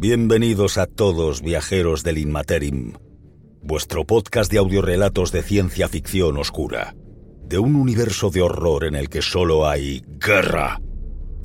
Bienvenidos 0.00 0.78
a 0.78 0.86
todos, 0.86 1.42
viajeros 1.42 2.02
del 2.04 2.16
Inmaterim, 2.16 2.94
vuestro 3.60 4.06
podcast 4.06 4.50
de 4.50 4.56
audiorelatos 4.56 5.30
de 5.30 5.42
ciencia 5.42 5.90
ficción 5.90 6.38
oscura, 6.38 6.94
de 7.44 7.58
un 7.58 7.76
universo 7.76 8.30
de 8.30 8.40
horror 8.40 8.84
en 8.84 8.94
el 8.94 9.10
que 9.10 9.20
solo 9.20 9.68
hay 9.68 10.02
guerra. 10.18 10.80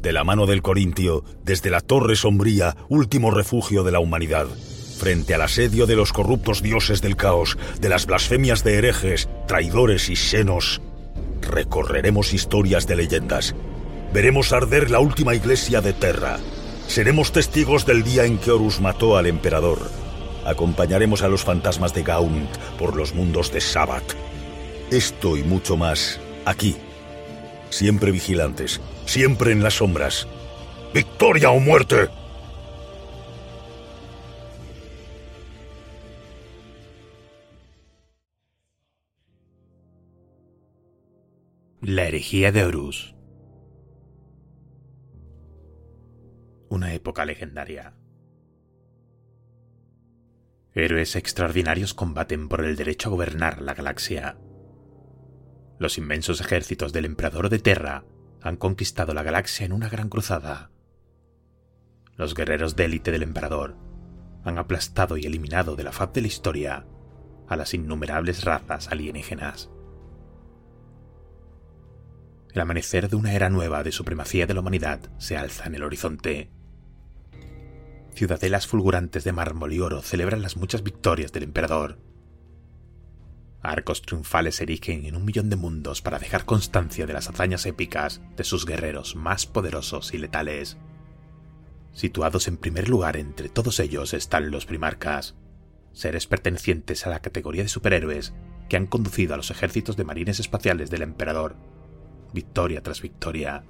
De 0.02 0.14
la 0.14 0.24
mano 0.24 0.46
del 0.46 0.62
Corintio, 0.62 1.26
desde 1.44 1.70
la 1.70 1.82
Torre 1.82 2.16
Sombría, 2.16 2.78
último 2.88 3.30
refugio 3.30 3.84
de 3.84 3.92
la 3.92 4.00
humanidad, 4.00 4.48
frente 5.00 5.34
al 5.34 5.42
asedio 5.42 5.86
de 5.86 5.98
los 5.98 6.14
corruptos 6.14 6.62
dioses 6.62 7.02
del 7.02 7.18
caos, 7.18 7.58
de 7.82 7.90
las 7.90 8.06
blasfemias 8.06 8.64
de 8.64 8.78
herejes, 8.78 9.28
traidores 9.50 10.10
y 10.10 10.16
senos, 10.16 10.82
recorreremos 11.42 12.34
historias 12.34 12.88
de 12.88 12.96
leyendas. 12.96 13.54
Veremos 14.14 14.54
arder 14.54 14.92
la 14.92 15.02
última 15.02 15.36
iglesia 15.36 15.82
de 15.82 15.92
Terra 15.92 16.40
Seremos 16.88 17.32
testigos 17.32 17.86
del 17.86 18.04
día 18.04 18.26
en 18.26 18.38
que 18.38 18.52
Horus 18.52 18.80
mató 18.80 19.18
al 19.18 19.26
emperador. 19.26 19.92
Acompañaremos 20.46 21.24
a 21.24 21.28
los 21.28 21.44
fantasmas 21.44 21.94
de 21.94 22.04
Gaunt 22.04 22.56
por 22.78 22.96
los 22.96 23.14
mundos 23.14 23.52
de 23.52 23.60
Sabbath. 23.60 24.16
Esto 24.92 25.36
y 25.36 25.44
mucho 25.44 25.76
más 25.76 26.20
aquí. 26.46 26.78
Siempre 27.70 28.12
vigilantes, 28.12 28.80
siempre 29.06 29.52
en 29.52 29.64
las 29.64 29.76
sombras. 29.76 30.28
¡Victoria 30.94 31.50
o 31.50 31.60
muerte! 31.60 32.08
La 41.82 42.08
herejía 42.08 42.52
de 42.52 42.64
Horus 42.64 43.15
una 46.76 46.94
época 46.94 47.26
legendaria. 47.26 47.94
Héroes 50.74 51.16
extraordinarios 51.16 51.94
combaten 51.94 52.50
por 52.50 52.66
el 52.66 52.76
derecho 52.76 53.08
a 53.08 53.12
gobernar 53.12 53.62
la 53.62 53.74
galaxia. 53.74 54.38
Los 55.80 55.98
inmensos 55.98 56.42
ejércitos 56.42 56.92
del 56.92 57.06
emperador 57.06 57.50
de 57.50 57.60
Terra 57.60 58.04
han 58.42 58.58
conquistado 58.58 59.14
la 59.14 59.24
galaxia 59.24 59.66
en 59.66 59.72
una 59.72 59.88
gran 59.90 60.10
cruzada. 60.10 60.70
Los 62.18 62.36
guerreros 62.36 62.76
de 62.76 62.86
élite 62.86 63.12
del 63.12 63.24
emperador 63.24 63.78
han 64.44 64.58
aplastado 64.58 65.18
y 65.18 65.26
eliminado 65.26 65.76
de 65.76 65.84
la 65.84 65.92
faz 65.92 66.14
de 66.14 66.22
la 66.22 66.28
historia 66.28 66.86
a 67.48 67.56
las 67.56 67.74
innumerables 67.74 68.44
razas 68.44 68.90
alienígenas. 68.90 69.70
El 72.54 72.62
amanecer 72.62 73.10
de 73.10 73.16
una 73.16 73.34
era 73.34 73.50
nueva 73.50 73.84
de 73.84 73.92
supremacía 73.92 74.46
de 74.46 74.54
la 74.54 74.62
humanidad 74.62 75.00
se 75.18 75.36
alza 75.36 75.66
en 75.66 75.76
el 75.76 75.84
horizonte 75.84 76.55
ciudadelas 78.16 78.66
fulgurantes 78.66 79.24
de 79.24 79.34
mármol 79.34 79.74
y 79.74 79.80
oro 79.80 80.02
celebran 80.02 80.42
las 80.42 80.58
muchas 80.58 80.84
victorias 80.84 81.32
del 81.34 81.44
emperador. 81.44 82.00
Arcos 83.62 84.02
triunfales 84.02 84.62
erigen 84.62 85.06
en 85.06 85.16
un 85.16 85.26
millón 85.26 85.50
de 85.50 85.56
mundos 85.56 86.02
para 86.02 86.20
dejar 86.20 86.46
constancia 86.46 87.06
de 87.06 87.14
las 87.14 87.30
hazañas 87.30 87.66
épicas 87.66 88.22
de 88.38 88.44
sus 88.44 88.66
guerreros 88.66 89.16
más 89.16 89.46
poderosos 89.46 90.14
y 90.14 90.18
letales. 90.18 90.78
Situados 91.94 92.48
en 92.48 92.58
primer 92.58 92.88
lugar 92.90 93.18
entre 93.18 93.50
todos 93.50 93.80
ellos 93.80 94.14
están 94.14 94.52
los 94.52 94.66
primarcas, 94.66 95.36
seres 95.94 96.28
pertenecientes 96.28 97.06
a 97.06 97.10
la 97.10 97.22
categoría 97.22 97.64
de 97.64 97.70
superhéroes 97.70 98.34
que 98.70 98.78
han 98.78 98.88
conducido 98.88 99.34
a 99.34 99.38
los 99.38 99.52
ejércitos 99.52 99.98
de 99.98 100.04
marines 100.04 100.40
espaciales 100.40 100.90
del 100.90 101.02
emperador, 101.02 101.56
victoria 102.34 102.82
tras 102.82 103.02
victoria. 103.02 103.64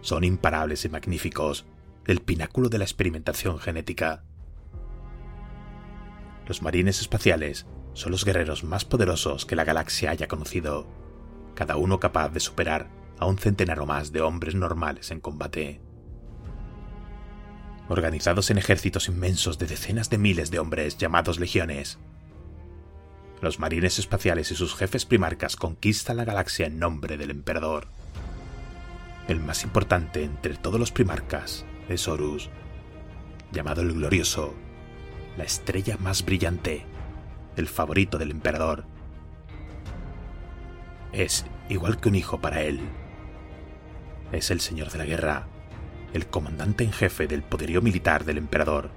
Son 0.00 0.24
imparables 0.24 0.84
y 0.84 0.88
magníficos, 0.88 1.66
el 2.06 2.20
pináculo 2.20 2.68
de 2.68 2.78
la 2.78 2.84
experimentación 2.84 3.58
genética. 3.58 4.22
Los 6.46 6.62
marines 6.62 7.00
espaciales 7.00 7.66
son 7.94 8.12
los 8.12 8.24
guerreros 8.24 8.62
más 8.62 8.84
poderosos 8.84 9.44
que 9.44 9.56
la 9.56 9.64
galaxia 9.64 10.10
haya 10.10 10.28
conocido, 10.28 10.86
cada 11.56 11.76
uno 11.76 11.98
capaz 11.98 12.28
de 12.28 12.38
superar 12.38 12.88
a 13.18 13.26
un 13.26 13.38
centenar 13.38 13.80
o 13.80 13.86
más 13.86 14.12
de 14.12 14.20
hombres 14.20 14.54
normales 14.54 15.10
en 15.10 15.20
combate. 15.20 15.80
Organizados 17.88 18.50
en 18.50 18.58
ejércitos 18.58 19.08
inmensos 19.08 19.58
de 19.58 19.66
decenas 19.66 20.08
de 20.08 20.18
miles 20.18 20.52
de 20.52 20.60
hombres 20.60 20.96
llamados 20.98 21.40
legiones, 21.40 21.98
los 23.40 23.58
marines 23.58 23.98
espaciales 23.98 24.50
y 24.52 24.54
sus 24.54 24.76
jefes 24.76 25.04
primarcas 25.04 25.56
conquistan 25.56 26.18
la 26.18 26.24
galaxia 26.24 26.66
en 26.66 26.78
nombre 26.78 27.16
del 27.16 27.30
emperador. 27.30 27.88
El 29.28 29.40
más 29.40 29.64
importante 29.64 30.22
entre 30.22 30.56
todos 30.56 30.80
los 30.80 30.92
primarcas 30.92 31.66
es 31.88 32.08
Horus, 32.08 32.50
llamado 33.52 33.82
el 33.82 33.92
Glorioso, 33.92 34.54
la 35.36 35.44
estrella 35.44 35.96
más 35.98 36.24
brillante, 36.24 36.84
el 37.56 37.68
favorito 37.68 38.18
del 38.18 38.30
emperador. 38.30 38.84
Es 41.12 41.46
igual 41.68 42.00
que 42.00 42.08
un 42.08 42.16
hijo 42.16 42.40
para 42.40 42.62
él. 42.62 42.80
Es 44.32 44.50
el 44.50 44.60
señor 44.60 44.90
de 44.90 44.98
la 44.98 45.04
guerra, 45.04 45.46
el 46.12 46.26
comandante 46.26 46.84
en 46.84 46.92
jefe 46.92 47.26
del 47.26 47.42
poderío 47.42 47.82
militar 47.82 48.24
del 48.24 48.38
emperador, 48.38 48.90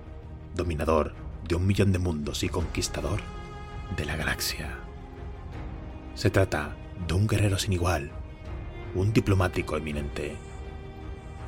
dominador 0.56 1.14
de 1.48 1.56
un 1.56 1.68
millón 1.68 1.92
de 1.92 2.00
mundos 2.00 2.44
y 2.44 2.50
conquistador 2.50 3.22
de 3.96 4.06
la 4.06 4.16
galaxia. 4.16 4.78
Se 6.16 6.30
trata 6.30 6.76
de 7.08 7.14
un 7.14 7.28
guerrero 7.28 7.58
sin 7.58 7.74
igual, 7.74 8.12
un 8.96 9.14
diplomático 9.14 9.78
eminente. 9.78 10.36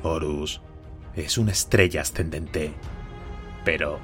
Horus 0.02 0.60
es 1.16 1.38
una 1.38 1.52
estrella 1.52 2.02
ascendente. 2.02 2.72
Pero, 3.64 4.00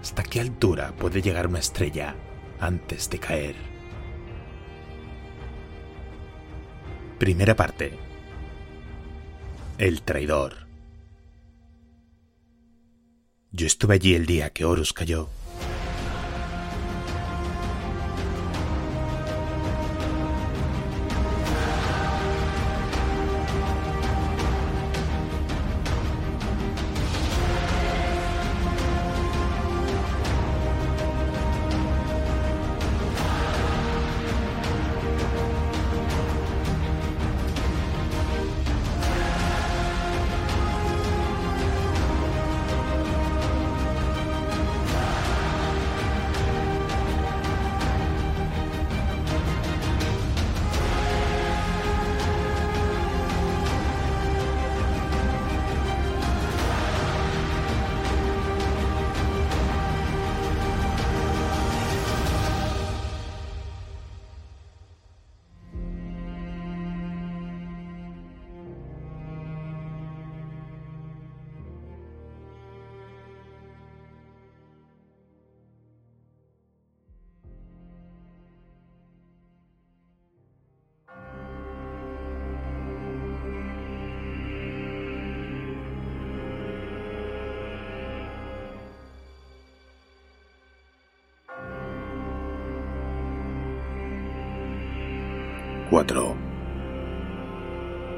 ¿hasta 0.00 0.22
qué 0.22 0.40
altura 0.40 0.92
puede 0.96 1.22
llegar 1.22 1.46
una 1.46 1.60
estrella 1.60 2.14
antes 2.60 3.08
de 3.10 3.18
caer? 3.18 3.54
Primera 7.18 7.54
parte. 7.54 7.96
El 9.78 10.02
traidor. 10.02 10.66
Yo 13.52 13.66
estuve 13.66 13.94
allí 13.94 14.14
el 14.14 14.26
día 14.26 14.50
que 14.50 14.64
Horus 14.64 14.92
cayó. 14.92 15.28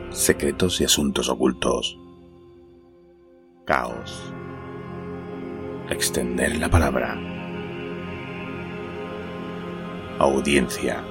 Secretos 0.09 0.81
y 0.81 0.85
asuntos 0.85 1.29
ocultos. 1.29 1.99
Caos. 3.67 4.33
Extender 5.91 6.57
la 6.57 6.71
palabra. 6.71 7.19
Audiencia. 10.19 11.05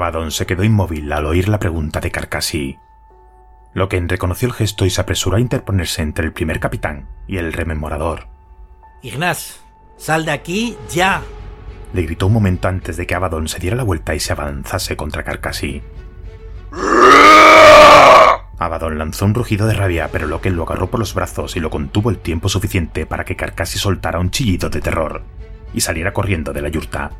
Abaddon 0.00 0.30
se 0.30 0.46
quedó 0.46 0.64
inmóvil 0.64 1.12
al 1.12 1.26
oír 1.26 1.50
la 1.50 1.58
pregunta 1.58 2.00
de 2.00 2.10
Carcasí. 2.10 2.78
Loken 3.74 4.08
reconoció 4.08 4.48
el 4.48 4.54
gesto 4.54 4.86
y 4.86 4.90
se 4.90 5.02
apresuró 5.02 5.36
a 5.36 5.40
interponerse 5.40 6.00
entre 6.00 6.24
el 6.24 6.32
primer 6.32 6.58
capitán 6.58 7.06
y 7.28 7.36
el 7.36 7.52
rememorador. 7.52 8.26
Ignaz, 9.02 9.60
sal 9.98 10.24
de 10.24 10.32
aquí 10.32 10.78
ya. 10.90 11.22
Le 11.92 12.02
gritó 12.02 12.28
un 12.28 12.32
momento 12.32 12.66
antes 12.66 12.96
de 12.96 13.06
que 13.06 13.14
Abaddon 13.14 13.46
se 13.46 13.58
diera 13.58 13.76
la 13.76 13.82
vuelta 13.82 14.14
y 14.14 14.20
se 14.20 14.32
avanzase 14.32 14.96
contra 14.96 15.22
Carcasí. 15.22 15.82
Abaddon 18.58 18.96
lanzó 18.96 19.26
un 19.26 19.34
rugido 19.34 19.66
de 19.66 19.74
rabia, 19.74 20.08
pero 20.10 20.26
Loken 20.26 20.56
lo 20.56 20.62
agarró 20.62 20.88
por 20.88 20.98
los 20.98 21.12
brazos 21.12 21.56
y 21.56 21.60
lo 21.60 21.68
contuvo 21.68 22.08
el 22.08 22.16
tiempo 22.16 22.48
suficiente 22.48 23.04
para 23.04 23.26
que 23.26 23.36
Carcassi 23.36 23.78
soltara 23.78 24.18
un 24.18 24.30
chillido 24.30 24.70
de 24.70 24.80
terror 24.80 25.24
y 25.74 25.82
saliera 25.82 26.14
corriendo 26.14 26.54
de 26.54 26.62
la 26.62 26.70
yurta. 26.70 27.10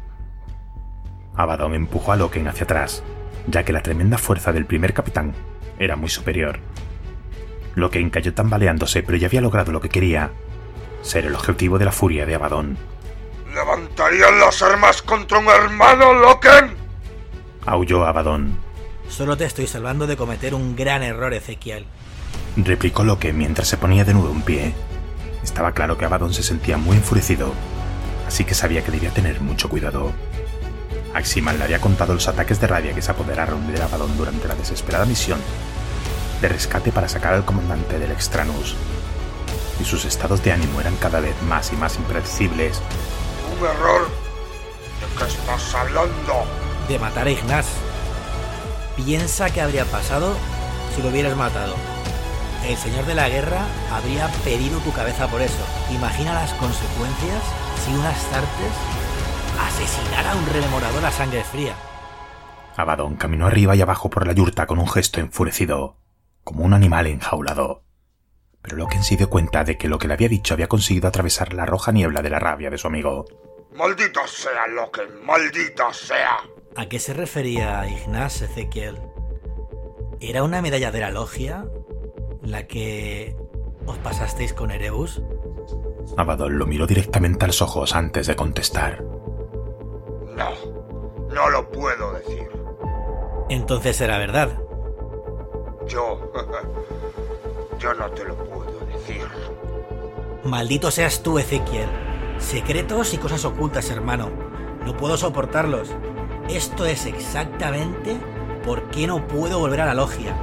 Abaddon 1.36 1.74
empujó 1.74 2.12
a 2.12 2.16
Loken 2.16 2.48
hacia 2.48 2.64
atrás, 2.64 3.02
ya 3.46 3.64
que 3.64 3.72
la 3.72 3.82
tremenda 3.82 4.18
fuerza 4.18 4.52
del 4.52 4.66
primer 4.66 4.92
capitán 4.92 5.34
era 5.78 5.96
muy 5.96 6.08
superior. 6.08 6.58
Loken 7.74 8.10
cayó 8.10 8.34
tambaleándose, 8.34 9.02
pero 9.02 9.16
ya 9.16 9.28
había 9.28 9.40
logrado 9.40 9.72
lo 9.72 9.80
que 9.80 9.88
quería, 9.88 10.30
ser 11.02 11.26
el 11.26 11.34
objetivo 11.34 11.78
de 11.78 11.84
la 11.84 11.92
furia 11.92 12.26
de 12.26 12.34
Abaddon. 12.34 12.76
¿Levantarían 13.54 14.38
las 14.38 14.62
armas 14.62 15.02
contra 15.02 15.38
un 15.38 15.48
hermano, 15.48 16.14
Loken? 16.14 16.74
Aulló 17.66 18.04
Abaddon. 18.04 18.58
Solo 19.08 19.36
te 19.36 19.44
estoy 19.44 19.66
salvando 19.66 20.06
de 20.06 20.16
cometer 20.16 20.54
un 20.54 20.76
gran 20.76 21.02
error, 21.02 21.34
Ezequiel. 21.34 21.86
Replicó 22.56 23.04
Loken 23.04 23.36
mientras 23.36 23.68
se 23.68 23.76
ponía 23.76 24.04
de 24.04 24.14
nuevo 24.14 24.30
en 24.30 24.42
pie. 24.42 24.74
Estaba 25.42 25.72
claro 25.72 25.96
que 25.96 26.04
Abaddon 26.04 26.34
se 26.34 26.42
sentía 26.42 26.76
muy 26.76 26.96
enfurecido, 26.96 27.52
así 28.26 28.44
que 28.44 28.54
sabía 28.54 28.84
que 28.84 28.92
debía 28.92 29.10
tener 29.10 29.40
mucho 29.40 29.68
cuidado. 29.68 30.12
Aximal 31.14 31.58
le 31.58 31.64
había 31.64 31.80
contado 31.80 32.14
los 32.14 32.28
ataques 32.28 32.60
de 32.60 32.66
rabia 32.66 32.94
que 32.94 33.02
se 33.02 33.10
apoderaron 33.10 33.66
de 33.72 33.82
Abaddon 33.82 34.16
durante 34.16 34.46
la 34.46 34.54
desesperada 34.54 35.04
misión 35.04 35.40
de 36.40 36.48
rescate 36.48 36.90
para 36.92 37.08
sacar 37.08 37.34
al 37.34 37.44
comandante 37.44 37.98
del 37.98 38.12
Extranus, 38.12 38.74
y 39.80 39.84
sus 39.84 40.04
estados 40.04 40.42
de 40.42 40.52
ánimo 40.52 40.80
eran 40.80 40.96
cada 40.96 41.20
vez 41.20 41.34
más 41.42 41.72
y 41.72 41.76
más 41.76 41.96
impredecibles. 41.96 42.80
¿Un 43.58 43.66
error? 43.66 44.08
¿De 45.00 45.18
qué 45.18 45.24
estás 45.30 45.74
hablando? 45.74 46.44
De 46.88 46.98
matar 46.98 47.26
a 47.26 47.30
Ignaz. 47.30 47.66
Piensa 48.96 49.50
qué 49.50 49.60
habría 49.60 49.84
pasado 49.84 50.34
si 50.94 51.02
lo 51.02 51.08
hubieras 51.08 51.36
matado. 51.36 51.74
El 52.66 52.76
señor 52.76 53.06
de 53.06 53.14
la 53.14 53.28
guerra 53.28 53.64
habría 53.90 54.28
pedido 54.44 54.78
tu 54.80 54.92
cabeza 54.92 55.28
por 55.28 55.40
eso. 55.40 55.64
Imagina 55.90 56.34
las 56.34 56.52
consecuencias 56.54 57.42
si 57.84 57.92
un 57.92 58.04
Astartes 58.04 58.72
asesinara 59.66 60.32
a 60.32 60.36
un 60.36 60.46
rememorador 60.46 61.04
a 61.04 61.10
sangre 61.10 61.44
fría. 61.44 61.74
Abaddon 62.76 63.16
caminó 63.16 63.46
arriba 63.46 63.76
y 63.76 63.82
abajo 63.82 64.10
por 64.10 64.26
la 64.26 64.32
yurta 64.32 64.66
con 64.66 64.78
un 64.78 64.88
gesto 64.88 65.20
enfurecido, 65.20 65.96
como 66.44 66.64
un 66.64 66.72
animal 66.72 67.06
enjaulado. 67.06 67.82
Pero 68.62 68.76
Loken 68.76 69.02
se 69.02 69.16
dio 69.16 69.30
cuenta 69.30 69.64
de 69.64 69.78
que 69.78 69.88
lo 69.88 69.98
que 69.98 70.08
le 70.08 70.14
había 70.14 70.28
dicho 70.28 70.54
había 70.54 70.68
conseguido 70.68 71.08
atravesar 71.08 71.52
la 71.54 71.66
roja 71.66 71.92
niebla 71.92 72.22
de 72.22 72.30
la 72.30 72.38
rabia 72.38 72.70
de 72.70 72.78
su 72.78 72.86
amigo. 72.86 73.24
¡Maldito 73.74 74.20
sea, 74.26 74.66
Loken! 74.68 75.24
¡Maldito 75.24 75.92
sea! 75.92 76.38
¿A 76.76 76.86
qué 76.86 76.98
se 76.98 77.14
refería 77.14 77.86
Ignaz 77.88 78.42
Ezequiel? 78.42 78.98
¿Era 80.20 80.42
una 80.42 80.60
medalla 80.60 80.90
de 80.90 81.00
la 81.00 81.10
logia 81.10 81.64
la 82.42 82.66
que 82.66 83.36
os 83.86 83.98
pasasteis 83.98 84.52
con 84.52 84.70
Erebus? 84.70 85.22
Abaddon 86.16 86.58
lo 86.58 86.66
miró 86.66 86.86
directamente 86.86 87.44
a 87.44 87.48
los 87.48 87.62
ojos 87.62 87.94
antes 87.94 88.26
de 88.26 88.36
contestar. 88.36 89.02
No, 90.40 91.34
no 91.34 91.50
lo 91.50 91.70
puedo 91.70 92.14
decir. 92.14 92.48
Entonces 93.50 94.00
era 94.00 94.18
verdad. 94.18 94.48
Yo... 95.86 96.32
Yo 97.78 97.94
no 97.94 98.10
te 98.10 98.24
lo 98.24 98.36
puedo 98.36 98.78
decir. 98.92 99.26
Maldito 100.44 100.90
seas 100.90 101.22
tú, 101.22 101.38
Ezequiel. 101.38 101.88
Secretos 102.38 103.14
y 103.14 103.18
cosas 103.18 103.44
ocultas, 103.46 103.90
hermano. 103.90 104.30
No 104.84 104.96
puedo 104.96 105.16
soportarlos. 105.16 105.90
Esto 106.50 106.84
es 106.84 107.06
exactamente 107.06 108.18
por 108.66 108.90
qué 108.90 109.06
no 109.06 109.26
puedo 109.26 109.58
volver 109.58 109.80
a 109.80 109.86
la 109.86 109.94
logia. 109.94 110.36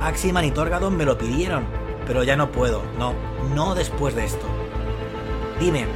Aximan 0.00 0.44
y 0.44 0.50
Torgadon 0.50 0.96
me 0.96 1.04
lo 1.04 1.18
pidieron, 1.18 1.66
pero 2.04 2.24
ya 2.24 2.36
no 2.36 2.50
puedo. 2.50 2.82
No, 2.98 3.14
no 3.54 3.76
después 3.76 4.16
de 4.16 4.24
esto. 4.24 4.46
Dime, 5.60 5.86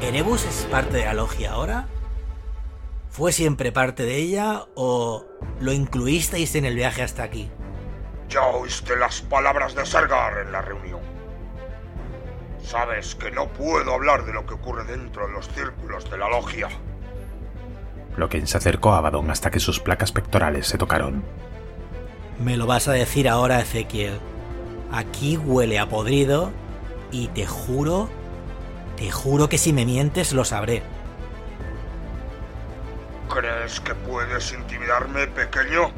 ¿Erebus 0.00 0.44
es 0.44 0.68
parte 0.70 0.98
de 0.98 1.06
la 1.06 1.14
logia 1.14 1.52
ahora? 1.52 1.88
¿Fue 3.16 3.32
siempre 3.32 3.72
parte 3.72 4.02
de 4.02 4.16
ella 4.16 4.66
o 4.74 5.24
lo 5.58 5.72
incluisteis 5.72 6.54
en 6.54 6.66
el 6.66 6.74
viaje 6.74 7.02
hasta 7.02 7.22
aquí? 7.22 7.50
Ya 8.28 8.42
oíste 8.42 8.94
las 8.94 9.22
palabras 9.22 9.74
de 9.74 9.86
Sergar 9.86 10.38
en 10.44 10.52
la 10.52 10.60
reunión. 10.60 11.00
Sabes 12.62 13.14
que 13.14 13.30
no 13.30 13.48
puedo 13.48 13.94
hablar 13.94 14.26
de 14.26 14.34
lo 14.34 14.44
que 14.44 14.52
ocurre 14.52 14.84
dentro 14.84 15.26
de 15.26 15.32
los 15.32 15.48
círculos 15.48 16.10
de 16.10 16.18
la 16.18 16.28
logia. 16.28 16.68
Loken 18.18 18.46
se 18.46 18.58
acercó 18.58 18.92
a 18.92 18.98
Abaddon 18.98 19.30
hasta 19.30 19.50
que 19.50 19.60
sus 19.60 19.80
placas 19.80 20.12
pectorales 20.12 20.66
se 20.66 20.76
tocaron. 20.76 21.24
Me 22.38 22.58
lo 22.58 22.66
vas 22.66 22.86
a 22.86 22.92
decir 22.92 23.30
ahora, 23.30 23.62
Ezequiel. 23.62 24.20
Aquí 24.92 25.38
huele 25.38 25.78
a 25.78 25.88
podrido 25.88 26.50
y 27.10 27.28
te 27.28 27.46
juro, 27.46 28.10
te 28.98 29.10
juro 29.10 29.48
que 29.48 29.56
si 29.56 29.72
me 29.72 29.86
mientes 29.86 30.34
lo 30.34 30.44
sabré. 30.44 30.82
¿Crees 33.28 33.80
que 33.80 33.94
puedes 33.94 34.52
intimidarme, 34.52 35.26
pequeño? 35.26 35.90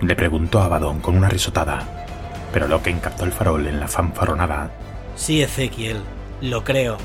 Le 0.00 0.14
preguntó 0.14 0.60
a 0.60 0.66
Abaddon 0.66 1.00
con 1.00 1.16
una 1.16 1.28
risotada, 1.28 1.82
pero 2.52 2.68
Loken 2.68 3.00
captó 3.00 3.24
el 3.24 3.32
farol 3.32 3.66
en 3.66 3.80
la 3.80 3.88
fanfarronada. 3.88 4.70
Sí, 5.16 5.42
Ezequiel, 5.42 6.02
lo 6.42 6.62
creo. 6.62 6.98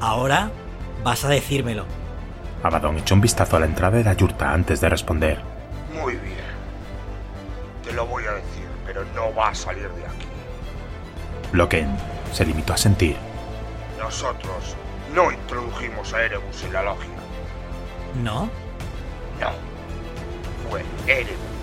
Ahora 0.00 0.50
vas 1.02 1.24
a 1.24 1.28
decírmelo. 1.28 1.84
Abaddon 2.62 2.98
echó 2.98 3.14
un 3.14 3.20
vistazo 3.20 3.56
a 3.56 3.60
la 3.60 3.66
entrada 3.66 3.98
de 3.98 4.04
la 4.04 4.14
yurta 4.14 4.52
antes 4.52 4.80
de 4.80 4.88
responder. 4.88 5.40
Muy 5.92 6.14
bien. 6.14 6.34
Te 7.84 7.92
lo 7.92 8.06
voy 8.06 8.24
a 8.24 8.32
decir, 8.32 8.66
pero 8.86 9.04
no 9.14 9.34
va 9.34 9.48
a 9.48 9.54
salir 9.54 9.88
de 9.90 10.06
aquí. 10.06 10.26
Loken 11.52 11.96
se 12.32 12.46
limitó 12.46 12.72
a 12.72 12.76
sentir. 12.76 13.16
Nosotros 13.98 14.76
no 15.14 15.30
introdujimos 15.30 16.12
a 16.14 16.22
Erebus 16.22 16.62
en 16.64 16.72
la 16.72 16.82
logia. 16.82 17.13
¿No? 18.22 18.44
No. 19.40 19.50
Fue 20.70 20.84
Erebus 21.06 21.54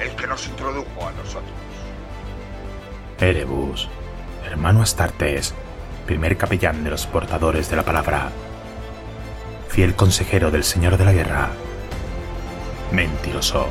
el 0.00 0.10
que 0.14 0.26
nos 0.26 0.46
introdujo 0.46 1.06
a 1.06 1.12
nosotros. 1.12 1.52
Erebus, 3.18 3.88
hermano 4.44 4.82
Astartes, 4.82 5.54
primer 6.06 6.36
capellán 6.36 6.84
de 6.84 6.90
los 6.90 7.06
portadores 7.06 7.68
de 7.68 7.76
la 7.76 7.84
palabra, 7.84 8.30
fiel 9.68 9.94
consejero 9.94 10.50
del 10.50 10.64
Señor 10.64 10.96
de 10.96 11.04
la 11.04 11.12
Guerra. 11.12 11.50
Mentiroso. 12.92 13.66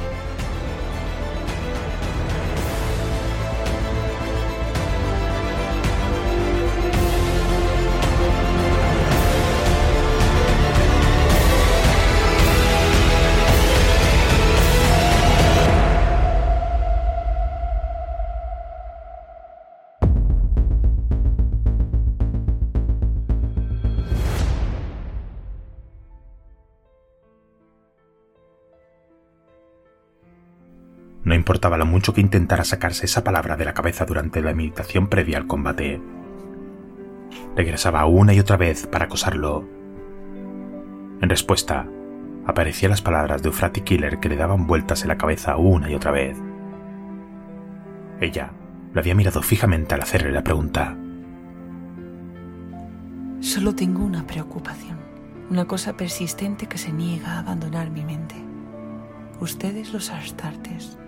Importaba 31.47 31.77
lo 31.77 31.85
mucho 31.85 32.13
que 32.13 32.19
intentara 32.19 32.65
sacarse 32.65 33.05
esa 33.05 33.23
palabra 33.23 33.55
de 33.55 33.63
la 33.63 33.73
cabeza 33.73 34.03
durante 34.03 34.41
la 34.41 34.53
meditación 34.53 35.07
previa 35.07 35.37
al 35.37 35.47
combate. 35.47 36.01
Regresaba 37.55 38.05
una 38.05 38.33
y 38.33 38.39
otra 38.41 38.57
vez 38.57 38.85
para 38.85 39.05
acosarlo. 39.05 39.65
En 41.21 41.29
respuesta, 41.29 41.87
aparecían 42.45 42.89
las 42.89 43.01
palabras 43.01 43.41
de 43.41 43.47
Eufrati 43.47 43.79
Killer 43.79 44.19
que 44.19 44.27
le 44.27 44.35
daban 44.35 44.67
vueltas 44.67 45.03
en 45.03 45.07
la 45.07 45.17
cabeza 45.17 45.55
una 45.55 45.89
y 45.89 45.95
otra 45.95 46.11
vez. 46.11 46.37
Ella 48.19 48.51
lo 48.91 48.99
había 48.99 49.15
mirado 49.15 49.41
fijamente 49.41 49.95
al 49.95 50.01
hacerle 50.01 50.33
la 50.33 50.43
pregunta. 50.43 50.97
Solo 53.39 53.73
tengo 53.73 54.03
una 54.03 54.27
preocupación, 54.27 54.97
una 55.49 55.63
cosa 55.63 55.95
persistente 55.95 56.67
que 56.67 56.77
se 56.77 56.91
niega 56.91 57.35
a 57.35 57.39
abandonar 57.39 57.89
mi 57.89 58.03
mente. 58.03 58.35
Ustedes 59.39 59.93
los 59.93 60.11
Astartes 60.11 60.99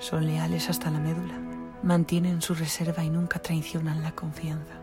son 0.00 0.26
leales 0.26 0.68
hasta 0.68 0.90
la 0.90 0.98
médula, 0.98 1.38
mantienen 1.84 2.42
su 2.42 2.54
reserva 2.54 3.04
y 3.04 3.10
nunca 3.10 3.38
traicionan 3.38 4.02
la 4.02 4.10
confianza. 4.12 4.74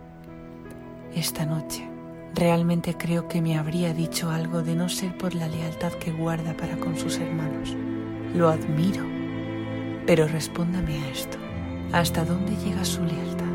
Esta 1.13 1.45
noche 1.45 1.97
Realmente 2.37 2.95
creo 2.95 3.27
que 3.27 3.41
me 3.41 3.57
habría 3.57 3.95
dicho 3.95 4.29
algo 4.29 4.61
de 4.61 4.75
no 4.75 4.89
ser 4.89 5.17
por 5.17 5.33
la 5.33 5.47
lealtad 5.47 5.91
que 5.93 6.11
guarda 6.11 6.55
para 6.55 6.77
con 6.77 6.95
sus 6.95 7.17
hermanos. 7.17 7.75
Lo 8.35 8.49
admiro. 8.49 9.03
Pero 10.05 10.27
respóndame 10.27 10.99
a 10.99 11.09
esto. 11.09 11.39
¿Hasta 11.93 12.23
dónde 12.25 12.55
llega 12.57 12.85
su 12.85 13.03
lealtad? 13.03 13.45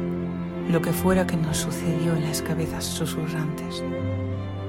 Lo 0.68 0.82
que 0.82 0.92
fuera 0.92 1.28
que 1.28 1.36
nos 1.36 1.58
sucedió 1.58 2.16
en 2.16 2.24
las 2.24 2.42
cabezas 2.42 2.84
susurrantes. 2.84 3.84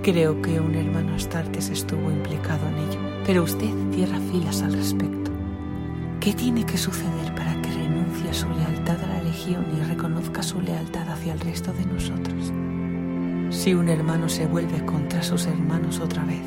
Creo 0.04 0.40
que 0.44 0.60
un 0.60 0.76
hermano 0.76 1.16
Astartes 1.16 1.70
estuvo 1.70 2.12
implicado 2.12 2.68
en 2.68 2.78
ello, 2.78 3.00
pero 3.26 3.42
usted 3.42 3.72
cierra 3.94 4.20
filas 4.32 4.62
al 4.62 4.74
respecto. 4.74 5.23
¿Qué 6.24 6.32
tiene 6.32 6.66
que 6.66 6.78
suceder 6.78 7.36
para 7.36 7.62
que 7.62 7.70
renuncie 7.70 8.30
a 8.30 8.34
su 8.34 8.48
lealtad 8.48 8.96
a 9.04 9.08
la 9.08 9.22
Legión 9.24 9.66
y 9.76 9.84
reconozca 9.84 10.42
su 10.42 10.62
lealtad 10.62 11.06
hacia 11.10 11.34
el 11.34 11.40
resto 11.42 11.74
de 11.74 11.86
nosotros? 11.86 12.54
Si 13.50 13.74
un 13.74 13.90
hermano 13.90 14.30
se 14.30 14.48
vuelve 14.48 14.86
contra 14.86 15.22
sus 15.22 15.48
hermanos 15.48 16.00
otra 16.00 16.24
vez, 16.24 16.46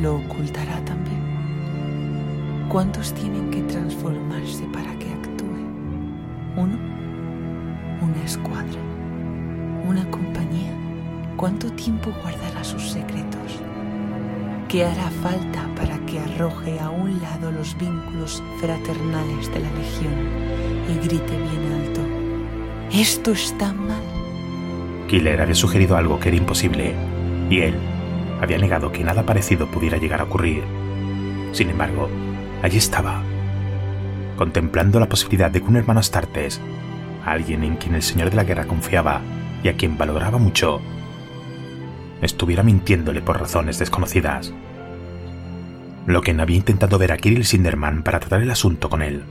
¿lo 0.00 0.16
ocultará 0.16 0.82
también? 0.86 1.20
¿Cuántos 2.70 3.12
tienen 3.12 3.50
que 3.50 3.60
transformarse 3.64 4.64
para 4.72 4.98
que 4.98 5.12
actúe? 5.12 5.60
¿Uno? 6.56 6.78
¿Una 8.00 8.24
escuadra? 8.24 8.80
¿Una 9.86 10.10
compañía? 10.10 10.72
¿Cuánto 11.36 11.70
tiempo 11.72 12.14
guardará 12.22 12.64
sus 12.64 12.92
secretos? 12.92 13.60
¿Qué 14.70 14.84
hará 14.84 15.10
falta 15.10 15.66
para 15.74 15.98
que 16.06 16.20
arroje 16.20 16.78
a 16.78 16.90
un 16.90 17.20
lado 17.20 17.50
los 17.50 17.76
vínculos 17.76 18.40
fraternales 18.60 19.52
de 19.52 19.58
la 19.58 19.70
Legión 19.72 20.14
y 20.88 21.08
grite 21.08 21.36
bien 21.36 21.72
alto? 21.72 22.00
Esto 22.92 23.32
está 23.32 23.72
mal. 23.72 24.00
Killer 25.08 25.40
había 25.40 25.56
sugerido 25.56 25.96
algo 25.96 26.20
que 26.20 26.28
era 26.28 26.36
imposible, 26.36 26.94
y 27.50 27.62
él 27.62 27.74
había 28.40 28.58
negado 28.58 28.92
que 28.92 29.02
nada 29.02 29.26
parecido 29.26 29.66
pudiera 29.66 29.98
llegar 29.98 30.20
a 30.20 30.24
ocurrir. 30.24 30.62
Sin 31.50 31.68
embargo, 31.68 32.08
allí 32.62 32.78
estaba, 32.78 33.24
contemplando 34.36 35.00
la 35.00 35.08
posibilidad 35.08 35.50
de 35.50 35.62
que 35.62 35.66
un 35.66 35.78
hermano 35.78 35.98
Astartes, 35.98 36.60
alguien 37.24 37.64
en 37.64 37.74
quien 37.74 37.96
el 37.96 38.02
señor 38.02 38.30
de 38.30 38.36
la 38.36 38.44
guerra 38.44 38.66
confiaba 38.66 39.20
y 39.64 39.68
a 39.68 39.76
quien 39.76 39.98
valoraba 39.98 40.38
mucho, 40.38 40.80
estuviera 42.22 42.62
mintiéndole 42.62 43.22
por 43.22 43.38
razones 43.38 43.78
desconocidas. 43.78 44.52
Loken 46.06 46.40
había 46.40 46.56
intentado 46.56 46.98
ver 46.98 47.12
a 47.12 47.16
Kirill 47.16 47.44
Sinderman 47.44 48.02
para 48.02 48.20
tratar 48.20 48.42
el 48.42 48.50
asunto 48.50 48.88
con 48.88 49.02
él, 49.02 49.24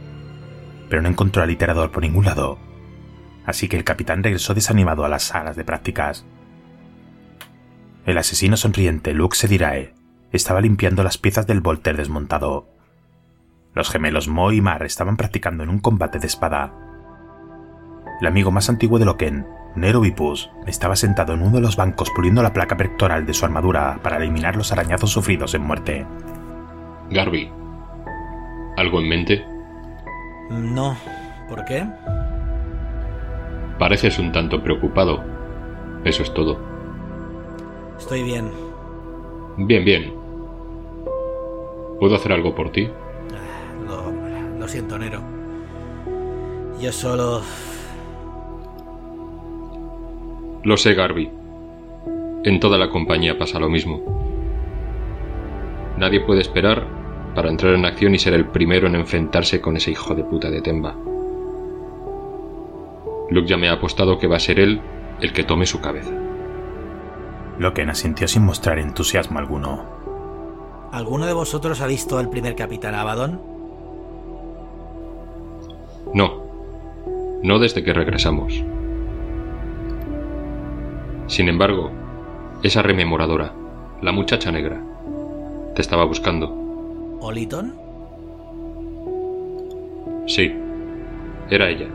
pero 0.89 1.01
no 1.01 1.09
encontró 1.09 1.43
al 1.43 1.49
literador 1.49 1.91
por 1.91 2.03
ningún 2.03 2.25
lado 2.25 2.69
así 3.49 3.67
que 3.67 3.77
el 3.77 3.83
capitán 3.83 4.23
regresó 4.23 4.53
desanimado 4.53 5.03
a 5.05 5.09
las 5.09 5.23
salas 5.23 5.55
de 5.55 5.63
prácticas. 5.63 6.23
El 8.05 8.17
asesino 8.19 8.57
sonriente 8.57 9.13
Luke 9.13 9.35
Sedirae 9.35 9.95
estaba 10.31 10.61
limpiando 10.61 11.03
las 11.03 11.17
piezas 11.17 11.47
del 11.47 11.59
Volter 11.59 11.97
desmontado. 11.97 12.69
Los 13.73 13.89
gemelos 13.89 14.27
Mo 14.27 14.51
y 14.51 14.61
Mar 14.61 14.83
estaban 14.83 15.17
practicando 15.17 15.63
en 15.63 15.69
un 15.69 15.79
combate 15.79 16.19
de 16.19 16.27
espada. 16.27 16.73
El 18.21 18.27
amigo 18.27 18.51
más 18.51 18.69
antiguo 18.69 18.99
de 18.99 19.05
Loken, 19.05 19.47
Nero 19.75 20.01
Vipus, 20.01 20.49
estaba 20.65 20.95
sentado 20.95 21.33
en 21.33 21.41
uno 21.41 21.57
de 21.57 21.61
los 21.61 21.75
bancos 21.75 22.09
puliendo 22.15 22.41
la 22.41 22.53
placa 22.53 22.75
pectoral 22.75 23.25
de 23.25 23.33
su 23.33 23.45
armadura 23.45 23.99
para 24.01 24.17
eliminar 24.17 24.55
los 24.55 24.71
arañazos 24.71 25.11
sufridos 25.11 25.53
en 25.53 25.61
muerte. 25.61 26.05
Garby, 27.11 27.51
¿algo 28.77 28.99
en 28.99 29.09
mente? 29.09 29.45
No. 30.49 30.97
¿Por 31.47 31.65
qué? 31.65 31.85
Pareces 33.77 34.19
un 34.19 34.31
tanto 34.31 34.61
preocupado. 34.61 35.23
Eso 36.03 36.23
es 36.23 36.33
todo. 36.33 36.59
Estoy 37.97 38.23
bien. 38.23 38.51
Bien, 39.57 39.85
bien. 39.85 40.13
¿Puedo 41.99 42.15
hacer 42.15 42.31
algo 42.31 42.55
por 42.55 42.71
ti? 42.71 42.89
Lo, 43.87 44.11
lo 44.57 44.67
siento, 44.67 44.97
Nero. 44.97 45.21
Yo 46.79 46.91
solo... 46.91 47.41
Lo 50.63 50.77
sé, 50.77 50.93
Garby. 50.93 51.29
En 52.43 52.59
toda 52.59 52.77
la 52.77 52.89
compañía 52.89 53.37
pasa 53.37 53.59
lo 53.59 53.69
mismo. 53.69 54.01
Nadie 55.97 56.21
puede 56.21 56.41
esperar 56.41 56.85
para 57.35 57.49
entrar 57.49 57.73
en 57.73 57.85
acción 57.85 58.15
y 58.15 58.19
ser 58.19 58.33
el 58.33 58.45
primero 58.45 58.87
en 58.87 58.95
enfrentarse 58.95 59.61
con 59.61 59.77
ese 59.77 59.91
hijo 59.91 60.15
de 60.15 60.23
puta 60.23 60.49
de 60.49 60.61
Temba. 60.61 60.95
Luke 63.29 63.47
ya 63.47 63.57
me 63.57 63.69
ha 63.69 63.73
apostado 63.73 64.17
que 64.17 64.27
va 64.27 64.37
a 64.37 64.39
ser 64.39 64.59
él 64.59 64.81
el 65.21 65.33
que 65.33 65.43
tome 65.43 65.65
su 65.65 65.79
cabeza. 65.79 66.13
Loken 67.59 67.89
asintió 67.89 68.27
sin 68.27 68.43
mostrar 68.43 68.79
entusiasmo 68.79 69.39
alguno. 69.39 69.83
¿Alguno 70.91 71.25
de 71.25 71.33
vosotros 71.33 71.81
ha 71.81 71.87
visto 71.87 72.17
al 72.17 72.29
primer 72.29 72.55
capitán 72.55 72.95
Abaddon? 72.95 73.41
No. 76.13 76.41
No 77.43 77.59
desde 77.59 77.83
que 77.83 77.93
regresamos. 77.93 78.63
Sin 81.29 81.47
embargo, 81.47 81.91
esa 82.63 82.81
rememoradora, 82.81 83.53
la 84.01 84.11
muchacha 84.11 84.51
negra, 84.51 84.81
te 85.75 85.81
estaba 85.81 86.03
buscando. 86.03 86.49
¿Oliton? 87.21 87.75
Sí, 90.25 90.51
era 91.51 91.69
ella. 91.69 91.85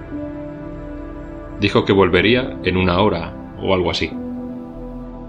Dijo 1.58 1.84
que 1.84 1.92
volvería 1.92 2.56
en 2.62 2.76
una 2.76 3.00
hora 3.00 3.34
o 3.60 3.74
algo 3.74 3.90
así. 3.90 4.08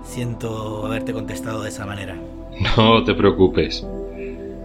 Siento 0.03 0.85
haberte 0.85 1.11
contestado 1.11 1.63
de 1.63 1.69
esa 1.69 1.87
manera. 1.87 2.15
No 2.77 3.03
te 3.03 3.15
preocupes. 3.15 3.87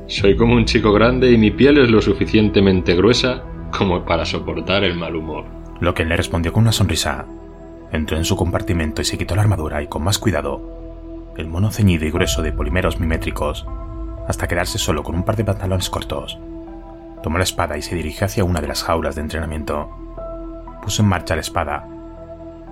Soy 0.07 0.37
como 0.37 0.55
un 0.55 0.67
chico 0.67 0.93
grande 0.93 1.33
y 1.33 1.39
mi 1.39 1.51
piel 1.51 1.79
es 1.79 1.91
lo 1.91 2.03
suficientemente 2.03 2.95
gruesa 2.95 3.43
como 3.77 4.05
para 4.05 4.27
soportar 4.27 4.85
el 4.85 4.99
mal 4.99 5.17
humor. 5.17 5.47
Loken 5.81 6.11
le 6.11 6.17
respondió 6.19 6.53
con 6.53 6.65
una 6.65 6.73
sonrisa. 6.73 7.27
Entró 7.93 8.17
en 8.17 8.25
su 8.25 8.37
compartimento 8.37 9.03
y 9.03 9.05
se 9.05 9.19
quitó 9.19 9.35
la 9.35 9.43
armadura 9.43 9.83
y 9.83 9.89
con 9.89 10.03
más 10.03 10.19
cuidado, 10.19 11.33
el 11.37 11.49
mono 11.49 11.71
ceñido 11.71 12.05
y 12.07 12.11
grueso 12.11 12.43
de 12.43 12.53
polímeros 12.53 13.01
mimétricos, 13.01 13.67
hasta 14.29 14.47
quedarse 14.47 14.79
solo 14.79 15.03
con 15.03 15.15
un 15.15 15.25
par 15.25 15.37
de 15.37 15.45
pantalones 15.45 15.91
cortos. 15.91 16.39
Tomó 17.23 17.39
la 17.39 17.45
espada 17.45 17.77
y 17.77 17.83
se 17.83 17.95
dirigió 17.95 18.27
hacia 18.27 18.45
una 18.45 18.61
de 18.61 18.69
las 18.69 18.83
jaulas 18.83 19.15
de 19.15 19.23
entrenamiento 19.23 19.91
puso 20.81 21.03
en 21.03 21.09
marcha 21.09 21.35
la 21.35 21.41
espada. 21.41 21.87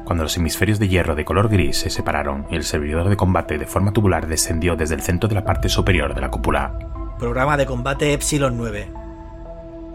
Cuando 0.05 0.25
los 0.25 0.37
hemisferios 0.37 0.79
de 0.79 0.89
hierro 0.89 1.15
de 1.15 1.25
color 1.25 1.49
gris 1.49 1.79
se 1.79 1.91
separaron 1.91 2.47
y 2.51 2.57
el 2.57 2.65
servidor 2.65 3.09
de 3.09 3.17
combate 3.17 3.59
de 3.59 3.67
forma 3.67 3.93
tubular 3.93 4.27
descendió 4.27 4.75
desde 4.75 4.95
el 4.95 5.03
centro 5.03 5.29
de 5.29 5.35
la 5.35 5.45
parte 5.45 5.69
superior 5.69 6.15
de 6.15 6.21
la 6.21 6.31
cúpula. 6.31 6.73
Programa 7.19 7.57
de 7.57 7.67
combate 7.67 8.13
Epsilon 8.13 8.57
9. 8.57 8.91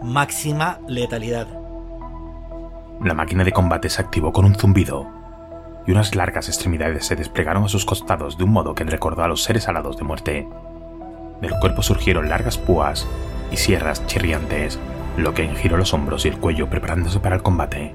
Máxima 0.02 0.78
letalidad. 0.86 1.48
La 3.02 3.14
máquina 3.14 3.42
de 3.42 3.52
combate 3.52 3.88
se 3.88 4.00
activó 4.00 4.32
con 4.32 4.44
un 4.44 4.54
zumbido 4.54 5.10
y 5.86 5.92
unas 5.92 6.14
largas 6.14 6.48
extremidades 6.48 7.06
se 7.06 7.16
desplegaron 7.16 7.64
a 7.64 7.68
sus 7.68 7.84
costados 7.84 8.38
de 8.38 8.44
un 8.44 8.52
modo 8.52 8.74
que 8.74 8.84
recordó 8.84 9.22
a 9.22 9.28
los 9.28 9.42
seres 9.42 9.68
alados 9.68 9.96
de 9.96 10.04
muerte. 10.04 10.48
Del 11.40 11.52
cuerpo 11.60 11.82
surgieron 11.82 12.28
largas 12.28 12.58
púas 12.58 13.06
y 13.50 13.56
sierras 13.56 14.06
chirriantes, 14.06 14.78
lo 15.16 15.34
que 15.34 15.46
giró 15.48 15.76
los 15.76 15.92
hombros 15.92 16.24
y 16.24 16.28
el 16.28 16.38
cuello 16.38 16.68
preparándose 16.70 17.20
para 17.20 17.36
el 17.36 17.42
combate. 17.42 17.94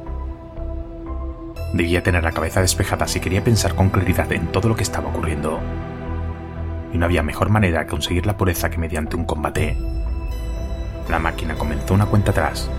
Debía 1.74 2.02
tener 2.02 2.24
la 2.24 2.32
cabeza 2.32 2.62
despejada 2.62 3.08
si 3.08 3.20
quería 3.20 3.44
pensar 3.44 3.76
con 3.76 3.90
claridad 3.90 4.32
en 4.32 4.48
todo 4.48 4.70
lo 4.70 4.76
que 4.76 4.84
estaba 4.84 5.10
ocurriendo. 5.10 5.60
Y 6.94 6.98
no 6.98 7.06
había 7.06 7.22
mejor 7.22 7.50
manera 7.50 7.84
que 7.84 7.92
conseguir 7.92 8.26
la 8.26 8.38
pureza 8.38 8.70
que 8.70 8.80
mediante 8.80 9.16
un 9.16 9.26
combate. 9.26 9.78
La 11.10 11.20
máquina 11.20 11.56
comenzó 11.56 11.94
una 11.94 12.08
cuenta 12.08 12.32
atrás, 12.32 12.70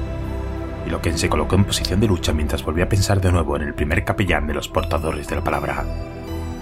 Loken 0.91 1.19
se 1.19 1.29
colocó 1.29 1.55
en 1.55 1.65
posición 1.65 2.01
de 2.01 2.09
lucha 2.09 2.33
mientras 2.33 2.65
volvía 2.65 2.85
a 2.85 2.89
pensar 2.89 3.21
de 3.21 3.31
nuevo 3.31 3.57
en 3.57 3.63
el 3.63 3.75
primer 3.75 4.05
capellán 4.05 4.47
de 4.47 4.55
los 4.55 4.69
portadores 4.69 5.29
de 5.29 5.37
la 5.37 5.45
palabra. 5.45 5.85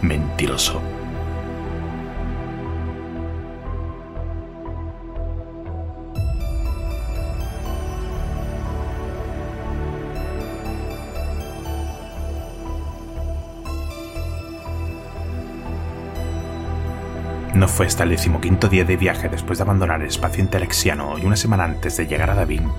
Mentiroso. 0.03 0.81
No 17.55 17.67
fue 17.67 17.87
hasta 17.87 18.05
el 18.05 18.11
decimoquinto 18.11 18.69
día 18.69 18.85
de 18.85 18.97
viaje 18.97 19.29
después 19.29 19.59
de 19.59 19.65
abandonar 19.65 20.01
el 20.01 20.07
espacio 20.07 20.45
intelexiano 20.45 21.19
y 21.19 21.25
una 21.25 21.35
semana 21.35 21.65
antes 21.65 21.97
de 21.97 22.07
llegar 22.07 22.31
a 22.31 22.37
Davin, 22.37 22.71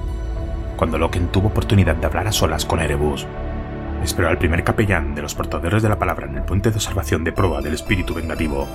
cuando 0.79 0.98
Loken 0.98 1.27
tuvo 1.27 1.50
oportunidad 1.50 1.98
de 1.98 2.05
hablar 2.05 2.25
a 2.29 2.31
solas 2.31 2.63
con 2.63 2.79
Erebus. 2.79 3.27
Esperó 4.01 4.29
al 4.29 4.38
primer 4.38 4.63
capellán 4.63 5.13
de 5.13 5.21
los 5.21 5.36
portadores 5.36 5.83
de 5.83 5.89
la 5.89 6.00
palabra 6.00 6.25
en 6.25 6.38
el 6.38 6.43
puente 6.43 6.69
de 6.69 6.77
observación 6.77 7.25
de 7.25 7.33
prueba 7.33 7.62
del 7.62 7.74
espíritu 7.74 8.13
vengativo. 8.13 8.65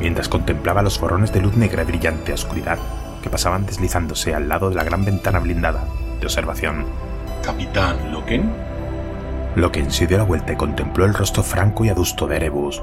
Mientras 0.00 0.28
contemplaba 0.28 0.82
los 0.82 0.96
forrones 0.96 1.32
de 1.32 1.40
luz 1.40 1.56
negra 1.56 1.82
y 1.82 1.86
brillante 1.86 2.32
oscuridad 2.32 2.78
que 3.20 3.28
pasaban 3.28 3.66
deslizándose 3.66 4.32
al 4.32 4.48
lado 4.48 4.68
de 4.68 4.76
la 4.76 4.84
gran 4.84 5.04
ventana 5.04 5.40
blindada 5.40 5.88
de 6.20 6.26
observación. 6.26 6.84
¿Capitán 7.42 8.12
Loken? 8.12 8.48
Loken 9.56 9.90
se 9.90 10.06
dio 10.06 10.18
la 10.18 10.24
vuelta 10.24 10.52
y 10.52 10.56
contempló 10.56 11.04
el 11.04 11.14
rostro 11.14 11.42
franco 11.42 11.84
y 11.84 11.88
adusto 11.88 12.28
de 12.28 12.36
Erebus. 12.36 12.80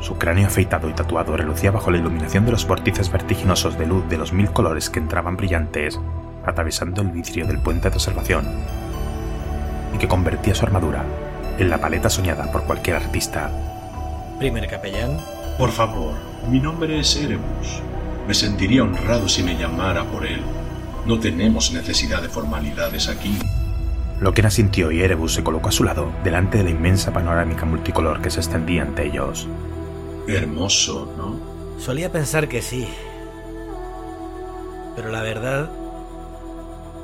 Su 0.00 0.18
cráneo 0.18 0.46
afeitado 0.46 0.88
y 0.88 0.92
tatuado 0.92 1.36
relucía 1.36 1.72
bajo 1.72 1.90
la 1.90 1.98
iluminación 1.98 2.44
de 2.44 2.52
los 2.52 2.64
vórtices 2.68 3.10
vertiginosos 3.10 3.76
de 3.76 3.86
luz 3.86 4.08
de 4.08 4.18
los 4.18 4.32
mil 4.32 4.52
colores 4.52 4.88
que 4.88 5.00
entraban 5.00 5.36
brillantes, 5.36 5.98
atravesando 6.46 7.02
el 7.02 7.08
vidrio 7.08 7.46
del 7.46 7.58
puente 7.58 7.90
de 7.90 7.96
observación, 7.96 8.46
y 9.94 9.98
que 9.98 10.08
convertía 10.08 10.54
su 10.54 10.64
armadura 10.64 11.04
en 11.58 11.70
la 11.70 11.78
paleta 11.78 12.10
soñada 12.10 12.50
por 12.52 12.64
cualquier 12.64 12.96
artista. 12.96 13.50
Primer 14.38 14.68
capellán. 14.68 15.18
Por 15.58 15.70
favor, 15.70 16.14
mi 16.50 16.60
nombre 16.60 17.00
es 17.00 17.16
Erebus. 17.16 17.80
Me 18.28 18.34
sentiría 18.34 18.82
honrado 18.82 19.28
si 19.28 19.42
me 19.42 19.56
llamara 19.56 20.04
por 20.04 20.26
él. 20.26 20.42
No 21.06 21.18
tenemos 21.18 21.72
necesidad 21.72 22.20
de 22.20 22.28
formalidades 22.28 23.08
aquí. 23.08 23.38
Loken 24.20 24.46
asintió 24.46 24.90
y 24.90 25.02
Erebus 25.02 25.34
se 25.34 25.44
colocó 25.44 25.68
a 25.68 25.72
su 25.72 25.84
lado, 25.84 26.10
delante 26.24 26.58
de 26.58 26.64
la 26.64 26.70
inmensa 26.70 27.12
panorámica 27.12 27.64
multicolor 27.64 28.20
que 28.20 28.30
se 28.30 28.40
extendía 28.40 28.82
ante 28.82 29.06
ellos. 29.06 29.46
Hermoso, 30.26 31.12
¿no? 31.16 31.80
Solía 31.80 32.10
pensar 32.10 32.48
que 32.48 32.62
sí. 32.62 32.88
Pero 34.96 35.10
la 35.10 35.22
verdad, 35.22 35.70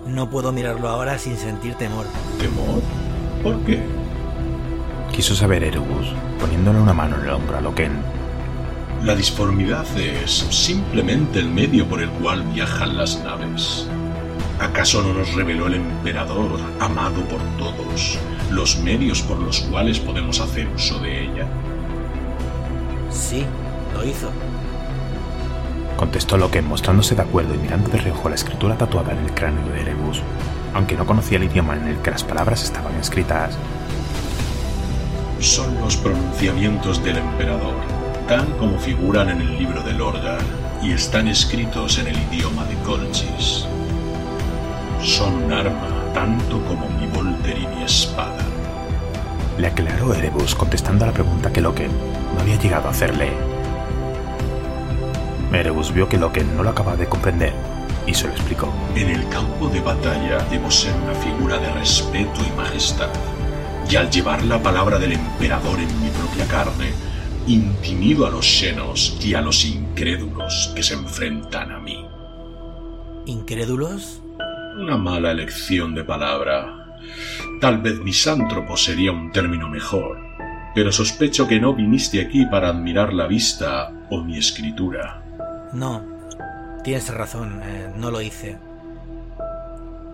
no 0.06 0.28
puedo 0.28 0.52
mirarlo 0.52 0.88
ahora 0.88 1.18
sin 1.18 1.36
sentir 1.36 1.74
temor. 1.74 2.06
¿Temor? 2.38 2.82
¿Por 3.42 3.58
qué? 3.64 3.82
Quiso 5.12 5.34
saber 5.34 5.64
Erebus, 5.64 6.06
poniéndole 6.40 6.80
una 6.80 6.92
mano 6.92 7.16
en 7.16 7.22
el 7.22 7.30
hombro 7.30 7.56
a 7.56 7.60
Loken. 7.60 7.92
La 9.04 9.14
disformidad 9.14 9.86
es 9.98 10.46
simplemente 10.50 11.40
el 11.40 11.48
medio 11.48 11.86
por 11.88 12.00
el 12.00 12.10
cual 12.10 12.42
viajan 12.52 12.96
las 12.96 13.22
naves. 13.22 13.88
¿Acaso 14.60 15.02
no 15.02 15.12
nos 15.12 15.34
reveló 15.34 15.66
el 15.66 15.74
emperador, 15.74 16.60
amado 16.78 17.20
por 17.24 17.40
todos, 17.58 18.18
los 18.50 18.78
medios 18.78 19.20
por 19.22 19.38
los 19.38 19.60
cuales 19.60 19.98
podemos 19.98 20.40
hacer 20.40 20.68
uso 20.68 21.00
de 21.00 21.24
ella? 21.24 21.46
Sí, 23.10 23.44
lo 23.92 24.04
hizo. 24.04 24.30
Contestó 26.02 26.36
Loken 26.36 26.66
mostrándose 26.66 27.14
de 27.14 27.22
acuerdo 27.22 27.54
y 27.54 27.58
mirando 27.58 27.88
de 27.88 27.96
reojo 27.96 28.28
la 28.28 28.34
escritura 28.34 28.76
tatuada 28.76 29.12
en 29.12 29.18
el 29.18 29.32
cráneo 29.34 29.64
de 29.68 29.82
Erebus, 29.82 30.20
aunque 30.74 30.96
no 30.96 31.06
conocía 31.06 31.38
el 31.38 31.44
idioma 31.44 31.76
en 31.76 31.86
el 31.86 31.98
que 31.98 32.10
las 32.10 32.24
palabras 32.24 32.64
estaban 32.64 32.96
escritas. 32.96 33.56
Son 35.38 35.72
los 35.78 35.96
pronunciamientos 35.96 37.04
del 37.04 37.18
emperador, 37.18 37.76
tal 38.26 38.48
como 38.56 38.80
figuran 38.80 39.30
en 39.30 39.42
el 39.42 39.56
libro 39.56 39.80
de 39.84 39.92
Lorgar 39.92 40.40
y 40.82 40.90
están 40.90 41.28
escritos 41.28 41.96
en 41.98 42.08
el 42.08 42.18
idioma 42.32 42.64
de 42.64 42.74
Colchis. 42.78 43.64
Son 45.00 45.44
un 45.44 45.52
arma 45.52 45.86
tanto 46.12 46.60
como 46.64 46.88
mi 46.88 47.06
Volter 47.06 47.56
y 47.56 47.66
mi 47.76 47.84
espada. 47.84 48.44
Le 49.56 49.68
aclaró 49.68 50.12
Erebus 50.14 50.56
contestando 50.56 51.04
a 51.04 51.06
la 51.06 51.14
pregunta 51.14 51.52
que 51.52 51.60
Loken 51.60 51.92
no 52.34 52.40
había 52.40 52.56
llegado 52.56 52.88
a 52.88 52.90
hacerle. 52.90 53.51
Erebus 55.54 55.92
vio 55.92 56.08
que 56.08 56.18
Loken 56.18 56.56
no 56.56 56.62
lo 56.62 56.70
acababa 56.70 56.96
de 56.96 57.08
comprender 57.08 57.52
y 58.06 58.14
se 58.14 58.26
lo 58.26 58.32
explicó. 58.32 58.72
En 58.94 59.08
el 59.10 59.28
campo 59.28 59.68
de 59.68 59.80
batalla 59.80 60.38
debo 60.50 60.70
ser 60.70 60.94
una 60.94 61.14
figura 61.14 61.58
de 61.58 61.72
respeto 61.72 62.40
y 62.46 62.56
majestad. 62.56 63.10
Y 63.88 63.96
al 63.96 64.10
llevar 64.10 64.42
la 64.44 64.62
palabra 64.62 64.98
del 64.98 65.12
emperador 65.12 65.78
en 65.78 66.00
mi 66.00 66.08
propia 66.08 66.46
carne, 66.46 66.92
intimido 67.46 68.26
a 68.26 68.30
los 68.30 68.46
xenos 68.46 69.18
y 69.22 69.34
a 69.34 69.42
los 69.42 69.64
incrédulos 69.64 70.72
que 70.74 70.82
se 70.82 70.94
enfrentan 70.94 71.72
a 71.72 71.78
mí. 71.78 72.06
¿Incrédulos? 73.26 74.22
Una 74.78 74.96
mala 74.96 75.32
elección 75.32 75.94
de 75.94 76.04
palabra. 76.04 76.96
Tal 77.60 77.78
vez 77.78 77.98
misántropo 78.00 78.76
sería 78.76 79.12
un 79.12 79.30
término 79.32 79.68
mejor, 79.68 80.18
pero 80.74 80.90
sospecho 80.90 81.46
que 81.46 81.60
no 81.60 81.74
viniste 81.74 82.20
aquí 82.20 82.46
para 82.46 82.68
admirar 82.68 83.12
la 83.12 83.26
vista 83.26 83.92
o 84.10 84.22
mi 84.22 84.38
escritura. 84.38 85.21
No, 85.72 86.04
tienes 86.84 87.12
razón, 87.12 87.60
eh, 87.64 87.92
no 87.96 88.10
lo 88.10 88.20
hice. 88.20 88.58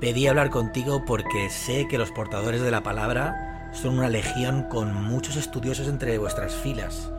Pedí 0.01 0.29
hablar 0.29 0.51
contigo 0.51 1.05
porque 1.05 1.51
sé 1.51 1.89
que 1.89 1.99
los 1.99 2.13
portadores 2.13 2.63
de 2.63 2.71
la 2.71 2.83
palabra 2.83 3.71
son 3.73 3.99
una 3.99 4.09
legión 4.09 4.63
con 4.65 4.95
muchos 4.95 5.37
estudiosos 5.37 5.89
entre 5.89 6.17
vuestras 6.19 6.55
filas. 6.55 7.11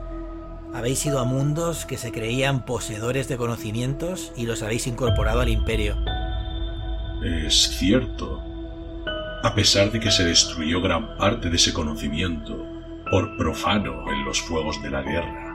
Habéis 0.74 1.06
ido 1.06 1.20
a 1.20 1.26
mundos 1.26 1.86
que 1.86 1.98
se 1.98 2.12
creían 2.12 2.66
poseedores 2.66 3.28
de 3.28 3.38
conocimientos 3.38 4.32
y 4.38 4.46
los 4.46 4.64
habéis 4.64 4.88
incorporado 4.88 5.42
al 5.42 5.50
imperio. 5.50 5.98
Es 7.24 7.78
cierto. 7.78 8.42
A 9.44 9.54
pesar 9.56 9.92
de 9.92 10.00
que 10.00 10.12
se 10.12 10.24
destruyó 10.24 10.82
gran 10.82 11.18
parte 11.18 11.50
de 11.50 11.56
ese 11.56 11.74
conocimiento 11.74 12.66
por 13.10 13.36
profano 13.36 14.10
en 14.12 14.24
los 14.24 14.42
fuegos 14.42 14.82
de 14.82 14.90
la 14.92 15.02
guerra. 15.02 15.49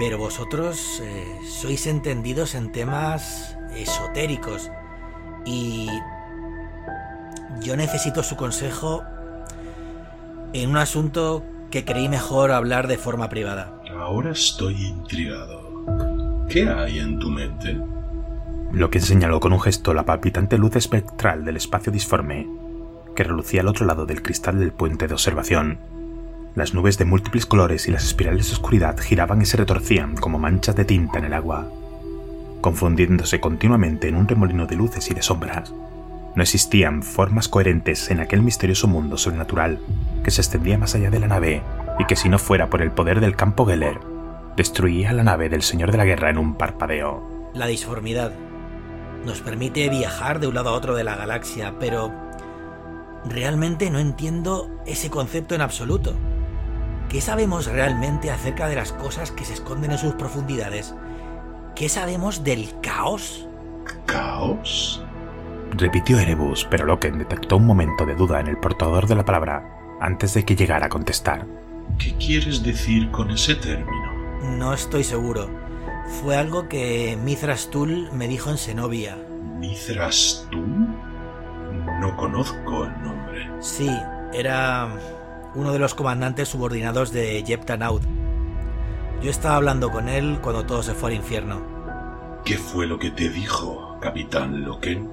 Pero 0.00 0.16
vosotros 0.16 1.02
eh, 1.04 1.40
sois 1.44 1.86
entendidos 1.86 2.54
en 2.54 2.72
temas 2.72 3.58
esotéricos 3.76 4.70
y 5.44 5.88
yo 7.60 7.76
necesito 7.76 8.22
su 8.22 8.34
consejo 8.34 9.04
en 10.54 10.70
un 10.70 10.78
asunto 10.78 11.44
que 11.70 11.84
creí 11.84 12.08
mejor 12.08 12.50
hablar 12.50 12.88
de 12.88 12.96
forma 12.96 13.28
privada. 13.28 13.78
Ahora 13.94 14.30
estoy 14.30 14.86
intrigado. 14.86 16.46
¿Qué 16.48 16.66
hay 16.66 16.98
en 16.98 17.18
tu 17.18 17.28
mente? 17.28 17.78
Loken 18.72 19.02
señaló 19.02 19.38
con 19.38 19.52
un 19.52 19.60
gesto 19.60 19.92
la 19.92 20.06
palpitante 20.06 20.56
luz 20.56 20.76
espectral 20.76 21.44
del 21.44 21.58
espacio 21.58 21.92
disforme 21.92 22.48
que 23.14 23.24
relucía 23.24 23.60
al 23.60 23.68
otro 23.68 23.84
lado 23.84 24.06
del 24.06 24.22
cristal 24.22 24.60
del 24.60 24.72
puente 24.72 25.08
de 25.08 25.12
observación. 25.12 25.99
Las 26.56 26.74
nubes 26.74 26.98
de 26.98 27.04
múltiples 27.04 27.46
colores 27.46 27.86
y 27.86 27.92
las 27.92 28.04
espirales 28.04 28.48
de 28.48 28.54
oscuridad 28.54 28.98
giraban 28.98 29.40
y 29.40 29.46
se 29.46 29.56
retorcían 29.56 30.16
como 30.16 30.38
manchas 30.38 30.74
de 30.74 30.84
tinta 30.84 31.18
en 31.18 31.26
el 31.26 31.32
agua, 31.32 31.70
confundiéndose 32.60 33.38
continuamente 33.38 34.08
en 34.08 34.16
un 34.16 34.26
remolino 34.26 34.66
de 34.66 34.74
luces 34.74 35.08
y 35.10 35.14
de 35.14 35.22
sombras. 35.22 35.72
No 36.34 36.42
existían 36.42 37.04
formas 37.04 37.48
coherentes 37.48 38.10
en 38.10 38.18
aquel 38.18 38.42
misterioso 38.42 38.88
mundo 38.88 39.16
sobrenatural 39.16 39.78
que 40.24 40.32
se 40.32 40.40
extendía 40.40 40.76
más 40.76 40.94
allá 40.96 41.10
de 41.10 41.20
la 41.20 41.28
nave 41.28 41.62
y 41.98 42.04
que 42.06 42.16
si 42.16 42.28
no 42.28 42.38
fuera 42.38 42.68
por 42.68 42.82
el 42.82 42.90
poder 42.90 43.20
del 43.20 43.36
campo 43.36 43.64
Geller, 43.64 44.00
destruía 44.56 45.12
la 45.12 45.22
nave 45.22 45.48
del 45.48 45.62
Señor 45.62 45.92
de 45.92 45.98
la 45.98 46.04
Guerra 46.04 46.30
en 46.30 46.38
un 46.38 46.54
parpadeo. 46.54 47.50
La 47.54 47.66
disformidad 47.66 48.32
nos 49.24 49.40
permite 49.40 49.88
viajar 49.88 50.40
de 50.40 50.48
un 50.48 50.54
lado 50.54 50.70
a 50.70 50.72
otro 50.72 50.96
de 50.96 51.04
la 51.04 51.14
galaxia, 51.14 51.74
pero 51.78 52.12
realmente 53.24 53.90
no 53.90 53.98
entiendo 53.98 54.68
ese 54.86 55.10
concepto 55.10 55.54
en 55.54 55.60
absoluto. 55.60 56.14
¿Qué 57.10 57.20
sabemos 57.20 57.66
realmente 57.66 58.30
acerca 58.30 58.68
de 58.68 58.76
las 58.76 58.92
cosas 58.92 59.32
que 59.32 59.44
se 59.44 59.54
esconden 59.54 59.90
en 59.90 59.98
sus 59.98 60.14
profundidades? 60.14 60.94
¿Qué 61.74 61.88
sabemos 61.88 62.44
del 62.44 62.68
caos? 62.80 63.48
¿Caos? 64.06 65.02
Repitió 65.72 66.20
Erebus, 66.20 66.68
pero 66.70 66.86
Loken 66.86 67.18
detectó 67.18 67.56
un 67.56 67.66
momento 67.66 68.06
de 68.06 68.14
duda 68.14 68.38
en 68.38 68.46
el 68.46 68.58
portador 68.58 69.08
de 69.08 69.16
la 69.16 69.24
palabra 69.24 69.98
antes 70.00 70.34
de 70.34 70.44
que 70.44 70.54
llegara 70.54 70.86
a 70.86 70.88
contestar. 70.88 71.48
¿Qué 71.98 72.14
quieres 72.14 72.62
decir 72.62 73.10
con 73.10 73.32
ese 73.32 73.56
término? 73.56 74.12
No 74.56 74.72
estoy 74.72 75.02
seguro. 75.02 75.50
Fue 76.22 76.36
algo 76.36 76.68
que 76.68 77.18
Mithras 77.24 77.70
Tul 77.70 78.08
me 78.12 78.28
dijo 78.28 78.50
en 78.50 78.58
Zenobia. 78.58 79.18
¿Mithras 79.58 80.46
Tul? 80.52 80.86
No 82.00 82.16
conozco 82.16 82.84
el 82.84 83.02
nombre. 83.02 83.50
Sí, 83.58 83.90
era 84.32 84.88
uno 85.54 85.72
de 85.72 85.78
los 85.78 85.94
comandantes 85.94 86.48
subordinados 86.48 87.12
de 87.12 87.42
Jeptanaud. 87.46 88.02
Yo 89.22 89.30
estaba 89.30 89.56
hablando 89.56 89.90
con 89.90 90.08
él 90.08 90.38
cuando 90.42 90.64
todo 90.64 90.82
se 90.82 90.94
fue 90.94 91.10
al 91.10 91.16
infierno. 91.16 91.60
¿Qué 92.44 92.56
fue 92.56 92.86
lo 92.86 92.98
que 92.98 93.10
te 93.10 93.28
dijo, 93.28 93.98
capitán 94.00 94.64
Loken? 94.64 95.10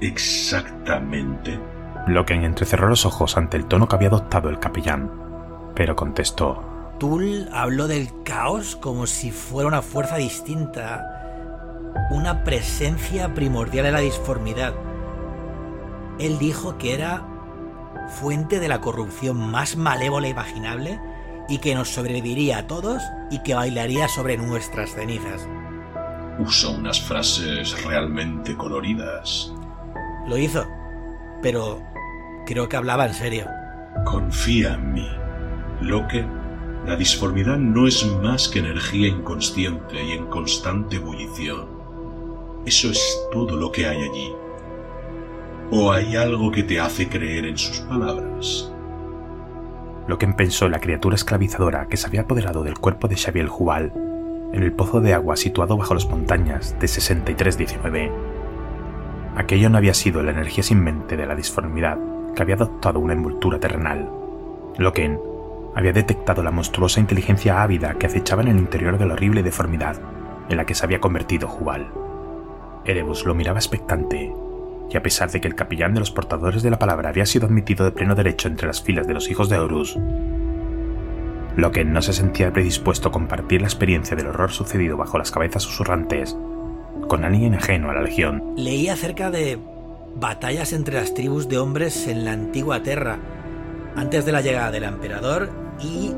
Exactamente. 0.00 1.58
Loken 2.06 2.44
entrecerró 2.44 2.88
los 2.88 3.04
ojos 3.04 3.36
ante 3.36 3.56
el 3.56 3.66
tono 3.66 3.86
que 3.86 3.96
había 3.96 4.08
adoptado 4.08 4.48
el 4.48 4.58
capellán, 4.58 5.10
pero 5.74 5.94
contestó. 5.94 6.64
Tul 6.98 7.48
habló 7.52 7.86
del 7.86 8.08
caos 8.24 8.76
como 8.76 9.06
si 9.06 9.30
fuera 9.30 9.68
una 9.68 9.82
fuerza 9.82 10.16
distinta, 10.16 11.98
una 12.10 12.44
presencia 12.44 13.34
primordial 13.34 13.86
en 13.86 13.92
la 13.92 14.00
disformidad. 14.00 14.72
Él 16.18 16.38
dijo 16.38 16.78
que 16.78 16.94
era 16.94 17.24
fuente 18.08 18.60
de 18.60 18.68
la 18.68 18.80
corrupción 18.80 19.50
más 19.50 19.76
malévola 19.76 20.28
imaginable 20.28 21.00
y 21.48 21.58
que 21.58 21.74
nos 21.74 21.88
sobreviviría 21.88 22.58
a 22.58 22.66
todos 22.66 23.02
y 23.30 23.42
que 23.42 23.54
bailaría 23.54 24.08
sobre 24.08 24.36
nuestras 24.36 24.94
cenizas. 24.94 25.48
Usa 26.38 26.70
unas 26.70 27.00
frases 27.00 27.84
realmente 27.84 28.56
coloridas. 28.56 29.52
Lo 30.26 30.36
hizo, 30.36 30.66
pero 31.42 31.82
creo 32.46 32.68
que 32.68 32.76
hablaba 32.76 33.06
en 33.06 33.14
serio. 33.14 33.46
Confía 34.04 34.74
en 34.74 34.92
mí. 34.92 35.08
Lo 35.80 36.06
que 36.06 36.24
la 36.86 36.96
disformidad 36.96 37.56
no 37.56 37.86
es 37.86 38.06
más 38.22 38.48
que 38.48 38.60
energía 38.60 39.08
inconsciente 39.08 40.02
y 40.02 40.12
en 40.12 40.26
constante 40.26 40.96
ebullición. 40.96 41.66
Eso 42.64 42.90
es 42.90 43.00
todo 43.32 43.56
lo 43.56 43.72
que 43.72 43.86
hay 43.86 44.02
allí. 44.02 44.32
¿O 45.70 45.92
hay 45.92 46.16
algo 46.16 46.50
que 46.50 46.62
te 46.62 46.80
hace 46.80 47.10
creer 47.10 47.44
en 47.44 47.58
sus 47.58 47.80
palabras? 47.80 48.72
Loken 50.06 50.32
pensó 50.32 50.64
en 50.64 50.72
la 50.72 50.80
criatura 50.80 51.14
esclavizadora 51.14 51.88
que 51.88 51.98
se 51.98 52.06
había 52.06 52.22
apoderado 52.22 52.64
del 52.64 52.78
cuerpo 52.78 53.06
de 53.06 53.16
Xavier 53.16 53.48
Jubal 53.48 53.92
en 54.54 54.62
el 54.62 54.72
pozo 54.72 55.02
de 55.02 55.12
agua 55.12 55.36
situado 55.36 55.76
bajo 55.76 55.92
las 55.92 56.08
montañas 56.08 56.74
de 56.80 56.88
6319. 56.88 58.10
Aquello 59.36 59.68
no 59.68 59.76
había 59.76 59.92
sido 59.92 60.22
la 60.22 60.30
energía 60.30 60.64
sin 60.64 60.82
mente 60.82 61.18
de 61.18 61.26
la 61.26 61.36
disformidad 61.36 61.98
que 62.34 62.40
había 62.40 62.54
adoptado 62.54 62.98
una 62.98 63.12
envoltura 63.12 63.60
terrenal. 63.60 64.08
Loken 64.78 65.20
había 65.74 65.92
detectado 65.92 66.42
la 66.42 66.50
monstruosa 66.50 66.98
inteligencia 66.98 67.62
ávida 67.62 67.92
que 67.98 68.06
acechaba 68.06 68.40
en 68.40 68.48
el 68.48 68.56
interior 68.56 68.96
de 68.96 69.04
la 69.04 69.12
horrible 69.12 69.42
deformidad 69.42 70.00
en 70.48 70.56
la 70.56 70.64
que 70.64 70.74
se 70.74 70.86
había 70.86 70.98
convertido 70.98 71.46
Jubal. 71.46 71.92
Erebus 72.86 73.26
lo 73.26 73.34
miraba 73.34 73.58
expectante 73.58 74.32
y 74.90 74.96
a 74.96 75.02
pesar 75.02 75.30
de 75.30 75.40
que 75.40 75.48
el 75.48 75.54
capellán 75.54 75.94
de 75.94 76.00
los 76.00 76.10
portadores 76.10 76.62
de 76.62 76.70
la 76.70 76.78
palabra 76.78 77.10
había 77.10 77.26
sido 77.26 77.46
admitido 77.46 77.84
de 77.84 77.92
pleno 77.92 78.14
derecho 78.14 78.48
entre 78.48 78.66
las 78.66 78.82
filas 78.82 79.06
de 79.06 79.14
los 79.14 79.30
hijos 79.30 79.48
de 79.48 79.58
Horus, 79.58 79.98
Loken 81.58 81.92
no 81.92 82.02
se 82.02 82.12
sentía 82.12 82.52
predispuesto 82.52 83.08
a 83.08 83.12
compartir 83.12 83.62
la 83.62 83.66
experiencia 83.66 84.16
del 84.16 84.28
horror 84.28 84.52
sucedido 84.52 84.96
bajo 84.96 85.18
las 85.18 85.32
cabezas 85.32 85.64
susurrantes 85.64 86.36
con 87.08 87.24
alguien 87.24 87.54
ajeno 87.54 87.90
a 87.90 87.94
la 87.94 88.02
legión. 88.02 88.54
Leí 88.56 88.88
acerca 88.88 89.32
de 89.32 89.58
batallas 90.14 90.72
entre 90.72 90.94
las 90.94 91.14
tribus 91.14 91.48
de 91.48 91.58
hombres 91.58 92.06
en 92.06 92.24
la 92.24 92.32
antigua 92.32 92.82
Tierra, 92.84 93.18
antes 93.96 94.24
de 94.24 94.30
la 94.30 94.40
llegada 94.40 94.70
del 94.70 94.84
emperador, 94.84 95.50
y 95.82 96.12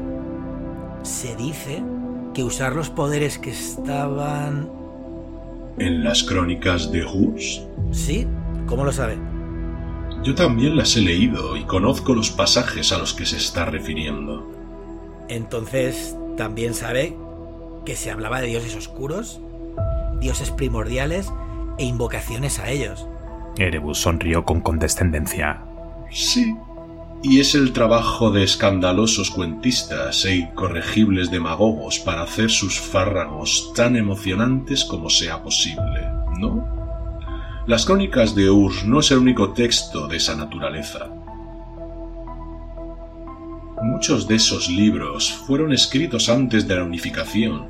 se 1.02 1.34
dice 1.36 1.82
que 2.34 2.44
usar 2.44 2.74
los 2.74 2.90
poderes 2.90 3.38
que 3.38 3.50
estaban... 3.50 4.68
¿En 5.78 6.04
las 6.04 6.22
crónicas 6.22 6.92
de 6.92 7.04
Hus? 7.04 7.62
Sí, 7.92 8.26
¿Cómo 8.70 8.84
lo 8.84 8.92
sabe? 8.92 9.18
Yo 10.22 10.36
también 10.36 10.76
las 10.76 10.96
he 10.96 11.00
leído 11.00 11.56
y 11.56 11.64
conozco 11.64 12.14
los 12.14 12.30
pasajes 12.30 12.92
a 12.92 12.98
los 12.98 13.14
que 13.14 13.26
se 13.26 13.36
está 13.36 13.64
refiriendo. 13.64 14.48
Entonces, 15.28 16.16
¿también 16.36 16.74
sabe 16.74 17.16
que 17.84 17.96
se 17.96 18.12
hablaba 18.12 18.40
de 18.40 18.46
dioses 18.46 18.76
oscuros, 18.76 19.40
dioses 20.20 20.52
primordiales 20.52 21.32
e 21.78 21.84
invocaciones 21.84 22.60
a 22.60 22.70
ellos? 22.70 23.08
Erebus 23.58 23.98
sonrió 23.98 24.44
con 24.44 24.60
condescendencia. 24.60 25.64
Sí, 26.12 26.54
y 27.24 27.40
es 27.40 27.56
el 27.56 27.72
trabajo 27.72 28.30
de 28.30 28.44
escandalosos 28.44 29.32
cuentistas 29.32 30.24
e 30.24 30.36
incorregibles 30.36 31.32
demagogos 31.32 31.98
para 31.98 32.22
hacer 32.22 32.50
sus 32.50 32.78
fárragos 32.78 33.72
tan 33.74 33.96
emocionantes 33.96 34.84
como 34.84 35.10
sea 35.10 35.42
posible, 35.42 36.06
¿no? 36.38 36.79
Las 37.70 37.86
crónicas 37.86 38.34
de 38.34 38.50
Urs 38.50 38.84
no 38.84 38.98
es 38.98 39.12
el 39.12 39.18
único 39.18 39.50
texto 39.50 40.08
de 40.08 40.16
esa 40.16 40.34
naturaleza. 40.34 41.08
Muchos 43.80 44.26
de 44.26 44.34
esos 44.34 44.68
libros 44.68 45.30
fueron 45.30 45.72
escritos 45.72 46.28
antes 46.28 46.66
de 46.66 46.74
la 46.74 46.82
unificación, 46.82 47.68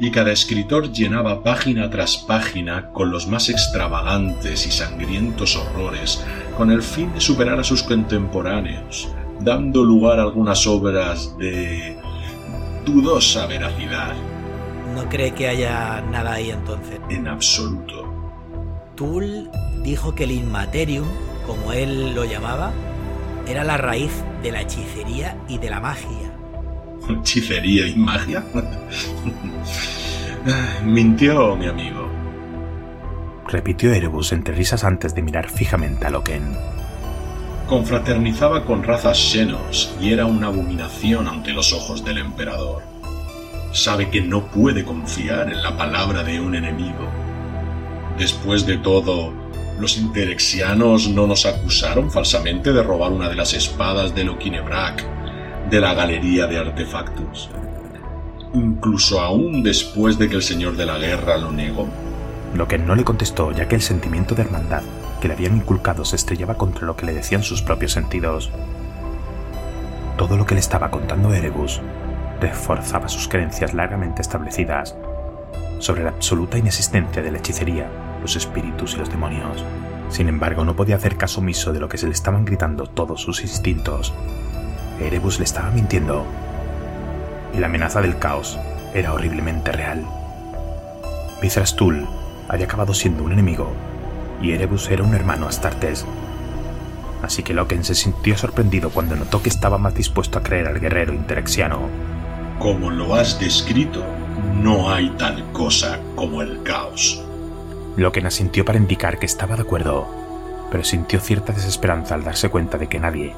y 0.00 0.10
cada 0.10 0.32
escritor 0.32 0.90
llenaba 0.90 1.44
página 1.44 1.88
tras 1.88 2.16
página 2.16 2.90
con 2.90 3.12
los 3.12 3.28
más 3.28 3.48
extravagantes 3.48 4.66
y 4.66 4.72
sangrientos 4.72 5.54
horrores, 5.54 6.26
con 6.56 6.72
el 6.72 6.82
fin 6.82 7.14
de 7.14 7.20
superar 7.20 7.60
a 7.60 7.64
sus 7.64 7.84
contemporáneos, 7.84 9.08
dando 9.38 9.84
lugar 9.84 10.18
a 10.18 10.24
algunas 10.24 10.66
obras 10.66 11.38
de 11.38 11.96
dudosa 12.84 13.46
veracidad. 13.46 14.16
¿No 14.96 15.08
cree 15.08 15.30
que 15.30 15.46
haya 15.46 16.00
nada 16.10 16.32
ahí 16.32 16.50
entonces? 16.50 16.98
En 17.08 17.28
absoluto. 17.28 18.05
Tull 18.96 19.50
dijo 19.82 20.14
que 20.14 20.24
el 20.24 20.32
Inmaterium, 20.32 21.06
como 21.46 21.72
él 21.72 22.14
lo 22.14 22.24
llamaba, 22.24 22.72
era 23.46 23.62
la 23.62 23.76
raíz 23.76 24.10
de 24.42 24.50
la 24.50 24.62
hechicería 24.62 25.36
y 25.48 25.58
de 25.58 25.70
la 25.70 25.80
magia. 25.80 26.32
¿Hechicería 27.08 27.86
y 27.86 27.94
magia? 27.94 28.44
Mintió 30.84 31.56
mi 31.56 31.66
amigo. 31.66 32.08
Repitió 33.46 33.92
Erebus 33.92 34.32
entre 34.32 34.54
risas 34.54 34.82
antes 34.82 35.14
de 35.14 35.22
mirar 35.22 35.50
fijamente 35.50 36.06
a 36.06 36.10
Loken. 36.10 36.56
Confraternizaba 37.68 38.64
con 38.64 38.82
razas 38.82 39.18
xenos 39.18 39.94
y 40.00 40.12
era 40.12 40.24
una 40.24 40.46
abominación 40.46 41.28
ante 41.28 41.52
los 41.52 41.72
ojos 41.72 42.04
del 42.04 42.18
emperador. 42.18 42.82
Sabe 43.72 44.08
que 44.08 44.22
no 44.22 44.46
puede 44.46 44.84
confiar 44.84 45.52
en 45.52 45.62
la 45.62 45.76
palabra 45.76 46.24
de 46.24 46.40
un 46.40 46.54
enemigo 46.54 47.25
Después 48.18 48.64
de 48.64 48.78
todo, 48.78 49.32
los 49.78 49.98
interexianos 49.98 51.08
no 51.08 51.26
nos 51.26 51.44
acusaron 51.44 52.10
falsamente 52.10 52.72
de 52.72 52.82
robar 52.82 53.12
una 53.12 53.28
de 53.28 53.34
las 53.34 53.52
espadas 53.52 54.14
de 54.14 54.24
Loquinebrak 54.24 55.04
de 55.68 55.80
la 55.80 55.92
galería 55.92 56.46
de 56.46 56.58
artefactos. 56.58 57.50
Incluso 58.54 59.20
aún 59.20 59.62
después 59.62 60.18
de 60.18 60.30
que 60.30 60.36
el 60.36 60.42
señor 60.42 60.76
de 60.76 60.86
la 60.86 60.96
guerra 60.96 61.36
lo 61.36 61.52
negó. 61.52 61.86
Lo 62.54 62.66
que 62.66 62.78
no 62.78 62.94
le 62.94 63.04
contestó, 63.04 63.52
ya 63.52 63.68
que 63.68 63.74
el 63.74 63.82
sentimiento 63.82 64.34
de 64.34 64.42
hermandad 64.42 64.82
que 65.20 65.28
le 65.28 65.34
habían 65.34 65.56
inculcado 65.56 66.06
se 66.06 66.16
estrellaba 66.16 66.54
contra 66.54 66.86
lo 66.86 66.96
que 66.96 67.04
le 67.04 67.12
decían 67.12 67.42
sus 67.42 67.60
propios 67.60 67.92
sentidos. 67.92 68.50
Todo 70.16 70.38
lo 70.38 70.46
que 70.46 70.54
le 70.54 70.60
estaba 70.60 70.90
contando 70.90 71.34
Erebus 71.34 71.82
reforzaba 72.40 73.08
sus 73.08 73.28
creencias 73.28 73.74
largamente 73.74 74.22
establecidas 74.22 74.96
sobre 75.80 76.04
la 76.04 76.10
absoluta 76.10 76.56
inexistencia 76.56 77.22
de 77.22 77.30
la 77.30 77.38
hechicería 77.38 78.05
los 78.26 78.34
espíritus 78.34 78.94
y 78.94 78.96
los 78.96 79.08
demonios. 79.08 79.64
Sin 80.08 80.28
embargo, 80.28 80.64
no 80.64 80.74
podía 80.74 80.96
hacer 80.96 81.16
caso 81.16 81.38
omiso 81.38 81.72
de 81.72 81.78
lo 81.78 81.88
que 81.88 81.96
se 81.96 82.06
le 82.06 82.12
estaban 82.12 82.44
gritando 82.44 82.88
todos 82.88 83.22
sus 83.22 83.42
instintos. 83.42 84.12
Erebus 85.00 85.38
le 85.38 85.44
estaba 85.44 85.70
mintiendo. 85.70 86.26
Y 87.54 87.58
la 87.58 87.66
amenaza 87.66 88.00
del 88.00 88.18
caos 88.18 88.58
era 88.94 89.12
horriblemente 89.12 89.70
real. 89.70 90.04
Mithras-Tul 91.40 92.04
había 92.48 92.66
acabado 92.66 92.94
siendo 92.94 93.22
un 93.22 93.32
enemigo, 93.32 93.72
y 94.42 94.50
Erebus 94.50 94.90
era 94.90 95.04
un 95.04 95.14
hermano 95.14 95.46
Astartes. 95.46 96.04
Así 97.22 97.44
que 97.44 97.54
Loken 97.54 97.84
se 97.84 97.94
sintió 97.94 98.36
sorprendido 98.36 98.90
cuando 98.90 99.14
notó 99.14 99.40
que 99.40 99.50
estaba 99.50 99.78
más 99.78 99.94
dispuesto 99.94 100.40
a 100.40 100.42
creer 100.42 100.66
al 100.66 100.80
guerrero 100.80 101.14
interexiano. 101.14 101.88
Como 102.58 102.90
lo 102.90 103.14
has 103.14 103.38
descrito, 103.38 104.04
no 104.60 104.92
hay 104.92 105.10
tal 105.10 105.52
cosa 105.52 106.00
como 106.16 106.42
el 106.42 106.64
caos. 106.64 107.25
Loken 107.96 108.26
asintió 108.26 108.64
para 108.64 108.78
indicar 108.78 109.18
que 109.18 109.24
estaba 109.24 109.56
de 109.56 109.62
acuerdo, 109.62 110.06
pero 110.70 110.84
sintió 110.84 111.18
cierta 111.18 111.52
desesperanza 111.52 112.14
al 112.14 112.24
darse 112.24 112.50
cuenta 112.50 112.76
de 112.76 112.88
que 112.88 113.00
nadie, 113.00 113.34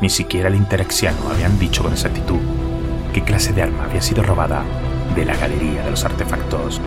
ni 0.00 0.08
siquiera 0.08 0.48
el 0.48 0.54
interexiano, 0.54 1.28
habían 1.28 1.58
dicho 1.58 1.82
con 1.82 1.92
exactitud 1.92 2.40
qué 3.12 3.22
clase 3.22 3.52
de 3.52 3.62
arma 3.62 3.84
había 3.84 4.00
sido 4.00 4.22
robada 4.22 4.64
de 5.14 5.26
la 5.26 5.36
galería 5.36 5.84
de 5.84 5.90
los 5.90 6.04
artefactos. 6.04 6.80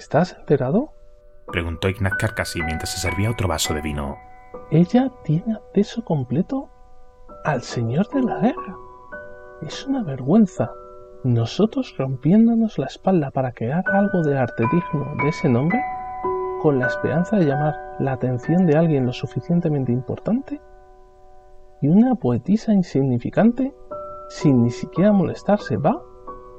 ¿Estás 0.00 0.32
enterado? 0.32 0.94
Preguntó 1.46 1.90
Ignaz 1.90 2.14
Carcassi 2.14 2.62
mientras 2.62 2.90
se 2.90 2.98
servía 3.06 3.30
otro 3.30 3.48
vaso 3.48 3.74
de 3.74 3.82
vino. 3.82 4.16
Ella 4.70 5.12
tiene 5.24 5.52
acceso 5.52 6.02
completo 6.06 6.70
al 7.44 7.60
Señor 7.60 8.08
de 8.08 8.22
la 8.22 8.38
Guerra. 8.38 8.76
Es 9.60 9.86
una 9.86 10.02
vergüenza. 10.02 10.72
Nosotros 11.22 11.94
rompiéndonos 11.98 12.78
la 12.78 12.86
espalda 12.86 13.30
para 13.30 13.52
crear 13.52 13.84
algo 13.92 14.22
de 14.22 14.38
arte 14.38 14.64
digno 14.72 15.16
de 15.22 15.28
ese 15.28 15.50
nombre, 15.50 15.78
con 16.62 16.78
la 16.78 16.86
esperanza 16.86 17.36
de 17.36 17.44
llamar 17.44 17.74
la 17.98 18.12
atención 18.12 18.64
de 18.64 18.78
alguien 18.78 19.04
lo 19.04 19.12
suficientemente 19.12 19.92
importante, 19.92 20.62
y 21.82 21.88
una 21.88 22.14
poetisa 22.14 22.72
insignificante, 22.72 23.74
sin 24.30 24.62
ni 24.62 24.70
siquiera 24.70 25.12
molestarse, 25.12 25.76
va 25.76 26.00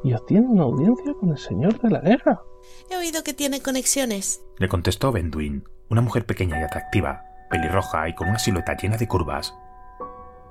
y 0.04 0.14
obtiene 0.14 0.48
una 0.48 0.64
audiencia 0.64 1.14
con 1.20 1.30
el 1.30 1.38
Señor 1.38 1.80
de 1.80 1.90
la 1.90 2.00
Guerra. 2.00 2.42
He 2.90 2.98
oído 2.98 3.24
que 3.24 3.34
tiene 3.34 3.62
conexiones. 3.62 4.42
Le 4.58 4.68
contestó 4.68 5.12
Benduin, 5.12 5.64
una 5.90 6.02
mujer 6.02 6.26
pequeña 6.26 6.60
y 6.60 6.64
atractiva, 6.64 7.24
pelirroja 7.50 8.08
y 8.10 8.16
con 8.16 8.30
una 8.30 8.40
silueta 8.40 8.76
llena 8.76 8.98
de 8.98 9.08
curvas, 9.08 9.54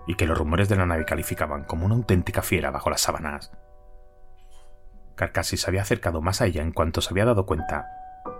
y 0.06 0.14
que 0.14 0.26
los 0.26 0.38
rumores 0.38 0.68
de 0.68 0.76
la 0.76 0.86
nave 0.86 1.04
calificaban 1.04 1.64
como 1.64 1.86
una 1.86 1.94
auténtica 1.94 2.42
fiera 2.42 2.70
bajo 2.70 2.90
las 2.90 3.00
sábanas. 3.00 3.52
Carcassi 5.16 5.56
se 5.56 5.68
había 5.68 5.82
acercado 5.82 6.20
más 6.20 6.40
a 6.40 6.46
ella 6.46 6.62
en 6.62 6.72
cuanto 6.72 7.00
se 7.00 7.12
había 7.12 7.26
dado 7.26 7.46
cuenta 7.46 7.86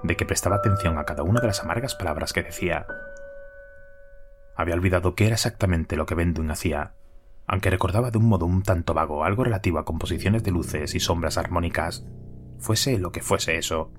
de 0.03 0.16
que 0.16 0.25
prestaba 0.25 0.57
atención 0.57 0.99
a 0.99 1.05
cada 1.05 1.23
una 1.23 1.40
de 1.40 1.46
las 1.46 1.61
amargas 1.61 1.94
palabras 1.94 2.33
que 2.33 2.42
decía. 2.42 2.87
Había 4.57 4.75
olvidado 4.75 5.14
qué 5.14 5.27
era 5.27 5.35
exactamente 5.35 5.96
lo 5.96 6.07
que 6.07 6.14
Benduin 6.14 6.51
hacía, 6.51 6.94
aunque 7.50 7.68
recordaba 7.68 8.12
de 8.12 8.18
un 8.18 8.26
modo 8.26 8.46
un 8.46 8.62
tanto 8.62 8.94
vago 8.94 9.24
algo 9.24 9.42
relativo 9.42 9.80
a 9.80 9.84
composiciones 9.84 10.44
de 10.44 10.52
luces 10.52 10.94
y 10.94 11.00
sombras 11.00 11.36
armónicas, 11.36 12.06
fuese 12.60 12.96
lo 13.00 13.10
que 13.10 13.22
fuese 13.22 13.58
eso. 13.58 13.90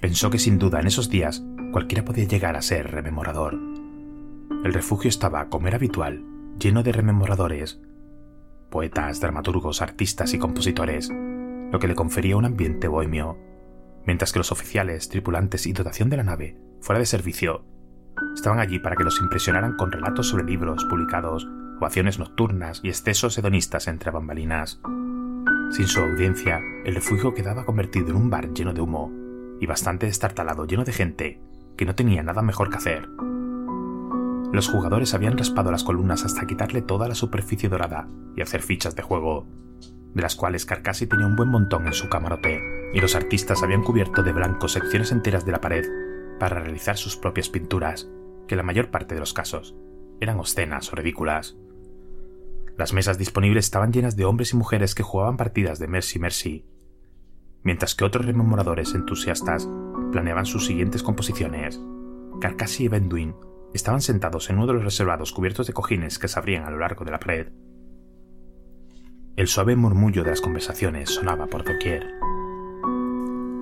Pensó 0.00 0.30
que 0.30 0.38
sin 0.38 0.58
duda 0.58 0.80
en 0.80 0.86
esos 0.86 1.10
días 1.10 1.44
cualquiera 1.72 2.06
podía 2.06 2.24
llegar 2.24 2.56
a 2.56 2.62
ser 2.62 2.90
rememorador. 2.90 3.58
El 4.64 4.72
refugio 4.72 5.10
estaba, 5.10 5.50
como 5.50 5.68
era 5.68 5.76
habitual, 5.76 6.24
lleno 6.58 6.82
de 6.82 6.92
rememoradores, 6.92 7.82
poetas, 8.70 9.20
dramaturgos, 9.20 9.82
artistas 9.82 10.32
y 10.32 10.38
compositores, 10.38 11.10
lo 11.70 11.78
que 11.78 11.86
le 11.88 11.94
confería 11.94 12.38
un 12.38 12.46
ambiente 12.46 12.88
bohemio, 12.88 13.36
mientras 14.06 14.32
que 14.32 14.38
los 14.38 14.52
oficiales, 14.52 15.10
tripulantes 15.10 15.66
y 15.66 15.74
dotación 15.74 16.08
de 16.08 16.16
la 16.16 16.24
nave, 16.24 16.56
fuera 16.80 16.98
de 16.98 17.04
servicio, 17.04 17.66
estaban 18.34 18.58
allí 18.58 18.78
para 18.78 18.96
que 18.96 19.04
los 19.04 19.20
impresionaran 19.20 19.76
con 19.76 19.92
relatos 19.92 20.28
sobre 20.28 20.44
libros 20.44 20.86
publicados, 20.86 21.46
ovaciones 21.78 22.18
nocturnas 22.18 22.80
y 22.82 22.88
excesos 22.88 23.36
hedonistas 23.38 23.88
entre 23.88 24.10
bambalinas. 24.10 24.80
Sin 25.70 25.86
su 25.86 26.00
audiencia, 26.00 26.60
el 26.84 26.94
refugio 26.94 27.34
quedaba 27.34 27.64
convertido 27.64 28.10
en 28.10 28.16
un 28.16 28.30
bar 28.30 28.52
lleno 28.52 28.72
de 28.72 28.80
humo 28.80 29.12
y 29.60 29.66
bastante 29.66 30.06
destartalado, 30.06 30.66
lleno 30.66 30.84
de 30.84 30.92
gente 30.92 31.40
que 31.76 31.84
no 31.84 31.94
tenía 31.94 32.22
nada 32.22 32.42
mejor 32.42 32.70
que 32.70 32.76
hacer. 32.76 33.08
Los 34.52 34.68
jugadores 34.68 35.14
habían 35.14 35.36
raspado 35.36 35.70
las 35.70 35.84
columnas 35.84 36.24
hasta 36.24 36.46
quitarle 36.46 36.82
toda 36.82 37.06
la 37.06 37.14
superficie 37.14 37.68
dorada 37.68 38.08
y 38.34 38.40
hacer 38.40 38.62
fichas 38.62 38.96
de 38.96 39.02
juego, 39.02 39.46
de 40.14 40.22
las 40.22 40.36
cuales 40.36 40.64
Carcassi 40.64 41.06
tenía 41.06 41.26
un 41.26 41.36
buen 41.36 41.50
montón 41.50 41.86
en 41.86 41.92
su 41.92 42.08
camarote, 42.08 42.60
y 42.94 43.00
los 43.00 43.14
artistas 43.14 43.62
habían 43.62 43.82
cubierto 43.82 44.22
de 44.22 44.32
blanco 44.32 44.68
secciones 44.68 45.12
enteras 45.12 45.44
de 45.44 45.52
la 45.52 45.60
pared 45.60 45.84
para 46.40 46.60
realizar 46.60 46.96
sus 46.96 47.16
propias 47.16 47.50
pinturas, 47.50 48.08
que 48.46 48.56
la 48.56 48.62
mayor 48.62 48.90
parte 48.90 49.14
de 49.14 49.20
los 49.20 49.34
casos 49.34 49.76
eran 50.20 50.38
obscenas 50.38 50.92
o 50.92 50.96
ridículas. 50.96 51.58
Las 52.78 52.92
mesas 52.92 53.18
disponibles 53.18 53.64
estaban 53.64 53.92
llenas 53.92 54.14
de 54.14 54.24
hombres 54.24 54.52
y 54.52 54.56
mujeres 54.56 54.94
que 54.94 55.02
jugaban 55.02 55.36
partidas 55.36 55.80
de 55.80 55.88
Mercy 55.88 56.20
Mercy, 56.20 56.64
mientras 57.64 57.96
que 57.96 58.04
otros 58.04 58.24
rememoradores 58.24 58.94
entusiastas 58.94 59.68
planeaban 60.12 60.46
sus 60.46 60.66
siguientes 60.66 61.02
composiciones. 61.02 61.80
Carcassi 62.40 62.84
y 62.84 62.88
Benduin 62.88 63.34
estaban 63.74 64.00
sentados 64.00 64.48
en 64.48 64.58
uno 64.58 64.68
de 64.68 64.74
los 64.74 64.84
reservados 64.84 65.32
cubiertos 65.32 65.66
de 65.66 65.72
cojines 65.72 66.20
que 66.20 66.28
se 66.28 66.38
abrían 66.38 66.66
a 66.66 66.70
lo 66.70 66.78
largo 66.78 67.04
de 67.04 67.10
la 67.10 67.18
pared. 67.18 67.48
El 69.34 69.48
suave 69.48 69.74
murmullo 69.74 70.22
de 70.22 70.30
las 70.30 70.40
conversaciones 70.40 71.10
sonaba 71.10 71.48
por 71.48 71.64
doquier. 71.64 72.14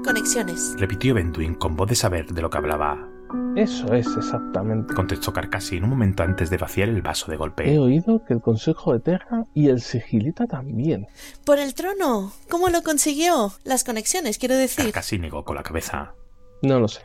Conexiones. 0.04 0.76
Repitió 0.78 1.14
Benduin 1.14 1.54
con 1.54 1.74
voz 1.74 1.88
de 1.88 1.94
saber 1.94 2.26
de 2.26 2.42
lo 2.42 2.50
que 2.50 2.58
hablaba. 2.58 3.15
Eso 3.56 3.94
es 3.94 4.06
exactamente. 4.16 4.94
Contestó 4.94 5.32
Carcassi 5.32 5.76
en 5.76 5.84
un 5.84 5.90
momento 5.90 6.22
antes 6.22 6.50
de 6.50 6.58
vaciar 6.58 6.88
el 6.88 7.02
vaso 7.02 7.30
de 7.30 7.36
golpe. 7.36 7.72
He 7.72 7.78
oído 7.78 8.24
que 8.24 8.34
el 8.34 8.40
Consejo 8.40 8.92
de 8.92 9.00
Terra 9.00 9.46
y 9.54 9.68
el 9.68 9.80
Sigilita 9.80 10.46
también. 10.46 11.06
Por 11.44 11.58
el 11.58 11.74
trono. 11.74 12.32
¿Cómo 12.50 12.68
lo 12.68 12.82
consiguió? 12.82 13.52
Las 13.64 13.84
conexiones, 13.84 14.38
quiero 14.38 14.56
decir. 14.56 14.84
Carcassi 14.84 15.18
negó 15.18 15.44
con 15.44 15.56
la 15.56 15.62
cabeza. 15.62 16.14
No 16.62 16.80
lo 16.80 16.88
sé. 16.88 17.00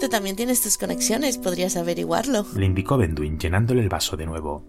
Tú 0.00 0.08
también 0.08 0.36
tienes 0.36 0.62
tus 0.62 0.78
conexiones, 0.78 1.38
podrías 1.38 1.76
averiguarlo. 1.76 2.46
Le 2.54 2.66
indicó 2.66 2.96
Benduin 2.96 3.38
llenándole 3.38 3.82
el 3.82 3.88
vaso 3.88 4.16
de 4.16 4.26
nuevo. 4.26 4.64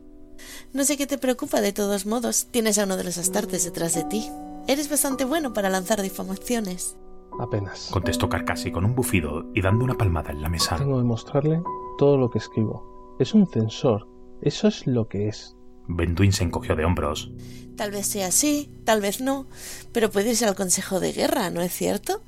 No 0.74 0.84
sé 0.84 0.98
qué 0.98 1.08
te 1.08 1.17
preocupa 1.17 1.62
de 1.62 1.74
todos 1.74 2.06
modos. 2.06 2.48
Tienes 2.52 2.78
a 2.78 2.84
uno 2.84 2.98
de 2.98 3.04
los 3.04 3.17
astartes 3.17 3.63
detrás 3.63 3.96
de 3.96 4.04
ti. 4.04 4.30
Eres 4.67 4.89
bastante 4.89 5.26
bueno 5.26 5.54
para 5.54 5.70
lanzar 5.70 6.02
difamaciones. 6.02 6.98
Apenas. 7.39 7.89
Contestó 7.91 8.30
Carcassi 8.30 8.71
con 8.71 8.86
un 8.86 8.95
bufido 8.95 9.45
y 9.54 9.62
dando 9.62 9.84
una 9.84 9.95
palmada 9.95 10.32
en 10.32 10.41
la 10.41 10.50
mesa. 10.50 10.78
Tengo 10.78 10.97
que 10.97 11.04
mostrarle 11.04 11.62
todo 11.97 12.17
lo 12.17 12.30
que 12.30 12.39
escribo. 12.39 13.15
Es 13.19 13.34
un 13.34 13.47
censor. 13.47 14.08
Eso 14.41 14.67
es 14.67 14.88
lo 14.88 15.08
que 15.08 15.28
es. 15.28 15.56
Benduin 15.88 16.34
se 16.34 16.43
encogió 16.43 16.76
de 16.76 16.86
hombros. 16.86 17.32
Tal 17.76 17.91
vez 17.91 18.08
sea 18.08 18.28
así, 18.28 18.71
tal 18.86 19.02
vez 19.02 19.21
no, 19.21 19.47
pero 19.93 20.10
puede 20.10 20.32
irse 20.32 20.45
al 20.45 20.56
Consejo 20.56 21.00
de 21.00 21.13
Guerra, 21.13 21.50
¿no 21.50 21.62
es 21.62 21.71
cierto? 21.71 22.21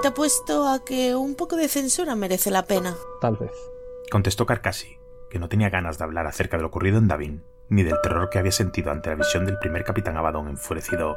Te 0.00 0.08
apuesto 0.08 0.68
a 0.68 0.84
que 0.84 1.14
un 1.14 1.34
poco 1.34 1.56
de 1.56 1.68
censura 1.68 2.14
merece 2.14 2.50
la 2.50 2.64
pena. 2.64 2.94
Tal 3.20 3.36
vez. 3.36 3.52
Contestó 4.10 4.46
Carcassi, 4.46 4.96
que 5.30 5.38
no 5.38 5.48
tenía 5.48 5.70
ganas 5.70 5.98
de 5.98 6.04
hablar 6.04 6.26
acerca 6.26 6.56
de 6.56 6.62
lo 6.62 6.68
ocurrido 6.68 6.98
en 6.98 7.08
Davin, 7.08 7.42
ni 7.68 7.82
del 7.82 8.00
terror 8.02 8.28
que 8.30 8.38
había 8.38 8.52
sentido 8.52 8.90
ante 8.90 9.10
la 9.10 9.16
visión 9.16 9.46
del 9.46 9.58
primer 9.58 9.84
capitán 9.84 10.16
Abaddon 10.16 10.48
enfurecido, 10.48 11.16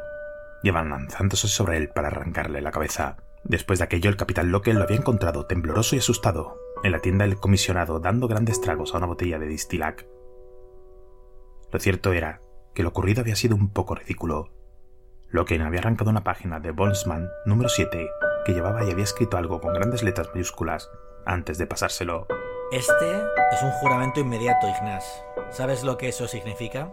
llevan 0.63 0.89
lanzándose 0.89 1.47
sobre 1.47 1.77
él 1.77 1.89
para 1.89 2.07
arrancarle 2.07 2.61
la 2.61 2.71
cabeza. 2.71 3.17
Después 3.45 3.77
de 3.77 3.85
aquello, 3.85 4.09
el 4.09 4.17
capitán 4.17 4.51
Locke 4.51 4.73
lo 4.73 4.83
había 4.83 4.97
encontrado 4.97 5.45
tembloroso 5.45 5.95
y 5.95 5.99
asustado, 5.99 6.59
en 6.83 6.91
la 6.91 6.99
tienda 6.99 7.25
del 7.25 7.37
comisionado 7.37 7.99
dando 7.99 8.27
grandes 8.27 8.59
tragos 8.59 8.93
a 8.93 8.97
una 8.97 9.05
botella 9.05 9.37
de 9.37 9.45
distilac. 9.45 10.07
Lo 11.71 11.79
cierto 11.79 12.11
era 12.11 12.41
que 12.73 12.81
lo 12.81 12.89
ocurrido 12.89 13.21
había 13.21 13.35
sido 13.35 13.55
un 13.55 13.71
poco 13.71 13.93
ridículo. 13.93 14.49
Locke 15.29 15.61
había 15.61 15.79
arrancado 15.79 16.09
una 16.09 16.23
página 16.23 16.59
de 16.59 16.71
Boltzmann 16.71 17.29
número 17.45 17.69
7 17.69 18.07
que 18.45 18.53
llevaba 18.53 18.83
y 18.83 18.91
había 18.91 19.03
escrito 19.03 19.37
algo 19.37 19.61
con 19.61 19.73
grandes 19.73 20.01
letras 20.01 20.29
mayúsculas 20.33 20.89
antes 21.25 21.59
de 21.59 21.67
pasárselo. 21.67 22.27
Este 22.71 23.11
es 23.51 23.61
un 23.61 23.71
juramento 23.71 24.19
inmediato, 24.19 24.67
Ignaz. 24.67 25.03
¿Sabes 25.51 25.83
lo 25.83 25.97
que 25.97 26.09
eso 26.09 26.27
significa? 26.27 26.91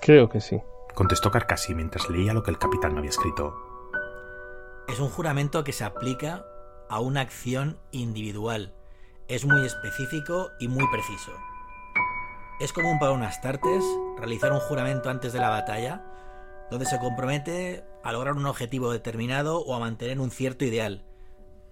Creo 0.00 0.28
que 0.30 0.40
sí. 0.40 0.60
Contestó 0.94 1.30
Carcassi 1.30 1.74
mientras 1.74 2.08
leía 2.08 2.32
lo 2.32 2.42
que 2.42 2.50
el 2.50 2.58
capitán 2.58 2.96
había 2.96 3.10
escrito. 3.10 3.71
Es 4.92 5.00
un 5.00 5.08
juramento 5.08 5.64
que 5.64 5.72
se 5.72 5.84
aplica 5.84 6.44
a 6.90 7.00
una 7.00 7.22
acción 7.22 7.78
individual. 7.92 8.74
Es 9.26 9.46
muy 9.46 9.64
específico 9.64 10.50
y 10.60 10.68
muy 10.68 10.86
preciso. 10.92 11.32
Es 12.60 12.74
común 12.74 12.98
para 12.98 13.12
un 13.12 13.22
Astartes 13.22 13.82
realizar 14.18 14.52
un 14.52 14.60
juramento 14.60 15.08
antes 15.08 15.32
de 15.32 15.40
la 15.40 15.48
batalla, 15.48 16.04
donde 16.70 16.84
se 16.84 16.98
compromete 16.98 17.86
a 18.04 18.12
lograr 18.12 18.34
un 18.34 18.44
objetivo 18.44 18.92
determinado 18.92 19.60
o 19.60 19.74
a 19.74 19.78
mantener 19.78 20.20
un 20.20 20.30
cierto 20.30 20.66
ideal. 20.66 21.06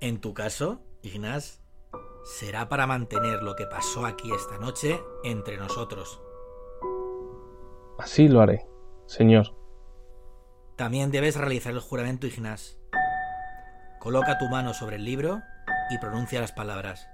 En 0.00 0.22
tu 0.22 0.32
caso, 0.32 0.80
Ignaz, 1.02 1.60
será 2.24 2.70
para 2.70 2.86
mantener 2.86 3.42
lo 3.42 3.54
que 3.54 3.66
pasó 3.66 4.06
aquí 4.06 4.32
esta 4.32 4.56
noche 4.56 4.98
entre 5.24 5.58
nosotros. 5.58 6.22
Así 7.98 8.28
lo 8.28 8.40
haré, 8.40 8.66
señor. 9.04 9.54
También 10.76 11.10
debes 11.10 11.36
realizar 11.36 11.74
el 11.74 11.80
juramento, 11.80 12.26
Ignaz. 12.26 12.79
Coloca 14.00 14.38
tu 14.38 14.48
mano 14.48 14.72
sobre 14.72 14.96
el 14.96 15.04
libro 15.04 15.42
y 15.90 15.98
pronuncia 15.98 16.40
las 16.40 16.52
palabras. 16.52 17.06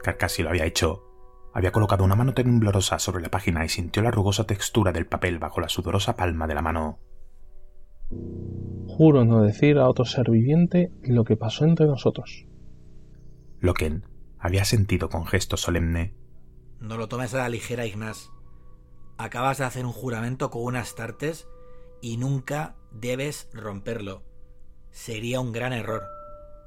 Carcassi 0.00 0.44
lo 0.44 0.50
había 0.50 0.64
hecho. 0.64 1.02
Había 1.52 1.72
colocado 1.72 2.04
una 2.04 2.14
mano 2.14 2.34
temblorosa 2.34 3.00
sobre 3.00 3.20
la 3.20 3.28
página 3.28 3.64
y 3.64 3.68
sintió 3.68 4.00
la 4.04 4.12
rugosa 4.12 4.44
textura 4.44 4.92
del 4.92 5.06
papel 5.06 5.40
bajo 5.40 5.60
la 5.60 5.68
sudorosa 5.68 6.14
palma 6.14 6.46
de 6.46 6.54
la 6.54 6.62
mano. 6.62 7.00
Juro 8.86 9.24
no 9.24 9.42
decir 9.42 9.78
a 9.78 9.88
otro 9.88 10.04
ser 10.04 10.30
viviente 10.30 10.92
lo 11.02 11.24
que 11.24 11.36
pasó 11.36 11.64
entre 11.64 11.86
nosotros. 11.86 12.46
Loken 13.58 14.06
había 14.38 14.64
sentido 14.64 15.08
con 15.08 15.26
gesto 15.26 15.56
solemne. 15.56 16.14
No 16.78 16.96
lo 16.96 17.08
tomes 17.08 17.34
a 17.34 17.38
la 17.38 17.48
ligera, 17.48 17.86
Ignaz. 17.86 18.30
Acabas 19.18 19.58
de 19.58 19.64
hacer 19.64 19.84
un 19.84 19.92
juramento 19.92 20.50
con 20.50 20.62
unas 20.62 20.94
tartes 20.94 21.48
y 22.00 22.18
nunca 22.18 22.76
debes 22.92 23.50
romperlo. 23.52 24.22
Sería 24.92 25.40
un 25.40 25.52
gran 25.52 25.72
error. 25.72 26.04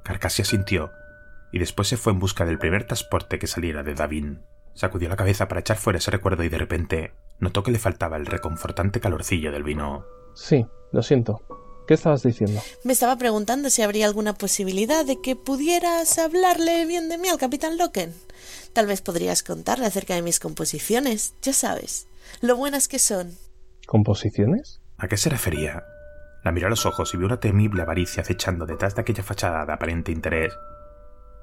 Carcassi 0.03 0.41
asintió 0.41 0.91
y 1.51 1.59
después 1.59 1.87
se 1.87 1.97
fue 1.97 2.11
en 2.11 2.19
busca 2.19 2.45
del 2.45 2.59
primer 2.59 2.85
transporte 2.85 3.39
que 3.39 3.47
saliera 3.47 3.83
de 3.83 3.93
Davin. 3.93 4.41
Sacudió 4.73 5.07
la 5.07 5.15
cabeza 5.15 5.47
para 5.47 5.61
echar 5.61 5.77
fuera 5.77 5.99
ese 5.99 6.11
recuerdo 6.11 6.43
y 6.43 6.49
de 6.49 6.57
repente 6.57 7.13
notó 7.39 7.63
que 7.63 7.71
le 7.71 7.79
faltaba 7.79 8.17
el 8.17 8.25
reconfortante 8.25 8.99
calorcillo 8.99 9.51
del 9.51 9.63
vino. 9.63 10.05
Sí, 10.33 10.65
lo 10.91 11.01
siento. 11.01 11.41
¿Qué 11.87 11.93
estabas 11.93 12.23
diciendo? 12.23 12.61
Me 12.83 12.93
estaba 12.93 13.15
preguntando 13.15 13.69
si 13.69 13.83
habría 13.83 14.07
alguna 14.07 14.33
posibilidad 14.33 15.05
de 15.05 15.21
que 15.21 15.35
pudieras 15.35 16.17
hablarle 16.17 16.85
bien 16.85 17.09
de 17.09 17.17
mí 17.17 17.29
al 17.29 17.37
capitán 17.37 17.77
Loken. 17.77 18.13
Tal 18.73 18.87
vez 18.87 19.01
podrías 19.01 19.43
contarle 19.43 19.85
acerca 19.85 20.15
de 20.15 20.23
mis 20.23 20.39
composiciones, 20.39 21.35
ya 21.41 21.53
sabes, 21.53 22.07
lo 22.41 22.57
buenas 22.57 22.87
que 22.87 22.99
son. 22.99 23.37
¿Composiciones? 23.85 24.81
¿A 24.97 25.07
qué 25.07 25.15
se 25.15 25.29
refería? 25.29 25.85
La 26.45 26.51
miró 26.51 26.67
a 26.67 26.69
los 26.69 26.85
ojos 26.85 27.11
y 27.11 27.17
vio 27.17 27.25
una 27.25 27.39
temible 27.39 27.81
avaricia 27.81 28.21
acechando 28.21 28.67
detrás 28.67 28.93
de 28.93 29.01
aquella 29.01 29.23
fachada 29.23 29.65
de 29.65 29.73
aparente 29.73 30.11
interés. 30.11 30.55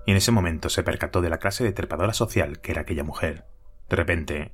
Y 0.06 0.12
en 0.12 0.16
ese 0.16 0.30
momento 0.30 0.68
se 0.68 0.84
percató 0.84 1.20
de 1.20 1.28
la 1.28 1.38
clase 1.38 1.64
de 1.64 1.72
trepadora 1.72 2.14
social 2.14 2.60
que 2.60 2.70
era 2.70 2.82
aquella 2.82 3.02
mujer. 3.02 3.44
De 3.90 3.96
repente, 3.96 4.52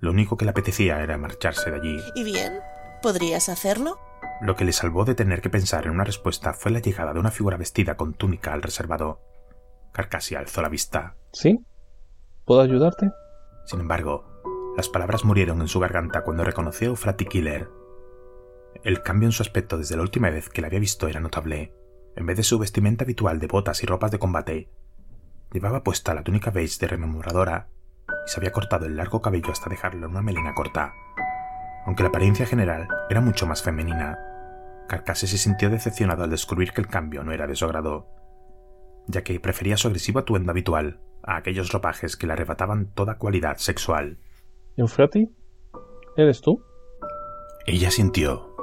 lo 0.00 0.10
único 0.10 0.36
que 0.36 0.44
le 0.44 0.50
apetecía 0.50 1.02
era 1.02 1.16
marcharse 1.16 1.70
de 1.70 1.78
allí. 1.78 1.98
¿Y 2.14 2.24
bien? 2.24 2.60
¿Podrías 3.00 3.48
hacerlo? 3.48 3.98
Lo 4.42 4.54
que 4.54 4.66
le 4.66 4.72
salvó 4.72 5.06
de 5.06 5.14
tener 5.14 5.40
que 5.40 5.48
pensar 5.48 5.86
en 5.86 5.92
una 5.92 6.04
respuesta 6.04 6.52
fue 6.52 6.72
la 6.72 6.80
llegada 6.80 7.14
de 7.14 7.20
una 7.20 7.30
figura 7.30 7.56
vestida 7.56 7.96
con 7.96 8.12
túnica 8.12 8.52
al 8.52 8.60
reservado. 8.60 9.22
Carcassi 9.94 10.34
alzó 10.34 10.60
la 10.60 10.68
vista. 10.68 11.16
¿Sí? 11.32 11.64
¿Puedo 12.44 12.60
ayudarte? 12.60 13.12
Sin 13.64 13.80
embargo, 13.80 14.42
las 14.76 14.90
palabras 14.90 15.24
murieron 15.24 15.62
en 15.62 15.68
su 15.68 15.80
garganta 15.80 16.22
cuando 16.22 16.44
reconoció 16.44 16.88
a 16.88 16.90
Eufrati 16.90 17.24
Killer. 17.24 17.70
El 18.84 19.02
cambio 19.02 19.28
en 19.28 19.32
su 19.32 19.42
aspecto 19.42 19.78
desde 19.78 19.96
la 19.96 20.02
última 20.02 20.30
vez 20.30 20.48
que 20.48 20.60
la 20.60 20.68
había 20.68 20.80
visto 20.80 21.08
era 21.08 21.20
notable. 21.20 21.72
En 22.16 22.26
vez 22.26 22.36
de 22.36 22.42
su 22.42 22.58
vestimenta 22.58 23.04
habitual 23.04 23.38
de 23.38 23.46
botas 23.46 23.82
y 23.82 23.86
ropas 23.86 24.10
de 24.10 24.18
combate, 24.18 24.70
llevaba 25.52 25.82
puesta 25.82 26.14
la 26.14 26.22
túnica 26.22 26.50
beige 26.50 26.78
de 26.80 26.88
rememoradora 26.88 27.68
y 28.08 28.30
se 28.30 28.40
había 28.40 28.52
cortado 28.52 28.86
el 28.86 28.96
largo 28.96 29.20
cabello 29.20 29.50
hasta 29.50 29.70
dejarlo 29.70 30.06
en 30.06 30.12
una 30.12 30.22
melena 30.22 30.54
corta. 30.54 30.92
Aunque 31.84 32.02
la 32.02 32.08
apariencia 32.08 32.46
general 32.46 32.88
era 33.08 33.20
mucho 33.20 33.46
más 33.46 33.62
femenina, 33.62 34.18
Carcase 34.88 35.26
se 35.26 35.38
sintió 35.38 35.70
decepcionado 35.70 36.24
al 36.24 36.30
descubrir 36.30 36.72
que 36.72 36.80
el 36.80 36.88
cambio 36.88 37.22
no 37.22 37.32
era 37.32 37.46
de 37.46 37.54
su 37.54 37.64
agrado, 37.64 38.08
ya 39.06 39.22
que 39.22 39.38
prefería 39.40 39.76
su 39.76 39.88
agresivo 39.88 40.20
atuendo 40.20 40.50
habitual 40.50 41.00
a 41.22 41.36
aquellos 41.36 41.72
ropajes 41.72 42.16
que 42.16 42.26
le 42.26 42.32
arrebataban 42.32 42.92
toda 42.92 43.18
cualidad 43.18 43.56
sexual. 43.56 44.18
¿Eufrati? 44.76 45.30
¿Eres 46.16 46.40
tú? 46.40 46.62
Ella 47.66 47.90
sintió. 47.90 48.55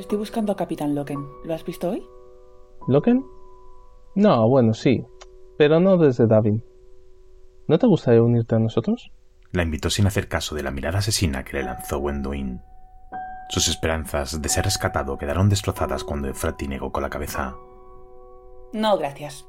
Estoy 0.00 0.16
buscando 0.16 0.50
a 0.52 0.56
Capitán 0.56 0.94
Loken. 0.94 1.28
¿Lo 1.44 1.52
has 1.52 1.62
visto 1.62 1.90
hoy? 1.90 2.02
¿Loken? 2.88 3.22
No, 4.14 4.48
bueno, 4.48 4.72
sí, 4.72 5.04
pero 5.58 5.78
no 5.78 5.98
desde 5.98 6.26
Davin. 6.26 6.64
¿No 7.68 7.78
te 7.78 7.86
gustaría 7.86 8.22
unirte 8.22 8.54
a 8.54 8.58
nosotros? 8.60 9.12
La 9.52 9.62
invitó 9.62 9.90
sin 9.90 10.06
hacer 10.06 10.26
caso 10.26 10.54
de 10.54 10.62
la 10.62 10.70
mirada 10.70 11.00
asesina 11.00 11.44
que 11.44 11.58
le 11.58 11.64
lanzó 11.64 11.98
Wendoin. 11.98 12.62
Sus 13.50 13.68
esperanzas 13.68 14.40
de 14.40 14.48
ser 14.48 14.64
rescatado 14.64 15.18
quedaron 15.18 15.50
destrozadas 15.50 16.02
cuando 16.02 16.28
Eufrati 16.28 16.66
negó 16.66 16.92
con 16.92 17.02
la 17.02 17.10
cabeza. 17.10 17.54
No, 18.72 18.96
gracias. 18.96 19.46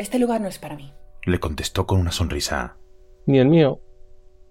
Este 0.00 0.18
lugar 0.18 0.40
no 0.40 0.48
es 0.48 0.58
para 0.58 0.74
mí. 0.74 0.92
Le 1.24 1.38
contestó 1.38 1.86
con 1.86 2.00
una 2.00 2.10
sonrisa. 2.10 2.76
Ni 3.24 3.38
el 3.38 3.46
mío, 3.46 3.78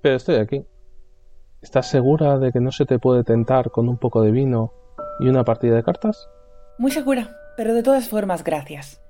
pero 0.02 0.16
estoy 0.16 0.36
aquí. 0.36 0.66
¿Estás 1.62 1.90
segura 1.90 2.40
de 2.40 2.54
que 2.54 2.62
no 2.62 2.72
se 2.72 2.86
te 2.86 3.00
puede 3.00 3.26
tentar 3.26 3.70
con 3.70 3.90
un 3.90 3.98
poco 3.98 4.22
de 4.22 4.32
vino 4.32 4.80
y 5.20 5.28
una 5.28 5.44
partida 5.44 5.76
de 5.76 5.84
cartas? 5.84 6.30
Muy 6.78 6.92
segura, 6.92 7.38
pero 7.58 7.74
de 7.74 7.84
todas 7.84 8.10
formas, 8.10 8.44
gracias. 8.44 9.02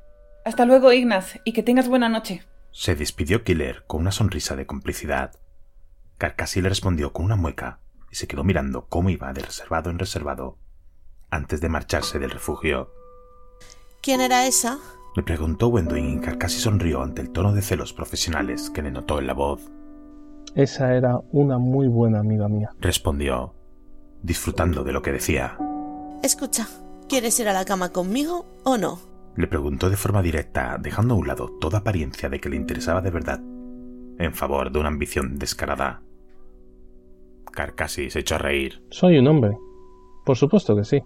Hasta 0.45 0.65
luego, 0.65 0.91
Ignaz, 0.91 1.39
y 1.43 1.53
que 1.53 1.63
tengas 1.63 1.87
buena 1.87 2.09
noche. 2.09 2.43
Se 2.71 2.95
despidió 2.95 3.43
Killer 3.43 3.83
con 3.87 4.01
una 4.01 4.11
sonrisa 4.11 4.55
de 4.55 4.65
complicidad. 4.65 5.33
Carcassi 6.17 6.61
le 6.61 6.69
respondió 6.69 7.13
con 7.13 7.25
una 7.25 7.35
mueca 7.35 7.79
y 8.11 8.15
se 8.15 8.27
quedó 8.27 8.43
mirando 8.43 8.87
cómo 8.87 9.09
iba 9.09 9.31
de 9.33 9.41
reservado 9.41 9.89
en 9.89 9.99
reservado 9.99 10.57
antes 11.29 11.61
de 11.61 11.69
marcharse 11.69 12.19
del 12.19 12.31
refugio. 12.31 12.91
¿Quién 14.01 14.21
era 14.21 14.47
esa? 14.47 14.79
Le 15.15 15.23
preguntó 15.23 15.67
Wendoin 15.67 16.17
y 16.17 16.19
Carcassi 16.19 16.59
sonrió 16.59 17.03
ante 17.03 17.21
el 17.21 17.31
tono 17.31 17.53
de 17.53 17.61
celos 17.61 17.93
profesionales 17.93 18.69
que 18.69 18.81
le 18.81 18.91
notó 18.91 19.19
en 19.19 19.27
la 19.27 19.33
voz. 19.33 19.69
Esa 20.55 20.95
era 20.95 21.19
una 21.31 21.57
muy 21.57 21.87
buena 21.87 22.19
amiga 22.19 22.47
mía. 22.47 22.71
Respondió, 22.79 23.53
disfrutando 24.23 24.83
de 24.83 24.93
lo 24.93 25.01
que 25.01 25.11
decía. 25.11 25.57
Escucha, 26.23 26.67
¿quieres 27.07 27.39
ir 27.39 27.47
a 27.47 27.53
la 27.53 27.65
cama 27.65 27.89
conmigo 27.89 28.45
o 28.63 28.77
no? 28.77 28.99
Le 29.35 29.47
preguntó 29.47 29.89
de 29.89 29.95
forma 29.95 30.21
directa, 30.21 30.77
dejando 30.79 31.13
a 31.13 31.17
un 31.17 31.27
lado 31.27 31.49
toda 31.59 31.79
apariencia 31.79 32.29
de 32.29 32.39
que 32.39 32.49
le 32.49 32.57
interesaba 32.57 33.01
de 33.01 33.11
verdad, 33.11 33.39
en 33.39 34.33
favor 34.33 34.71
de 34.71 34.79
una 34.79 34.89
ambición 34.89 35.37
descarada. 35.37 36.01
Carcassi 37.51 38.09
se 38.09 38.19
echó 38.19 38.35
a 38.35 38.39
reír. 38.39 38.83
Soy 38.91 39.17
un 39.17 39.27
hombre. 39.27 39.57
Por 40.25 40.37
supuesto 40.37 40.75
que 40.75 40.83
sí. 40.83 41.01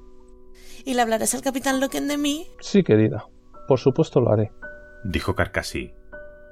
¿Y 0.83 0.95
le 0.95 1.01
hablarás 1.01 1.33
al 1.35 1.41
capitán 1.41 1.79
Loken 1.79 2.07
de 2.07 2.17
mí? 2.17 2.47
Sí, 2.59 2.83
querida. 2.83 3.25
Por 3.67 3.79
supuesto 3.79 4.19
lo 4.19 4.31
haré. 4.31 4.51
Dijo 5.05 5.35
Carcassi, 5.35 5.93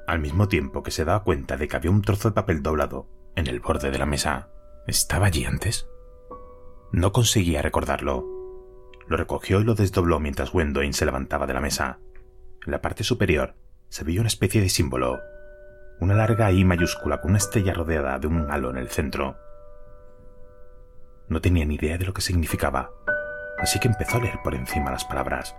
al 0.07 0.19
mismo 0.19 0.47
tiempo 0.47 0.83
que 0.83 0.91
se 0.91 1.03
daba 1.03 1.23
cuenta 1.23 1.57
de 1.57 1.67
que 1.67 1.75
había 1.75 1.91
un 1.91 2.01
trozo 2.01 2.29
de 2.29 2.35
papel 2.35 2.61
doblado 2.61 3.07
en 3.35 3.47
el 3.47 3.59
borde 3.59 3.91
de 3.91 3.97
la 3.97 4.05
mesa. 4.05 4.49
¿Estaba 4.87 5.27
allí 5.27 5.45
antes? 5.45 5.87
No 6.91 7.11
conseguía 7.11 7.61
recordarlo. 7.61 8.40
Lo 9.11 9.17
recogió 9.17 9.59
y 9.59 9.65
lo 9.65 9.75
desdobló 9.75 10.21
mientras 10.21 10.53
Wendoin 10.53 10.93
se 10.93 11.03
levantaba 11.03 11.45
de 11.45 11.53
la 11.53 11.59
mesa. 11.59 11.99
En 12.65 12.71
la 12.71 12.81
parte 12.81 13.03
superior 13.03 13.55
se 13.89 14.05
veía 14.05 14.21
una 14.21 14.29
especie 14.29 14.61
de 14.61 14.69
símbolo, 14.69 15.19
una 15.99 16.13
larga 16.13 16.49
I 16.49 16.63
mayúscula 16.63 17.19
con 17.19 17.31
una 17.31 17.39
estrella 17.39 17.73
rodeada 17.73 18.17
de 18.19 18.27
un 18.27 18.49
halo 18.49 18.69
en 18.69 18.77
el 18.77 18.87
centro. 18.87 19.35
No 21.27 21.41
tenía 21.41 21.65
ni 21.65 21.75
idea 21.75 21.97
de 21.97 22.05
lo 22.05 22.13
que 22.13 22.21
significaba, 22.21 22.89
así 23.59 23.79
que 23.79 23.89
empezó 23.89 24.15
a 24.15 24.21
leer 24.21 24.39
por 24.45 24.55
encima 24.55 24.91
las 24.91 25.03
palabras, 25.03 25.57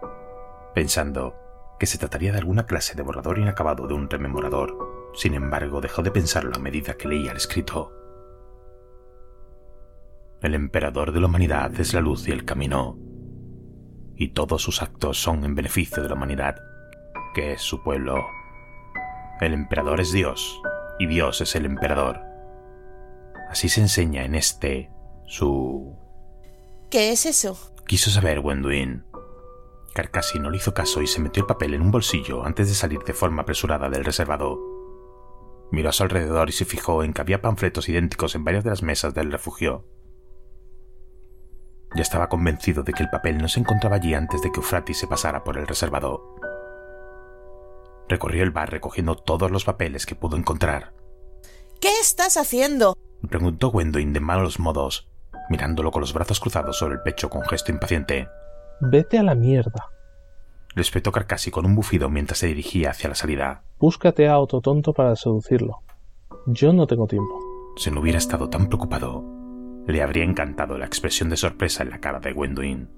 pensando 0.74 1.36
que 1.78 1.84
se 1.84 1.98
trataría 1.98 2.32
de 2.32 2.38
alguna 2.38 2.64
clase 2.64 2.94
de 2.94 3.02
borrador 3.02 3.38
inacabado 3.38 3.86
de 3.86 3.92
un 3.92 4.08
rememorador. 4.08 5.12
Sin 5.14 5.34
embargo, 5.34 5.82
dejó 5.82 6.00
de 6.00 6.10
pensarlo 6.10 6.56
a 6.56 6.58
medida 6.58 6.94
que 6.94 7.06
leía 7.06 7.32
el 7.32 7.36
escrito. 7.36 7.92
El 10.40 10.54
emperador 10.54 11.12
de 11.12 11.20
la 11.20 11.26
humanidad 11.26 11.78
es 11.78 11.92
la 11.92 12.00
luz 12.00 12.26
y 12.28 12.32
el 12.32 12.46
camino, 12.46 13.11
y 14.22 14.28
todos 14.28 14.62
sus 14.62 14.82
actos 14.82 15.20
son 15.20 15.44
en 15.44 15.56
beneficio 15.56 16.00
de 16.00 16.08
la 16.08 16.14
humanidad, 16.14 16.54
que 17.34 17.54
es 17.54 17.60
su 17.60 17.82
pueblo. 17.82 18.24
El 19.40 19.52
emperador 19.52 20.00
es 20.00 20.12
Dios, 20.12 20.62
y 21.00 21.06
Dios 21.06 21.40
es 21.40 21.56
el 21.56 21.66
emperador. 21.66 22.20
Así 23.50 23.68
se 23.68 23.80
enseña 23.80 24.24
en 24.24 24.36
este, 24.36 24.92
su... 25.26 25.98
¿Qué 26.88 27.10
es 27.10 27.26
eso? 27.26 27.58
Quiso 27.88 28.10
saber 28.10 28.38
Wenduin. 28.38 29.04
Carcassi 29.92 30.38
no 30.38 30.50
le 30.50 30.58
hizo 30.58 30.72
caso 30.72 31.02
y 31.02 31.08
se 31.08 31.20
metió 31.20 31.40
el 31.40 31.48
papel 31.48 31.74
en 31.74 31.82
un 31.82 31.90
bolsillo 31.90 32.44
antes 32.44 32.68
de 32.68 32.74
salir 32.74 33.00
de 33.00 33.14
forma 33.14 33.42
apresurada 33.42 33.90
del 33.90 34.04
reservado. 34.04 34.56
Miró 35.72 35.88
a 35.88 35.92
su 35.92 36.04
alrededor 36.04 36.48
y 36.48 36.52
se 36.52 36.64
fijó 36.64 37.02
en 37.02 37.12
que 37.12 37.22
había 37.22 37.42
panfletos 37.42 37.88
idénticos 37.88 38.36
en 38.36 38.44
varias 38.44 38.62
de 38.62 38.70
las 38.70 38.84
mesas 38.84 39.14
del 39.14 39.32
refugio. 39.32 39.84
Ya 41.94 42.02
estaba 42.02 42.28
convencido 42.28 42.82
de 42.82 42.92
que 42.92 43.02
el 43.02 43.10
papel 43.10 43.38
no 43.38 43.48
se 43.48 43.60
encontraba 43.60 43.96
allí 43.96 44.14
antes 44.14 44.40
de 44.42 44.50
que 44.50 44.60
Eufrati 44.60 44.94
se 44.94 45.06
pasara 45.06 45.44
por 45.44 45.58
el 45.58 45.66
reservado. 45.66 46.36
Recorrió 48.08 48.42
el 48.42 48.50
bar 48.50 48.70
recogiendo 48.70 49.14
todos 49.14 49.50
los 49.50 49.64
papeles 49.64 50.06
que 50.06 50.14
pudo 50.14 50.36
encontrar. 50.36 50.92
¿Qué 51.80 51.90
estás 52.00 52.36
haciendo? 52.36 52.96
Preguntó 53.28 53.68
Wendoin 53.68 54.12
de 54.12 54.20
malos 54.20 54.58
modos, 54.58 55.08
mirándolo 55.50 55.90
con 55.90 56.00
los 56.00 56.12
brazos 56.12 56.40
cruzados 56.40 56.78
sobre 56.78 56.94
el 56.94 57.02
pecho 57.02 57.28
con 57.28 57.42
gesto 57.42 57.72
impaciente. 57.72 58.28
Vete 58.80 59.18
a 59.18 59.22
la 59.22 59.34
mierda. 59.34 59.88
Le 60.74 60.82
espetó 60.82 61.12
Carcassi 61.12 61.50
con 61.50 61.66
un 61.66 61.74
bufido 61.74 62.08
mientras 62.08 62.38
se 62.38 62.46
dirigía 62.46 62.90
hacia 62.90 63.08
la 63.08 63.14
salida. 63.14 63.62
Búscate 63.78 64.28
a 64.28 64.38
otro 64.38 64.60
tonto 64.60 64.92
para 64.92 65.14
seducirlo. 65.16 65.82
Yo 66.46 66.72
no 66.72 66.86
tengo 66.86 67.06
tiempo. 67.06 67.38
Si 67.76 67.90
no 67.90 68.00
hubiera 68.00 68.18
estado 68.18 68.48
tan 68.48 68.66
preocupado, 68.66 69.24
le 69.86 70.02
habría 70.02 70.24
encantado 70.24 70.78
la 70.78 70.86
expresión 70.86 71.28
de 71.28 71.36
sorpresa 71.36 71.82
en 71.82 71.90
la 71.90 72.00
cara 72.00 72.20
de 72.20 72.32
Wendoin. 72.32 72.88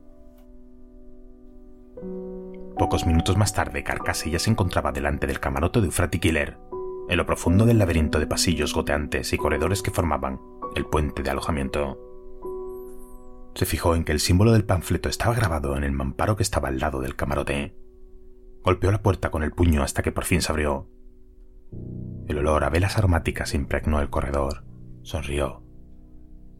Pocos 2.79 3.07
minutos 3.07 3.37
más 3.37 3.55
tarde, 3.55 3.85
Carcassi 3.85 4.31
ya 4.31 4.39
se 4.39 4.51
encontraba 4.51 4.93
delante 4.93 5.27
del 5.27 5.41
camarote 5.41 5.81
de 5.81 5.87
Eufrati 5.87 6.19
Killer, 6.19 6.59
en 7.09 7.17
lo 7.17 7.27
profundo 7.27 7.67
del 7.67 7.79
laberinto 7.79 8.19
de 8.19 8.27
pasillos 8.27 8.75
goteantes 8.75 9.33
y 9.33 9.39
corredores 9.39 9.83
que 9.83 9.91
formaban 9.91 10.41
el 10.75 10.85
puente 10.87 11.23
de 11.23 11.31
alojamiento. 11.31 12.01
Se 13.55 13.67
fijó 13.67 13.95
en 13.95 14.05
que 14.05 14.13
el 14.13 14.21
símbolo 14.21 14.53
del 14.53 14.65
panfleto 14.65 15.09
estaba 15.09 15.35
grabado 15.35 15.77
en 15.77 15.85
el 15.85 15.93
mamparo 15.93 16.35
que 16.37 16.43
estaba 16.43 16.69
al 16.69 16.81
lado 16.81 17.01
del 17.01 17.15
camarote. 17.15 17.77
Golpeó 18.65 18.91
la 18.91 19.03
puerta 19.03 19.31
con 19.31 19.43
el 19.43 19.53
puño 19.53 19.83
hasta 19.83 20.03
que 20.03 20.11
por 20.11 20.25
fin 20.25 20.43
se 20.43 20.51
abrió. 20.51 20.89
El 22.27 22.39
olor 22.39 22.65
a 22.65 22.71
velas 22.71 22.99
aromáticas 22.99 23.55
impregnó 23.55 24.01
el 24.01 24.11
corredor. 24.11 24.65
Sonrió. 25.03 25.64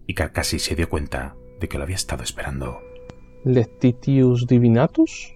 Y 0.07 0.15
Carcassi 0.15 0.59
se 0.59 0.75
dio 0.75 0.89
cuenta 0.89 1.37
de 1.61 1.69
que 1.69 1.79
lo 1.79 1.85
había 1.85 1.97
estado 1.97 2.23
esperando. 2.23 2.81
¿Lectitius 3.45 4.47
divinatus? 4.47 5.35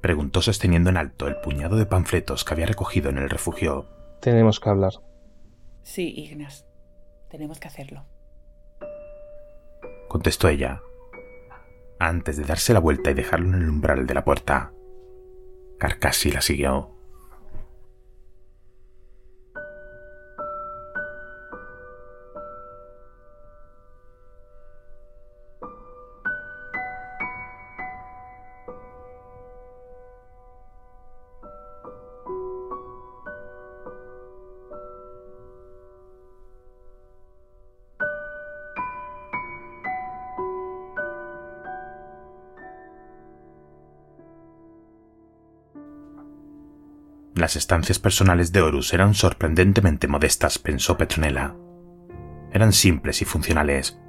Preguntó 0.00 0.42
sosteniendo 0.42 0.90
en 0.90 0.96
alto 0.96 1.26
el 1.28 1.36
puñado 1.40 1.76
de 1.76 1.86
panfletos 1.86 2.44
que 2.44 2.52
había 2.54 2.66
recogido 2.66 3.10
en 3.10 3.18
el 3.18 3.30
refugio. 3.30 3.86
Tenemos 4.20 4.60
que 4.60 4.68
hablar. 4.68 4.92
Sí, 5.82 6.12
Ignas. 6.16 6.66
Tenemos 7.30 7.58
que 7.58 7.68
hacerlo. 7.68 8.06
Contestó 10.08 10.48
ella. 10.48 10.80
antes 11.98 12.36
de 12.36 12.44
darse 12.44 12.74
la 12.74 12.80
vuelta 12.80 13.10
y 13.10 13.14
dejarlo 13.14 13.48
en 13.48 13.62
el 13.62 13.68
umbral 13.68 14.06
de 14.06 14.14
la 14.14 14.24
puerta. 14.24 14.72
Carcassi 15.78 16.30
la 16.30 16.42
siguió. 16.42 16.93
Las 47.44 47.56
estancias 47.56 47.98
personales 47.98 48.52
de 48.52 48.62
Horus 48.62 48.94
eran 48.94 49.12
sorprendentemente 49.12 50.08
modestas, 50.08 50.58
pensó 50.58 50.96
Petronella. 50.96 51.54
Eran 52.50 52.72
simples 52.72 53.20
y 53.20 53.26
funcionales, 53.26 54.00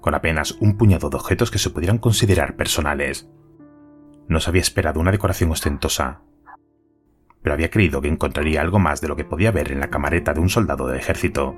con 0.00 0.14
apenas 0.14 0.52
un 0.52 0.78
puñado 0.78 1.10
de 1.10 1.16
objetos 1.16 1.50
que 1.50 1.58
se 1.58 1.68
pudieran 1.68 1.98
considerar 1.98 2.56
personales. 2.56 3.28
No 4.28 4.40
se 4.40 4.48
había 4.48 4.62
esperado 4.62 4.98
una 4.98 5.10
decoración 5.10 5.50
ostentosa, 5.50 6.22
pero 7.42 7.52
había 7.52 7.68
creído 7.68 8.00
que 8.00 8.08
encontraría 8.08 8.62
algo 8.62 8.78
más 8.78 9.02
de 9.02 9.08
lo 9.08 9.16
que 9.16 9.26
podía 9.26 9.50
ver 9.50 9.70
en 9.70 9.80
la 9.80 9.90
camareta 9.90 10.32
de 10.32 10.40
un 10.40 10.48
soldado 10.48 10.86
de 10.86 10.96
ejército. 10.96 11.54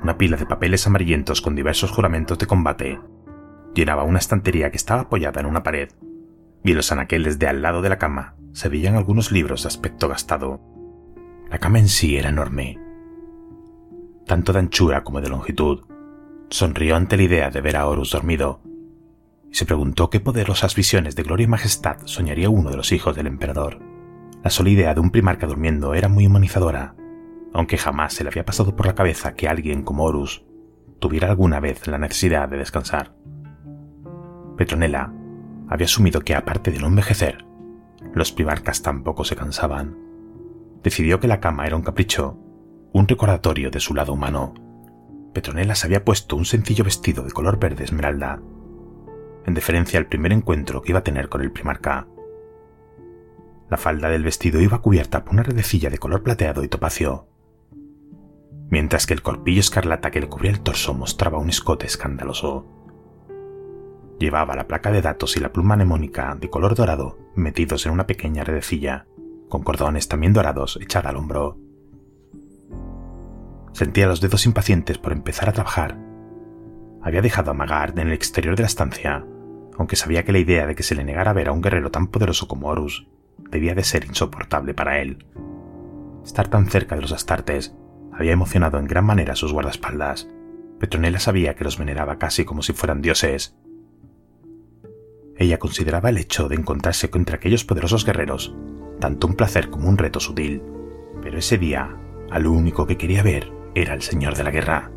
Una 0.00 0.16
pila 0.16 0.36
de 0.36 0.46
papeles 0.46 0.86
amarillentos 0.86 1.42
con 1.42 1.56
diversos 1.56 1.90
juramentos 1.90 2.38
de 2.38 2.46
combate 2.46 3.00
llenaba 3.74 4.04
una 4.04 4.20
estantería 4.20 4.70
que 4.70 4.76
estaba 4.76 5.00
apoyada 5.00 5.40
en 5.40 5.46
una 5.46 5.64
pared, 5.64 5.88
y 6.62 6.72
los 6.72 6.92
anaqueles 6.92 7.40
de 7.40 7.48
al 7.48 7.62
lado 7.62 7.82
de 7.82 7.88
la 7.88 7.98
cama 7.98 8.35
se 8.56 8.70
veían 8.70 8.94
algunos 8.94 9.32
libros 9.32 9.64
de 9.64 9.68
aspecto 9.68 10.08
gastado. 10.08 10.62
La 11.50 11.58
cama 11.58 11.78
en 11.78 11.88
sí 11.88 12.16
era 12.16 12.30
enorme, 12.30 12.78
tanto 14.24 14.54
de 14.54 14.60
anchura 14.60 15.04
como 15.04 15.20
de 15.20 15.28
longitud. 15.28 15.84
Sonrió 16.48 16.96
ante 16.96 17.18
la 17.18 17.24
idea 17.24 17.50
de 17.50 17.60
ver 17.60 17.76
a 17.76 17.86
Horus 17.86 18.12
dormido 18.12 18.62
y 19.50 19.54
se 19.54 19.66
preguntó 19.66 20.08
qué 20.08 20.20
poderosas 20.20 20.74
visiones 20.74 21.16
de 21.16 21.22
gloria 21.22 21.44
y 21.44 21.48
majestad 21.48 21.98
soñaría 22.06 22.48
uno 22.48 22.70
de 22.70 22.78
los 22.78 22.92
hijos 22.92 23.14
del 23.14 23.26
emperador. 23.26 23.78
La 24.42 24.48
sola 24.48 24.70
idea 24.70 24.94
de 24.94 25.00
un 25.00 25.10
primarca 25.10 25.46
durmiendo 25.46 25.92
era 25.92 26.08
muy 26.08 26.26
humanizadora, 26.26 26.96
aunque 27.52 27.76
jamás 27.76 28.14
se 28.14 28.24
le 28.24 28.30
había 28.30 28.46
pasado 28.46 28.74
por 28.74 28.86
la 28.86 28.94
cabeza 28.94 29.34
que 29.34 29.48
alguien 29.48 29.82
como 29.82 30.04
Horus 30.04 30.46
tuviera 30.98 31.28
alguna 31.28 31.60
vez 31.60 31.86
la 31.88 31.98
necesidad 31.98 32.48
de 32.48 32.56
descansar. 32.56 33.14
Petronella 34.56 35.12
había 35.68 35.84
asumido 35.84 36.22
que 36.22 36.34
aparte 36.34 36.70
de 36.70 36.78
no 36.78 36.86
envejecer, 36.86 37.44
los 38.14 38.32
primarcas 38.32 38.82
tampoco 38.82 39.24
se 39.24 39.36
cansaban. 39.36 39.96
Decidió 40.82 41.20
que 41.20 41.28
la 41.28 41.40
cama 41.40 41.66
era 41.66 41.76
un 41.76 41.82
capricho, 41.82 42.38
un 42.92 43.08
recordatorio 43.08 43.70
de 43.70 43.80
su 43.80 43.94
lado 43.94 44.12
humano. 44.12 44.54
Petronella 45.32 45.74
se 45.74 45.86
había 45.86 46.04
puesto 46.04 46.36
un 46.36 46.44
sencillo 46.44 46.84
vestido 46.84 47.22
de 47.22 47.32
color 47.32 47.58
verde 47.58 47.84
esmeralda, 47.84 48.40
en 49.44 49.54
deferencia 49.54 49.98
al 49.98 50.06
primer 50.06 50.32
encuentro 50.32 50.82
que 50.82 50.92
iba 50.92 51.00
a 51.00 51.04
tener 51.04 51.28
con 51.28 51.42
el 51.42 51.52
primarca. 51.52 52.08
La 53.68 53.76
falda 53.76 54.08
del 54.08 54.22
vestido 54.22 54.60
iba 54.60 54.80
cubierta 54.80 55.24
por 55.24 55.34
una 55.34 55.42
redecilla 55.42 55.90
de 55.90 55.98
color 55.98 56.22
plateado 56.22 56.64
y 56.64 56.68
topacio, 56.68 57.28
mientras 58.70 59.06
que 59.06 59.14
el 59.14 59.22
corpillo 59.22 59.60
escarlata 59.60 60.10
que 60.10 60.20
le 60.20 60.28
cubría 60.28 60.50
el 60.50 60.60
torso 60.60 60.94
mostraba 60.94 61.38
un 61.38 61.50
escote 61.50 61.86
escandaloso. 61.86 62.66
Llevaba 64.18 64.56
la 64.56 64.66
placa 64.66 64.90
de 64.90 65.02
datos 65.02 65.36
y 65.36 65.40
la 65.40 65.52
pluma 65.52 65.76
mnemónica 65.76 66.36
de 66.40 66.48
color 66.48 66.74
dorado 66.74 67.18
metidos 67.34 67.84
en 67.84 67.92
una 67.92 68.06
pequeña 68.06 68.44
redecilla, 68.44 69.06
con 69.48 69.62
cordones 69.62 70.08
también 70.08 70.32
dorados 70.32 70.78
echada 70.80 71.10
al 71.10 71.16
hombro. 71.16 71.58
Sentía 73.72 74.06
los 74.06 74.22
dedos 74.22 74.46
impacientes 74.46 74.96
por 74.96 75.12
empezar 75.12 75.50
a 75.50 75.52
trabajar. 75.52 75.98
Había 77.02 77.20
dejado 77.20 77.50
a 77.50 77.54
Magard 77.54 77.98
en 77.98 78.08
el 78.08 78.14
exterior 78.14 78.56
de 78.56 78.62
la 78.62 78.68
estancia, 78.68 79.26
aunque 79.76 79.96
sabía 79.96 80.24
que 80.24 80.32
la 80.32 80.38
idea 80.38 80.66
de 80.66 80.74
que 80.74 80.82
se 80.82 80.94
le 80.94 81.04
negara 81.04 81.34
ver 81.34 81.48
a 81.48 81.52
un 81.52 81.60
guerrero 81.60 81.90
tan 81.90 82.06
poderoso 82.06 82.48
como 82.48 82.68
Horus 82.68 83.06
debía 83.50 83.74
de 83.74 83.84
ser 83.84 84.06
insoportable 84.06 84.72
para 84.72 84.98
él. 85.00 85.26
Estar 86.24 86.48
tan 86.48 86.68
cerca 86.68 86.96
de 86.96 87.02
los 87.02 87.12
astartes 87.12 87.76
había 88.12 88.32
emocionado 88.32 88.78
en 88.78 88.86
gran 88.86 89.04
manera 89.04 89.34
a 89.34 89.36
sus 89.36 89.52
guardaespaldas. 89.52 90.26
Petronella 90.80 91.20
sabía 91.20 91.54
que 91.54 91.64
los 91.64 91.78
veneraba 91.78 92.18
casi 92.18 92.46
como 92.46 92.62
si 92.62 92.72
fueran 92.72 93.02
dioses, 93.02 93.56
ella 95.38 95.58
consideraba 95.58 96.10
el 96.10 96.18
hecho 96.18 96.48
de 96.48 96.56
encontrarse 96.56 97.10
contra 97.10 97.36
aquellos 97.36 97.64
poderosos 97.64 98.04
guerreros 98.04 98.54
tanto 98.98 99.26
un 99.26 99.34
placer 99.34 99.70
como 99.70 99.88
un 99.88 99.98
reto 99.98 100.20
sutil, 100.20 100.62
pero 101.22 101.38
ese 101.38 101.58
día, 101.58 101.96
a 102.30 102.38
lo 102.38 102.52
único 102.52 102.86
que 102.86 102.96
quería 102.96 103.22
ver 103.22 103.52
era 103.74 103.94
el 103.94 104.02
señor 104.02 104.36
de 104.36 104.44
la 104.44 104.50
guerra. 104.50 104.90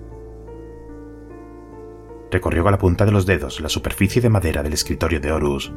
Recorrió 2.32 2.64
con 2.64 2.72
la 2.72 2.78
punta 2.78 3.06
de 3.06 3.12
los 3.12 3.26
dedos 3.26 3.60
la 3.60 3.70
superficie 3.70 4.22
de 4.22 4.30
madera 4.30 4.64
del 4.64 4.74
escritorio 4.74 5.20
de 5.20 5.32
Horus, 5.32 5.74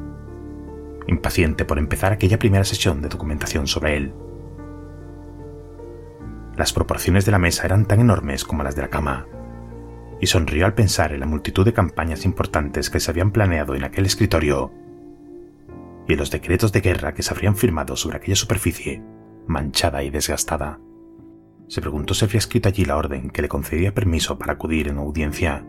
impaciente 1.06 1.64
por 1.64 1.78
empezar 1.78 2.12
aquella 2.12 2.38
primera 2.38 2.64
sesión 2.64 3.02
de 3.02 3.08
documentación 3.08 3.66
sobre 3.66 3.96
él. 3.96 4.14
Las 6.56 6.72
proporciones 6.72 7.24
de 7.24 7.32
la 7.32 7.38
mesa 7.38 7.64
eran 7.64 7.86
tan 7.86 8.00
enormes 8.00 8.44
como 8.44 8.62
las 8.62 8.76
de 8.76 8.82
la 8.82 8.90
cama, 8.90 9.26
y 10.22 10.28
sonrió 10.28 10.66
al 10.66 10.74
pensar 10.74 11.12
en 11.12 11.18
la 11.18 11.26
multitud 11.26 11.64
de 11.64 11.72
campañas 11.72 12.24
importantes 12.24 12.90
que 12.90 13.00
se 13.00 13.10
habían 13.10 13.32
planeado 13.32 13.74
en 13.74 13.82
aquel 13.82 14.06
escritorio 14.06 14.72
y 16.06 16.12
en 16.12 16.18
los 16.18 16.30
decretos 16.30 16.70
de 16.70 16.80
guerra 16.80 17.12
que 17.12 17.24
se 17.24 17.34
habrían 17.34 17.56
firmado 17.56 17.96
sobre 17.96 18.18
aquella 18.18 18.36
superficie, 18.36 19.02
manchada 19.48 20.04
y 20.04 20.10
desgastada. 20.10 20.78
Se 21.66 21.80
preguntó 21.80 22.14
si 22.14 22.24
había 22.24 22.38
escrito 22.38 22.68
allí 22.68 22.84
la 22.84 22.98
orden 22.98 23.30
que 23.30 23.42
le 23.42 23.48
concedía 23.48 23.94
permiso 23.94 24.38
para 24.38 24.52
acudir 24.52 24.86
en 24.86 24.98
audiencia. 24.98 25.66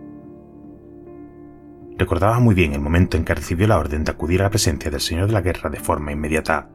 Recordaba 1.97 2.37
muy 2.39 2.53
bien 2.53 2.73
el 2.73 2.81
momento 2.81 3.17
en 3.17 3.25
que 3.25 3.33
recibió 3.33 3.65
la 3.65 3.79
orden 3.79 4.03
de 4.03 4.11
acudir 4.11 4.41
a 4.41 4.43
la 4.43 4.49
presencia 4.51 4.91
del 4.91 5.01
señor 5.01 5.25
de 5.25 5.33
la 5.33 5.41
guerra 5.41 5.71
de 5.71 5.79
forma 5.79 6.11
inmediata. 6.11 6.69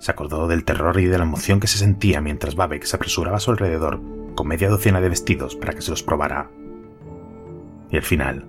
Se 0.00 0.10
acordó 0.10 0.48
del 0.48 0.64
terror 0.64 0.98
y 0.98 1.06
de 1.06 1.16
la 1.16 1.24
emoción 1.24 1.60
que 1.60 1.68
se 1.68 1.78
sentía 1.78 2.20
mientras 2.20 2.56
Babek 2.56 2.82
se 2.82 2.96
apresuraba 2.96 3.36
a 3.36 3.40
su 3.40 3.52
alrededor 3.52 4.23
con 4.34 4.48
media 4.48 4.68
docena 4.68 5.00
de 5.00 5.08
vestidos 5.08 5.56
para 5.56 5.72
que 5.72 5.82
se 5.82 5.90
los 5.90 6.02
probara. 6.02 6.50
Y 7.90 7.96
al 7.96 8.02
final, 8.02 8.48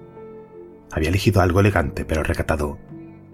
había 0.91 1.09
elegido 1.09 1.41
algo 1.41 1.59
elegante 1.59 2.05
pero 2.05 2.23
recatado, 2.23 2.77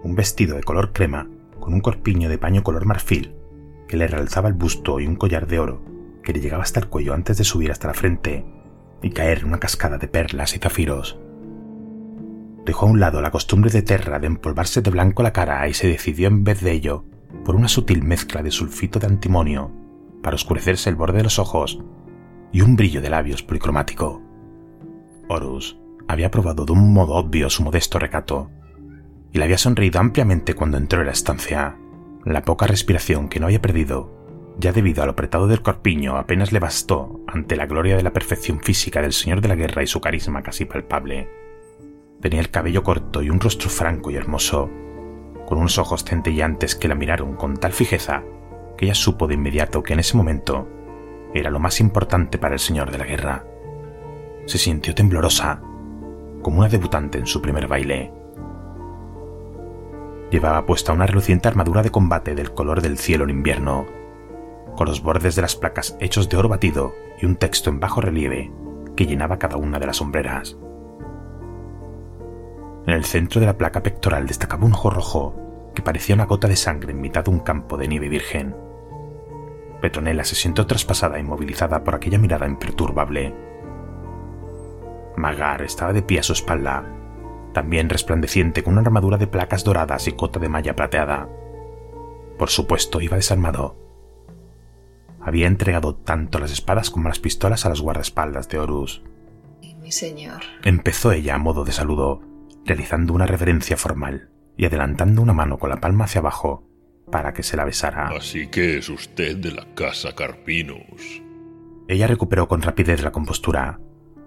un 0.03 0.15
vestido 0.15 0.55
de 0.55 0.63
color 0.63 0.91
crema 0.93 1.29
con 1.59 1.73
un 1.73 1.81
corpiño 1.81 2.29
de 2.29 2.37
paño 2.37 2.63
color 2.63 2.85
marfil 2.85 3.35
que 3.87 3.97
le 3.97 4.07
realzaba 4.07 4.47
el 4.47 4.55
busto 4.55 4.99
y 4.99 5.07
un 5.07 5.15
collar 5.15 5.47
de 5.47 5.59
oro 5.59 5.81
que 6.23 6.33
le 6.33 6.39
llegaba 6.39 6.63
hasta 6.63 6.79
el 6.79 6.87
cuello 6.87 7.13
antes 7.13 7.37
de 7.37 7.43
subir 7.43 7.71
hasta 7.71 7.87
la 7.87 7.93
frente 7.93 8.45
y 9.01 9.09
caer 9.11 9.39
en 9.39 9.45
una 9.45 9.59
cascada 9.59 9.97
de 9.97 10.07
perlas 10.07 10.55
y 10.55 10.59
zafiros. 10.59 11.19
Dejó 12.65 12.85
a 12.85 12.89
un 12.89 12.99
lado 12.99 13.21
la 13.21 13.31
costumbre 13.31 13.71
de 13.71 13.81
Terra 13.81 14.19
de 14.19 14.27
empolvarse 14.27 14.81
de 14.81 14.91
blanco 14.91 15.23
la 15.23 15.33
cara 15.33 15.67
y 15.67 15.73
se 15.73 15.87
decidió 15.87 16.27
en 16.27 16.43
vez 16.43 16.61
de 16.61 16.71
ello 16.71 17.05
por 17.43 17.55
una 17.55 17.67
sutil 17.67 18.03
mezcla 18.03 18.43
de 18.43 18.51
sulfito 18.51 18.99
de 18.99 19.07
antimonio 19.07 19.71
para 20.21 20.35
oscurecerse 20.35 20.89
el 20.89 20.95
borde 20.95 21.17
de 21.17 21.23
los 21.23 21.39
ojos 21.39 21.79
y 22.51 22.61
un 22.61 22.75
brillo 22.75 23.01
de 23.01 23.09
labios 23.09 23.43
policromático. 23.43 24.21
Horus 25.27 25.77
había 26.07 26.31
probado 26.31 26.65
de 26.65 26.73
un 26.73 26.93
modo 26.93 27.13
obvio 27.13 27.49
su 27.49 27.63
modesto 27.63 27.99
recato, 27.99 28.49
y 29.31 29.37
le 29.37 29.45
había 29.45 29.57
sonreído 29.57 29.99
ampliamente 29.99 30.53
cuando 30.53 30.77
entró 30.77 30.99
en 30.99 31.05
la 31.05 31.13
estancia. 31.13 31.77
La 32.25 32.41
poca 32.41 32.67
respiración 32.67 33.29
que 33.29 33.39
no 33.39 33.45
había 33.45 33.61
perdido, 33.61 34.55
ya 34.59 34.73
debido 34.73 35.03
al 35.03 35.09
apretado 35.09 35.47
del 35.47 35.61
corpiño, 35.61 36.17
apenas 36.17 36.51
le 36.51 36.59
bastó 36.59 37.21
ante 37.27 37.55
la 37.55 37.65
gloria 37.65 37.95
de 37.95 38.03
la 38.03 38.13
perfección 38.13 38.59
física 38.59 39.01
del 39.01 39.13
señor 39.13 39.41
de 39.41 39.47
la 39.47 39.55
guerra 39.55 39.83
y 39.83 39.87
su 39.87 40.01
carisma 40.01 40.43
casi 40.43 40.65
palpable. 40.65 41.29
Tenía 42.19 42.41
el 42.41 42.51
cabello 42.51 42.83
corto 42.83 43.23
y 43.23 43.29
un 43.29 43.39
rostro 43.39 43.69
franco 43.69 44.11
y 44.11 44.15
hermoso, 44.15 44.69
con 45.47 45.57
unos 45.57 45.77
ojos 45.77 46.03
centelleantes 46.03 46.75
que 46.75 46.87
la 46.87 46.95
miraron 46.95 47.35
con 47.35 47.57
tal 47.57 47.71
fijeza 47.71 48.23
que 48.77 48.85
ella 48.85 48.95
supo 48.95 49.27
de 49.27 49.35
inmediato 49.35 49.83
que 49.83 49.93
en 49.93 49.99
ese 49.99 50.17
momento 50.17 50.67
era 51.33 51.49
lo 51.49 51.59
más 51.59 51.79
importante 51.79 52.37
para 52.37 52.53
el 52.53 52.59
señor 52.59 52.91
de 52.91 52.97
la 52.97 53.05
guerra. 53.05 53.45
Se 54.45 54.57
sintió 54.57 54.93
temblorosa, 54.93 55.61
como 56.41 56.59
una 56.59 56.69
debutante 56.69 57.17
en 57.17 57.25
su 57.25 57.41
primer 57.41 57.67
baile. 57.67 58.11
Llevaba 60.29 60.65
puesta 60.65 60.93
una 60.93 61.05
reluciente 61.05 61.47
armadura 61.47 61.83
de 61.83 61.91
combate 61.91 62.35
del 62.35 62.53
color 62.53 62.81
del 62.81 62.97
cielo 62.97 63.25
en 63.25 63.31
invierno, 63.31 63.85
con 64.75 64.87
los 64.87 65.03
bordes 65.03 65.35
de 65.35 65.41
las 65.41 65.55
placas 65.55 65.97
hechos 65.99 66.29
de 66.29 66.37
oro 66.37 66.49
batido 66.49 66.93
y 67.21 67.25
un 67.25 67.35
texto 67.35 67.69
en 67.69 67.79
bajo 67.79 68.01
relieve 68.01 68.51
que 68.95 69.05
llenaba 69.05 69.39
cada 69.39 69.57
una 69.57 69.79
de 69.79 69.85
las 69.85 69.97
sombreras. 69.97 70.57
En 72.87 72.93
el 72.93 73.05
centro 73.05 73.39
de 73.39 73.45
la 73.45 73.57
placa 73.57 73.83
pectoral 73.83 74.25
destacaba 74.25 74.65
un 74.65 74.73
ojo 74.73 74.89
rojo 74.89 75.35
que 75.75 75.81
parecía 75.81 76.15
una 76.15 76.25
gota 76.25 76.47
de 76.47 76.55
sangre 76.55 76.91
en 76.91 77.01
mitad 77.01 77.23
de 77.23 77.31
un 77.31 77.39
campo 77.39 77.77
de 77.77 77.87
nieve 77.87 78.09
virgen. 78.09 78.55
Petronella 79.81 80.23
se 80.23 80.35
sintió 80.35 80.67
traspasada 80.67 81.17
e 81.17 81.21
inmovilizada 81.21 81.83
por 81.83 81.95
aquella 81.95 82.19
mirada 82.19 82.47
imperturbable. 82.47 83.33
Magar 85.17 85.63
estaba 85.63 85.91
de 85.91 86.03
pie 86.03 86.19
a 86.19 86.23
su 86.23 86.33
espalda, 86.33 86.85
también 87.53 87.89
resplandeciente 87.89 88.63
con 88.63 88.73
una 88.73 88.81
armadura 88.81 89.17
de 89.17 89.27
placas 89.27 89.63
doradas 89.63 90.07
y 90.07 90.13
cota 90.13 90.39
de 90.39 90.49
malla 90.49 90.75
plateada. 90.75 91.27
Por 92.37 92.49
supuesto, 92.49 93.01
iba 93.01 93.17
desarmado. 93.17 93.75
Había 95.19 95.47
entregado 95.47 95.95
tanto 95.95 96.39
las 96.39 96.51
espadas 96.51 96.89
como 96.89 97.09
las 97.09 97.19
pistolas 97.19 97.65
a 97.65 97.69
los 97.69 97.81
guardaespaldas 97.81 98.49
de 98.49 98.59
Horus. 98.59 99.03
Mi 99.81 99.91
señor. 99.91 100.41
Empezó 100.63 101.11
ella 101.11 101.35
a 101.35 101.39
modo 101.39 101.65
de 101.65 101.71
saludo, 101.71 102.21
realizando 102.65 103.13
una 103.13 103.25
reverencia 103.25 103.77
formal 103.77 104.29
y 104.57 104.65
adelantando 104.65 105.21
una 105.21 105.33
mano 105.33 105.57
con 105.57 105.69
la 105.69 105.77
palma 105.77 106.05
hacia 106.05 106.19
abajo 106.19 106.70
para 107.09 107.33
que 107.33 107.43
se 107.43 107.57
la 107.57 107.65
besara. 107.65 108.09
Así 108.09 108.47
que 108.47 108.77
es 108.77 108.89
usted 108.89 109.37
de 109.37 109.51
la 109.51 109.73
casa 109.73 110.13
Carpinus. 110.15 111.21
Ella 111.87 112.07
recuperó 112.07 112.47
con 112.47 112.61
rapidez 112.61 113.01
la 113.01 113.11
compostura 113.11 113.79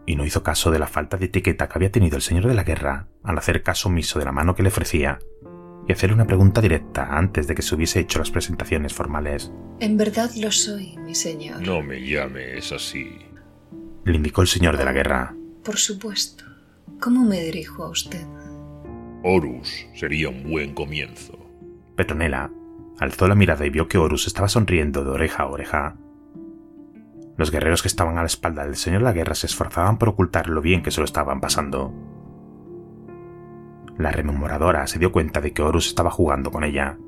y 0.07 0.17
no 0.17 0.27
hizo 0.27 0.43
caso 0.43 0.71
de 0.71 0.79
la 0.79 0.87
falta 0.87 1.17
de 1.17 1.27
etiqueta 1.27 1.69
que 1.69 1.79
había 1.79 1.93
tenido 1.93 2.17
el 2.17 2.23
señor 2.23 2.47
de 2.47 2.55
la 2.55 2.65
guerra 2.65 3.09
al 3.23 3.39
hacer 3.39 3.63
caso 3.63 3.89
omiso 3.89 4.19
de 4.19 4.25
la 4.27 4.33
mano 4.33 4.55
que 4.55 4.63
le 4.63 4.69
ofrecía 4.69 5.19
y 5.89 5.93
hacerle 5.93 6.15
una 6.15 6.27
pregunta 6.27 6.61
directa 6.61 7.17
antes 7.17 7.47
de 7.47 7.55
que 7.55 7.63
se 7.63 7.75
hubiese 7.75 8.01
hecho 8.01 8.19
las 8.19 8.31
presentaciones 8.31 8.93
formales. 8.93 9.53
En 9.81 9.97
verdad 9.97 10.31
lo 10.37 10.51
soy, 10.51 10.97
mi 10.99 11.15
señor. 11.15 11.61
No 11.61 11.83
me 11.83 12.01
llames 12.07 12.73
así. 12.73 13.19
Le 14.05 14.17
indicó 14.17 14.43
el 14.43 14.49
señor 14.49 14.77
de 14.77 14.85
la 14.85 14.93
guerra. 14.93 15.35
Por 15.63 15.77
supuesto. 15.77 16.45
¿Cómo 17.01 17.25
me 17.25 17.41
dirijo 17.43 17.85
a 17.85 17.91
usted? 17.91 18.27
Horus 19.23 19.87
sería 19.95 20.29
un 20.29 20.51
buen 20.51 20.75
comienzo. 20.75 21.39
Petronela 21.97 22.51
alzó 22.99 23.29
la 23.29 23.35
mirada 23.35 23.67
y 23.67 23.71
vio 23.71 23.89
que 23.89 23.99
Horus 23.99 24.27
estaba 24.27 24.49
sonriendo 24.49 25.05
de 25.05 25.11
oreja 25.11 25.45
a 25.45 25.49
oreja. 25.49 25.97
Los 27.37 27.51
guerreros 27.51 27.83
que 27.83 27.89
estaban 27.89 28.17
a 28.17 28.21
la 28.21 28.27
espalda 28.27 28.65
del 28.65 28.77
señor 28.77 29.01
de 29.01 29.05
la 29.05 29.13
guerra 29.13 29.35
se 29.35 29.47
esforzaban 29.47 29.99
por 29.99 30.11
ocultar 30.11 30.49
lo 30.49 30.61
bien 30.61 30.83
que 30.83 30.91
se 30.91 31.01
lo 31.01 31.05
estaban 31.05 31.41
pasando. 31.41 31.93
La 33.99 34.11
rememoradora 34.11 34.87
se 34.87 34.99
dio 34.99 35.13
cuenta 35.13 35.41
de 35.41 35.53
que 35.53 35.63
Horus 35.63 35.89
estaba 35.89 36.11
jugando 36.11 36.51
con 36.51 36.65
ella. 36.65 36.99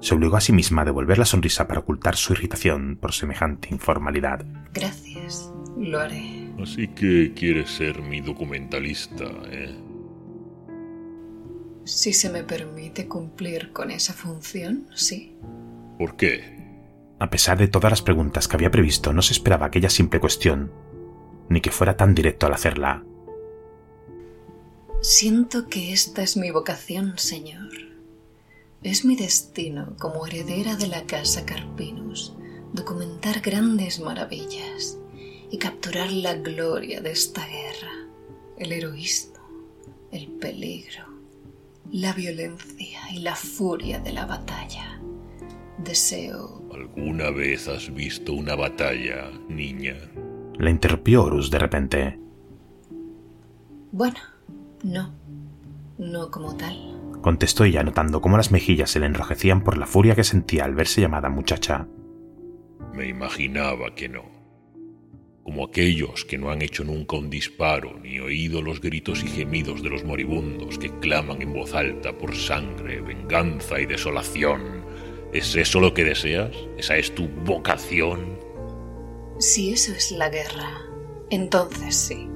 Se 0.00 0.14
obligó 0.14 0.36
a 0.36 0.40
sí 0.40 0.52
misma 0.52 0.82
a 0.82 0.84
devolver 0.84 1.18
la 1.18 1.24
sonrisa 1.24 1.66
para 1.66 1.80
ocultar 1.80 2.16
su 2.16 2.34
irritación 2.34 2.98
por 3.00 3.12
semejante 3.12 3.68
informalidad. 3.70 4.44
Gracias, 4.72 5.52
lo 5.78 5.98
haré. 6.00 6.52
Así 6.62 6.88
que 6.88 7.32
quieres 7.34 7.70
ser 7.70 8.02
mi 8.02 8.20
documentalista, 8.20 9.24
¿eh? 9.50 9.74
Si 11.86 12.12
se 12.12 12.30
me 12.30 12.42
permite 12.42 13.06
cumplir 13.06 13.72
con 13.72 13.92
esa 13.92 14.12
función, 14.12 14.88
sí. 14.94 15.36
¿Por 15.98 16.16
qué? 16.16 16.56
A 17.20 17.30
pesar 17.30 17.58
de 17.58 17.68
todas 17.68 17.92
las 17.92 18.02
preguntas 18.02 18.48
que 18.48 18.56
había 18.56 18.72
previsto, 18.72 19.12
no 19.12 19.22
se 19.22 19.32
esperaba 19.32 19.66
aquella 19.66 19.88
simple 19.88 20.18
cuestión, 20.18 20.72
ni 21.48 21.60
que 21.60 21.70
fuera 21.70 21.96
tan 21.96 22.12
directo 22.12 22.46
al 22.46 22.54
hacerla. 22.54 23.04
Siento 25.00 25.68
que 25.68 25.92
esta 25.92 26.22
es 26.22 26.36
mi 26.36 26.50
vocación, 26.50 27.18
señor. 27.18 27.70
Es 28.82 29.04
mi 29.04 29.14
destino 29.14 29.94
como 30.00 30.26
heredera 30.26 30.74
de 30.74 30.88
la 30.88 31.04
casa 31.04 31.46
Carpinus 31.46 32.34
documentar 32.72 33.40
grandes 33.40 34.00
maravillas 34.00 34.98
y 35.52 35.58
capturar 35.58 36.10
la 36.10 36.34
gloria 36.34 37.00
de 37.00 37.12
esta 37.12 37.46
guerra, 37.46 37.92
el 38.58 38.72
heroísmo, 38.72 39.38
el 40.10 40.26
peligro, 40.32 41.05
la 41.90 42.12
violencia 42.12 43.00
y 43.12 43.20
la 43.20 43.34
furia 43.34 43.98
de 44.00 44.12
la 44.12 44.26
batalla. 44.26 45.00
Deseo... 45.78 46.62
¿Alguna 46.72 47.30
vez 47.30 47.68
has 47.68 47.92
visto 47.92 48.32
una 48.32 48.54
batalla, 48.54 49.30
niña? 49.48 49.96
Le 50.58 50.70
interrumpió 50.70 51.24
Horus 51.24 51.50
de 51.50 51.58
repente. 51.58 52.18
Bueno, 53.92 54.18
no. 54.82 55.12
No 55.98 56.30
como 56.30 56.56
tal. 56.56 56.76
Contestó 57.22 57.64
ella 57.64 57.82
notando 57.82 58.20
cómo 58.20 58.36
las 58.36 58.52
mejillas 58.52 58.90
se 58.90 59.00
le 59.00 59.06
enrojecían 59.06 59.62
por 59.62 59.78
la 59.78 59.86
furia 59.86 60.14
que 60.14 60.24
sentía 60.24 60.64
al 60.64 60.74
verse 60.74 61.00
llamada 61.00 61.28
muchacha. 61.28 61.86
Me 62.94 63.08
imaginaba 63.08 63.94
que 63.94 64.08
no. 64.08 64.35
Como 65.46 65.62
aquellos 65.62 66.24
que 66.24 66.38
no 66.38 66.50
han 66.50 66.60
hecho 66.60 66.82
nunca 66.82 67.14
un 67.14 67.30
disparo 67.30 68.00
ni 68.00 68.18
oído 68.18 68.60
los 68.62 68.80
gritos 68.80 69.22
y 69.22 69.28
gemidos 69.28 69.80
de 69.80 69.90
los 69.90 70.02
moribundos 70.02 70.76
que 70.76 70.90
claman 70.98 71.40
en 71.40 71.52
voz 71.52 71.72
alta 71.72 72.18
por 72.18 72.34
sangre, 72.34 73.00
venganza 73.00 73.78
y 73.78 73.86
desolación. 73.86 74.84
¿Es 75.32 75.54
eso 75.54 75.78
lo 75.78 75.94
que 75.94 76.02
deseas? 76.02 76.50
¿Esa 76.76 76.96
es 76.96 77.14
tu 77.14 77.28
vocación? 77.28 78.40
Si 79.38 79.72
eso 79.72 79.92
es 79.92 80.10
la 80.10 80.30
guerra, 80.30 80.80
entonces 81.30 81.94
sí. 81.94 82.28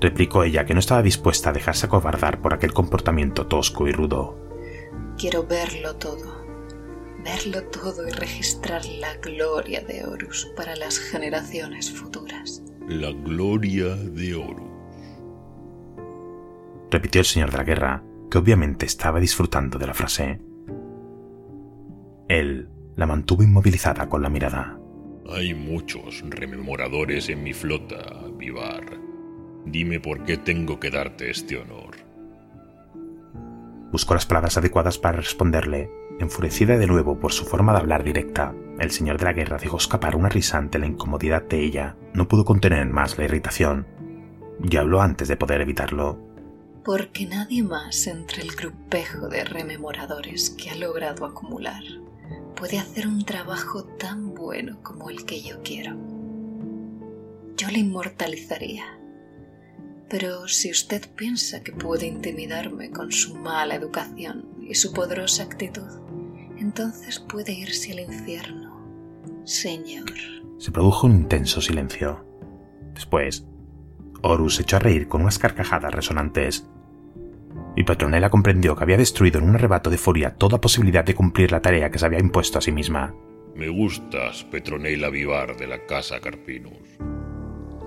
Replicó 0.00 0.42
ella 0.42 0.66
que 0.66 0.74
no 0.74 0.80
estaba 0.80 1.02
dispuesta 1.02 1.50
a 1.50 1.52
dejarse 1.52 1.86
acobardar 1.86 2.42
por 2.42 2.52
aquel 2.52 2.72
comportamiento 2.72 3.46
tosco 3.46 3.86
y 3.86 3.92
rudo. 3.92 4.36
Quiero 5.16 5.46
verlo 5.46 5.94
todo. 5.94 6.43
Verlo 7.24 7.62
todo 7.68 8.06
y 8.06 8.10
registrar 8.10 8.84
la 8.84 9.16
gloria 9.16 9.80
de 9.80 10.04
Horus 10.04 10.52
para 10.56 10.76
las 10.76 10.98
generaciones 10.98 11.90
futuras. 11.90 12.62
La 12.86 13.12
gloria 13.12 13.96
de 13.96 14.34
Horus. 14.34 14.68
Repitió 16.90 17.22
el 17.22 17.24
señor 17.24 17.50
de 17.50 17.56
la 17.56 17.64
guerra, 17.64 18.04
que 18.30 18.36
obviamente 18.38 18.84
estaba 18.84 19.20
disfrutando 19.20 19.78
de 19.78 19.86
la 19.86 19.94
frase. 19.94 20.40
Él 22.28 22.68
la 22.94 23.06
mantuvo 23.06 23.42
inmovilizada 23.42 24.06
con 24.08 24.22
la 24.22 24.28
mirada. 24.28 24.78
Hay 25.30 25.54
muchos 25.54 26.22
rememoradores 26.28 27.30
en 27.30 27.42
mi 27.42 27.54
flota, 27.54 28.28
Vivar. 28.36 29.00
Dime 29.64 29.98
por 29.98 30.24
qué 30.24 30.36
tengo 30.36 30.78
que 30.78 30.90
darte 30.90 31.30
este 31.30 31.56
honor. 31.56 31.96
Buscó 33.90 34.12
las 34.12 34.26
palabras 34.26 34.58
adecuadas 34.58 34.98
para 34.98 35.16
responderle. 35.16 35.88
Enfurecida 36.20 36.78
de 36.78 36.86
nuevo 36.86 37.18
por 37.18 37.32
su 37.32 37.44
forma 37.44 37.72
de 37.72 37.80
hablar 37.80 38.04
directa, 38.04 38.54
el 38.78 38.92
señor 38.92 39.18
de 39.18 39.24
la 39.24 39.32
guerra 39.32 39.58
dejó 39.58 39.78
escapar 39.78 40.14
una 40.14 40.28
risa 40.28 40.58
ante 40.58 40.78
la 40.78 40.86
incomodidad 40.86 41.42
de 41.42 41.64
ella. 41.64 41.96
No 42.12 42.28
pudo 42.28 42.44
contener 42.44 42.86
más 42.86 43.18
la 43.18 43.24
irritación. 43.24 43.86
Y 44.62 44.76
habló 44.76 45.00
antes 45.00 45.26
de 45.26 45.36
poder 45.36 45.60
evitarlo. 45.60 46.18
Porque 46.84 47.26
nadie 47.26 47.64
más 47.64 48.06
entre 48.06 48.42
el 48.42 48.54
grupejo 48.54 49.28
de 49.28 49.44
rememoradores 49.44 50.50
que 50.50 50.70
ha 50.70 50.76
logrado 50.76 51.26
acumular 51.26 51.82
puede 52.54 52.78
hacer 52.78 53.08
un 53.08 53.24
trabajo 53.24 53.84
tan 53.84 54.34
bueno 54.34 54.78
como 54.82 55.10
el 55.10 55.24
que 55.24 55.42
yo 55.42 55.62
quiero. 55.64 55.96
Yo 57.56 57.68
le 57.68 57.78
inmortalizaría. 57.78 58.84
Pero 60.08 60.46
si 60.46 60.70
usted 60.70 61.10
piensa 61.16 61.64
que 61.64 61.72
puede 61.72 62.06
intimidarme 62.06 62.90
con 62.90 63.10
su 63.10 63.34
mala 63.34 63.74
educación 63.74 64.53
y 64.68 64.74
su 64.74 64.92
poderosa 64.92 65.42
actitud, 65.42 65.88
entonces 66.58 67.20
puede 67.20 67.52
irse 67.52 67.92
al 67.92 68.00
infierno, 68.00 68.80
señor. 69.44 70.10
Se 70.58 70.70
produjo 70.70 71.06
un 71.06 71.16
intenso 71.16 71.60
silencio. 71.60 72.24
Después, 72.94 73.46
Horus 74.22 74.56
se 74.56 74.62
echó 74.62 74.76
a 74.76 74.80
reír 74.80 75.08
con 75.08 75.22
unas 75.22 75.38
carcajadas 75.38 75.92
resonantes 75.92 76.66
y 77.76 77.84
Petronella 77.84 78.30
comprendió 78.30 78.76
que 78.76 78.84
había 78.84 78.96
destruido 78.96 79.40
en 79.40 79.48
un 79.48 79.56
arrebato 79.56 79.90
de 79.90 79.98
furia 79.98 80.34
toda 80.36 80.60
posibilidad 80.60 81.04
de 81.04 81.14
cumplir 81.14 81.52
la 81.52 81.60
tarea 81.60 81.90
que 81.90 81.98
se 81.98 82.06
había 82.06 82.20
impuesto 82.20 82.58
a 82.58 82.62
sí 82.62 82.72
misma. 82.72 83.14
Me 83.54 83.68
gustas, 83.68 84.44
Petronella 84.44 85.10
Vivar 85.10 85.56
de 85.56 85.66
la 85.66 85.84
casa 85.86 86.20
Carpinus. 86.20 86.98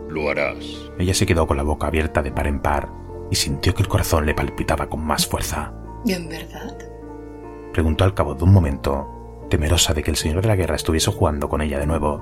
Lo 0.10 0.30
harás. 0.30 0.92
Ella 0.98 1.14
se 1.14 1.26
quedó 1.26 1.48
con 1.48 1.58
la 1.58 1.64
boca 1.64 1.88
abierta 1.88 2.22
de 2.22 2.32
par 2.32 2.48
en 2.48 2.62
par 2.62 2.90
y 3.30 3.36
sintió 3.36 3.74
que 3.74 3.82
el 3.82 3.90
corazón 3.90 4.26
le 4.26 4.34
palpitaba 4.34 4.90
con 4.90 5.06
más 5.06 5.28
fuerza. 5.28 5.74
¿Y 6.06 6.14
en 6.14 6.30
verdad? 6.30 6.78
Preguntó 7.74 8.04
al 8.04 8.14
cabo 8.14 8.36
de 8.36 8.44
un 8.44 8.54
momento, 8.54 9.46
temerosa 9.50 9.94
de 9.94 10.04
que 10.04 10.12
el 10.12 10.18
señor 10.18 10.42
de 10.42 10.48
la 10.48 10.56
guerra 10.56 10.76
estuviese 10.76 11.12
jugando 11.12 11.50
con 11.50 11.62
ella 11.62 11.80
de 11.80 11.88
nuevo. 11.88 12.20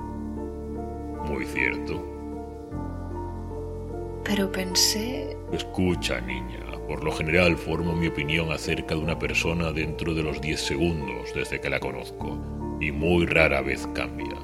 Muy 1.28 1.44
cierto. 1.46 2.04
Pero 4.24 4.50
pensé... 4.50 5.36
Escucha, 5.52 6.20
niña. 6.20 6.60
Por 6.88 7.02
lo 7.02 7.10
general 7.10 7.56
formo 7.56 7.94
mi 7.94 8.06
opinión 8.06 8.52
acerca 8.52 8.94
de 8.94 9.00
una 9.00 9.18
persona 9.18 9.72
dentro 9.72 10.14
de 10.14 10.22
los 10.22 10.40
10 10.40 10.60
segundos 10.60 11.34
desde 11.34 11.60
que 11.60 11.68
la 11.68 11.80
conozco, 11.80 12.38
y 12.80 12.92
muy 12.92 13.26
rara 13.26 13.60
vez 13.60 13.88
cambia. 13.92 14.36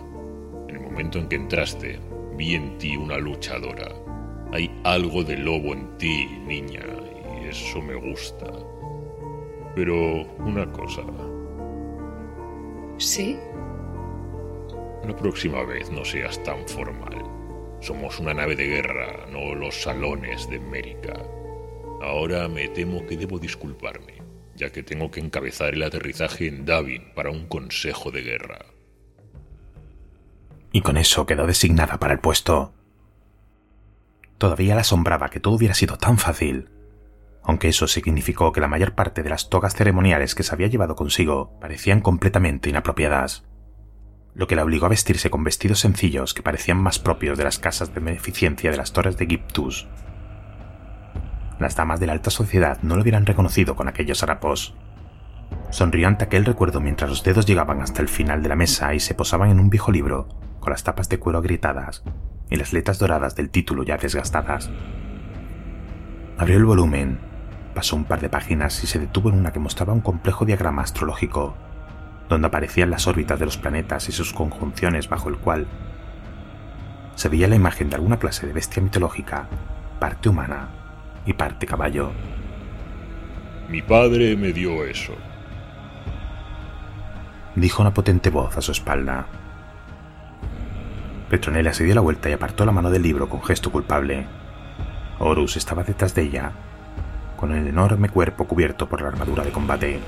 En 0.69 0.77
el 0.77 0.81
momento 0.81 1.19
en 1.19 1.29
que 1.29 1.37
entraste, 1.37 2.01
vi 2.37 2.57
en 2.57 2.79
ti 2.79 2.97
una 2.97 3.19
luchadora. 3.19 3.93
Hay 4.53 4.71
algo 4.83 5.23
de 5.23 5.37
lobo 5.37 5.73
en 5.73 5.97
ti, 5.99 6.27
niña, 6.47 6.85
y 7.41 7.49
eso 7.49 7.81
me 7.81 7.95
gusta. 7.95 8.47
Pero 9.75 10.25
una 10.39 10.71
cosa. 10.71 11.03
¿Sí? 12.99 13.39
La 15.05 15.17
próxima 15.17 15.65
vez 15.65 15.91
no 15.91 16.05
seas 16.05 16.43
tan 16.43 16.67
formal. 16.69 17.25
Somos 17.81 18.21
una 18.21 18.35
nave 18.35 18.55
de 18.55 18.67
guerra, 18.69 19.27
no 19.31 19.55
los 19.55 19.83
salones 19.83 20.49
de 20.49 20.59
América. 20.59 21.15
Ahora 22.01 22.49
me 22.49 22.69
temo 22.69 23.05
que 23.07 23.17
debo 23.17 23.39
disculparme, 23.39 24.23
ya 24.55 24.71
que 24.71 24.83
tengo 24.83 25.11
que 25.11 25.21
encabezar 25.21 25.75
el 25.75 25.83
aterrizaje 25.83 26.47
en 26.47 26.65
Davin 26.65 27.13
para 27.15 27.31
un 27.31 27.47
consejo 27.47 28.11
de 28.11 28.23
guerra. 28.23 28.67
Y 30.73 30.81
con 30.81 30.97
eso 30.97 31.27
quedó 31.27 31.47
designada 31.47 31.99
para 31.99 32.15
el 32.15 32.21
puesto. 32.21 32.73
Todavía 34.39 34.75
la 34.75 34.81
asombraba 34.81 35.29
que 35.29 35.41
todo 35.41 35.55
hubiera 35.55 35.75
sido 35.75 35.99
tan 35.99 36.19
fácil. 36.19 36.69
Aunque 37.45 37.69
eso 37.69 37.87
significó 37.87 38.53
que 38.53 38.61
la 38.61 38.69
mayor 38.69 38.95
parte 38.95 39.23
de 39.23 39.31
las 39.31 39.49
togas 39.49 39.75
ceremoniales 39.75 40.35
que 40.35 40.43
se 40.43 40.55
había 40.55 40.69
llevado 40.69 40.95
consigo 40.95 41.59
parecían 41.61 42.01
completamente 42.01 42.71
inapropiadas, 42.71 43.45
lo 44.35 44.47
que 44.47 44.57
la 44.57 44.65
obligó 44.65 44.87
a 44.87 44.91
vestirse 44.91 45.31
con 45.31 45.45
vestidos 45.45 45.81
sencillos 45.81 46.35
que 46.35 46.43
parecían 46.43 46.81
más 46.81 46.99
propios 46.99 47.37
de 47.37 47.45
las 47.45 47.59
casas 47.59 47.93
de 47.95 48.01
beneficencia 48.01 48.71
de 48.71 48.77
las 48.77 48.93
torres 48.93 49.17
de 49.17 49.27
Giptus. 49.27 49.89
Las 51.59 51.77
damas 51.77 52.01
de 52.01 52.07
la 52.07 52.13
alta 52.13 52.31
sociedad 52.31 52.79
no 52.83 52.97
lo 52.97 53.03
hubieran 53.03 53.27
reconocido 53.27 53.77
con 53.77 53.89
aquellos 53.89 54.23
harapos. 54.23 54.75
Sonrió 55.71 56.09
ante 56.09 56.25
aquel 56.25 56.45
recuerdo 56.45 56.81
mientras 56.81 57.11
los 57.11 57.23
dedos 57.23 57.47
llegaban 57.47 57.83
hasta 57.83 58.03
el 58.03 58.09
final 58.09 58.43
de 58.43 58.49
la 58.49 58.57
mesa 58.57 58.95
y 58.95 59.01
se 59.01 59.15
posaban 59.15 59.51
en 59.51 59.61
un 59.61 59.71
viejo 59.71 59.93
libro, 59.93 60.29
con 60.61 60.71
las 60.71 60.83
tapas 60.83 61.09
de 61.09 61.19
cuero 61.19 61.39
agritadas 61.39 62.03
y 62.51 62.57
las 62.57 62.73
letras 62.73 62.99
doradas 62.99 63.37
del 63.37 63.51
título 63.51 63.83
ya 63.83 63.97
desgastadas. 63.97 64.71
Abrió 66.39 66.57
el 66.57 66.65
volumen, 66.65 67.32
pasó 67.73 67.97
un 67.97 68.05
par 68.05 68.21
de 68.21 68.29
páginas 68.29 68.83
y 68.85 68.87
se 68.87 68.99
detuvo 68.99 69.31
en 69.31 69.37
una 69.37 69.53
que 69.53 69.59
mostraba 69.59 69.93
un 69.93 70.01
complejo 70.01 70.45
diagrama 70.45 70.83
astrológico, 70.83 71.55
donde 72.29 72.47
aparecían 72.47 72.91
las 72.91 73.07
órbitas 73.07 73.39
de 73.39 73.47
los 73.47 73.59
planetas 73.59 74.09
y 74.09 74.13
sus 74.13 74.33
conjunciones 74.33 75.09
bajo 75.09 75.29
el 75.29 75.37
cual 75.37 75.67
se 77.15 77.29
veía 77.29 77.49
la 77.49 77.57
imagen 77.57 77.91
de 77.91 77.97
alguna 77.97 78.19
clase 78.19 78.47
de 78.47 78.53
bestia 78.53 78.83
mitológica, 78.83 79.49
parte 79.99 80.29
humana 80.29 80.69
y 81.27 81.33
parte 81.35 81.67
caballo. 81.67 82.11
Mi 83.69 83.83
padre 83.83 84.37
me 84.37 84.53
dio 84.53 84.85
eso, 84.85 85.15
dijo 87.55 87.83
una 87.83 87.95
potente 87.95 88.31
voz 88.31 88.57
a 88.57 88.63
su 88.63 88.73
espalda. 88.73 89.27
Petronella 91.31 91.73
se 91.73 91.85
dio 91.85 91.95
la 91.95 92.01
vuelta 92.01 92.29
y 92.29 92.33
apartó 92.33 92.67
la 92.67 92.73
mano 92.73 92.91
del 92.91 93.03
libro 93.03 93.29
con 93.29 93.43
gesto 93.43 93.71
culpable. 93.71 94.27
Horus 95.19 95.57
estaba 95.57 95.85
detrás 95.85 96.15
de 96.15 96.23
ella, 96.23 96.53
con 97.43 97.57
el 97.57 97.67
enorme 97.67 98.09
cuerpo 98.09 98.45
cubierto 98.45 98.89
por 98.89 99.03
la 99.03 99.09
armadura 99.09 99.43
de 99.43 99.51
combate. 99.51 99.99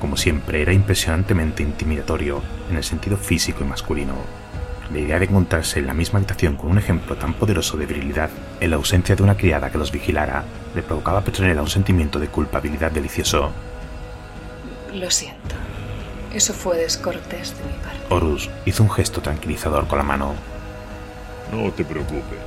Como 0.00 0.16
siempre, 0.16 0.60
era 0.60 0.72
impresionantemente 0.72 1.62
intimidatorio 1.62 2.42
en 2.68 2.76
el 2.76 2.82
sentido 2.82 3.16
físico 3.16 3.62
y 3.62 3.68
masculino. 3.68 4.14
La 4.92 4.98
idea 4.98 5.20
de 5.20 5.26
encontrarse 5.26 5.78
en 5.78 5.86
la 5.86 5.94
misma 5.94 6.18
habitación 6.18 6.56
con 6.56 6.72
un 6.72 6.78
ejemplo 6.78 7.14
tan 7.14 7.34
poderoso 7.34 7.76
de 7.76 7.86
virilidad 7.86 8.28
en 8.58 8.70
la 8.70 8.76
ausencia 8.76 9.14
de 9.14 9.22
una 9.22 9.36
criada 9.36 9.70
que 9.70 9.78
los 9.78 9.92
vigilara 9.92 10.42
le 10.74 10.82
provocaba 10.82 11.20
a 11.20 11.22
Petronella 11.22 11.62
un 11.62 11.70
sentimiento 11.70 12.18
de 12.18 12.26
culpabilidad 12.26 12.90
delicioso. 12.90 13.52
Lo 14.92 15.08
siento. 15.12 15.54
Eso 16.34 16.52
fue 16.54 16.76
descortés 16.76 17.56
de 17.56 17.64
mi 17.66 17.78
parte. 17.84 17.98
Horus 18.10 18.50
hizo 18.64 18.82
un 18.82 18.90
gesto 18.90 19.20
tranquilizador 19.22 19.86
con 19.86 19.98
la 19.98 20.04
mano. 20.04 20.34
No 21.52 21.70
te 21.70 21.84
preocupes. 21.84 22.40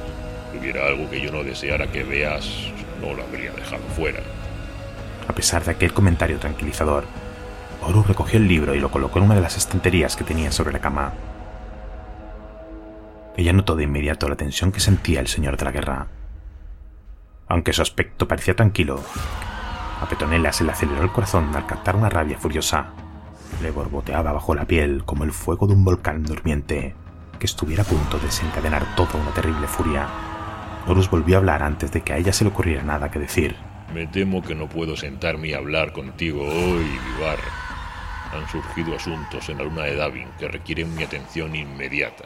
Si 0.52 0.58
hubiera 0.58 0.86
algo 0.86 1.10
que 1.10 1.22
yo 1.22 1.32
no 1.32 1.46
deseara 1.46 1.88
que 1.88 2.04
veas, 2.04 2.74
no 3.02 3.14
lo 3.14 3.24
habría 3.24 3.52
dejado 3.52 3.84
fuera. 3.96 4.20
A 5.28 5.34
pesar 5.34 5.64
de 5.64 5.72
aquel 5.72 5.94
comentario 5.94 6.40
tranquilizador, 6.40 7.06
Horus 7.82 8.08
recogió 8.08 8.40
el 8.40 8.48
libro 8.48 8.76
y 8.76 8.80
lo 8.80 8.92
colocó 8.92 9.20
en 9.20 9.26
una 9.26 9.36
de 9.36 9.42
las 9.42 9.58
estanterías 9.58 10.16
que 10.16 10.24
tenía 10.24 10.52
sobre 10.52 10.74
la 10.74 10.80
cama. 10.80 11.14
Ella 13.38 13.54
notó 13.54 13.76
de 13.76 13.84
inmediato 13.84 14.28
la 14.28 14.36
tensión 14.36 14.72
que 14.72 14.80
sentía 14.80 15.20
el 15.20 15.28
señor 15.28 15.56
de 15.56 15.66
la 15.66 15.72
guerra. 15.72 16.08
Aunque 17.48 17.74
su 17.74 17.82
aspecto 17.82 18.28
parecía 18.28 18.56
tranquilo, 18.56 19.02
a 20.02 20.08
Petronella 20.08 20.52
se 20.52 20.64
le 20.64 20.72
aceleró 20.72 21.04
el 21.04 21.12
corazón 21.12 21.56
al 21.56 21.66
captar 21.66 21.96
una 21.96 22.10
rabia 22.10 22.38
furiosa 22.38 22.92
le 23.62 23.72
borboteaba 23.72 24.32
bajo 24.32 24.56
la 24.56 24.66
piel 24.66 25.04
como 25.06 25.24
el 25.24 25.34
fuego 25.34 25.68
de 25.68 25.74
un 25.74 25.84
volcán 25.84 26.24
durmiente 26.24 26.96
que 27.40 27.46
estuviera 27.46 27.84
a 27.84 27.86
punto 27.86 28.18
de 28.18 28.26
desencadenar 28.26 28.96
toda 28.96 29.16
una 29.16 29.32
terrible 29.32 29.68
furia. 29.68 30.08
Horus 30.88 31.10
volvió 31.10 31.36
a 31.36 31.40
hablar 31.40 31.64
antes 31.64 31.92
de 31.92 32.02
que 32.02 32.14
a 32.14 32.18
ella 32.18 32.34
se 32.34 32.44
le 32.44 32.50
ocurriera 32.50 32.84
nada 32.84 33.12
que 33.12 33.20
decir. 33.20 33.56
Me 33.94 34.08
temo 34.08 34.42
que 34.42 34.56
no 34.56 34.68
puedo 34.68 34.96
sentarme 34.96 35.50
y 35.50 35.54
hablar 35.54 35.94
contigo 35.94 36.44
hoy, 36.44 36.84
Vivar. 36.84 37.40
Han 38.34 38.48
surgido 38.48 38.96
asuntos 38.96 39.50
en 39.50 39.58
la 39.58 39.64
luna 39.64 39.84
de 39.84 39.96
Davin 39.96 40.28
que 40.38 40.48
requieren 40.48 40.96
mi 40.96 41.04
atención 41.04 41.56
inmediata. 41.56 42.26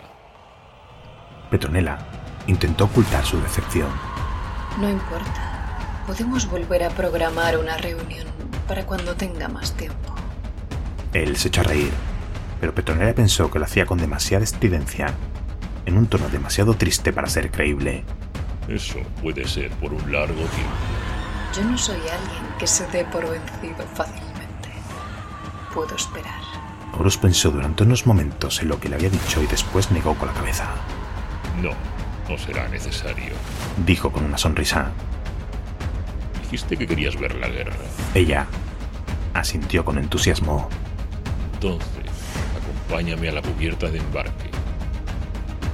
Petronella 1.49 1.99
intentó 2.47 2.85
ocultar 2.85 3.23
su 3.25 3.39
decepción. 3.41 3.89
No 4.79 4.89
importa. 4.89 5.53
Podemos 6.05 6.49
volver 6.49 6.83
a 6.83 6.89
programar 6.89 7.57
una 7.57 7.77
reunión 7.77 8.27
para 8.67 8.85
cuando 8.85 9.15
tenga 9.15 9.47
más 9.47 9.71
tiempo. 9.73 10.13
Él 11.13 11.37
se 11.37 11.47
echó 11.47 11.61
a 11.61 11.65
reír, 11.65 11.91
pero 12.59 12.73
Petronella 12.73 13.13
pensó 13.13 13.49
que 13.51 13.59
lo 13.59 13.65
hacía 13.65 13.85
con 13.85 13.99
demasiada 13.99 14.43
estridencia, 14.43 15.13
en 15.85 15.97
un 15.97 16.07
tono 16.07 16.27
demasiado 16.29 16.73
triste 16.73 17.13
para 17.13 17.27
ser 17.27 17.51
creíble. 17.51 18.03
Eso 18.67 18.99
puede 19.21 19.47
ser 19.47 19.69
por 19.71 19.93
un 19.93 20.11
largo 20.11 20.33
tiempo. 20.33 20.73
Yo 21.55 21.63
no 21.63 21.77
soy 21.77 21.97
alguien 21.97 22.43
que 22.57 22.65
se 22.65 22.87
dé 22.87 23.05
por 23.05 23.29
vencido 23.29 23.85
fácilmente. 23.93 24.69
Puedo 25.73 25.95
esperar. 25.95 26.41
Horus 26.97 27.17
pensó 27.17 27.51
durante 27.51 27.83
unos 27.83 28.05
momentos 28.05 28.61
en 28.61 28.69
lo 28.69 28.79
que 28.79 28.89
le 28.89 28.95
había 28.95 29.09
dicho 29.09 29.41
y 29.41 29.47
después 29.47 29.91
negó 29.91 30.15
con 30.15 30.29
la 30.29 30.33
cabeza. 30.33 30.69
No, 31.61 31.71
no 32.29 32.37
será 32.37 32.67
necesario. 32.69 33.33
Dijo 33.85 34.11
con 34.11 34.23
una 34.23 34.37
sonrisa. 34.37 34.91
Dijiste 36.41 36.77
que 36.77 36.87
querías 36.87 37.19
ver 37.19 37.35
la 37.35 37.49
guerra. 37.49 37.75
Ella 38.13 38.47
asintió 39.33 39.83
con 39.83 39.97
entusiasmo. 39.97 40.69
Entonces, 41.55 42.11
acompáñame 42.57 43.29
a 43.29 43.33
la 43.33 43.41
cubierta 43.41 43.89
de 43.89 43.97
embarque 43.97 44.51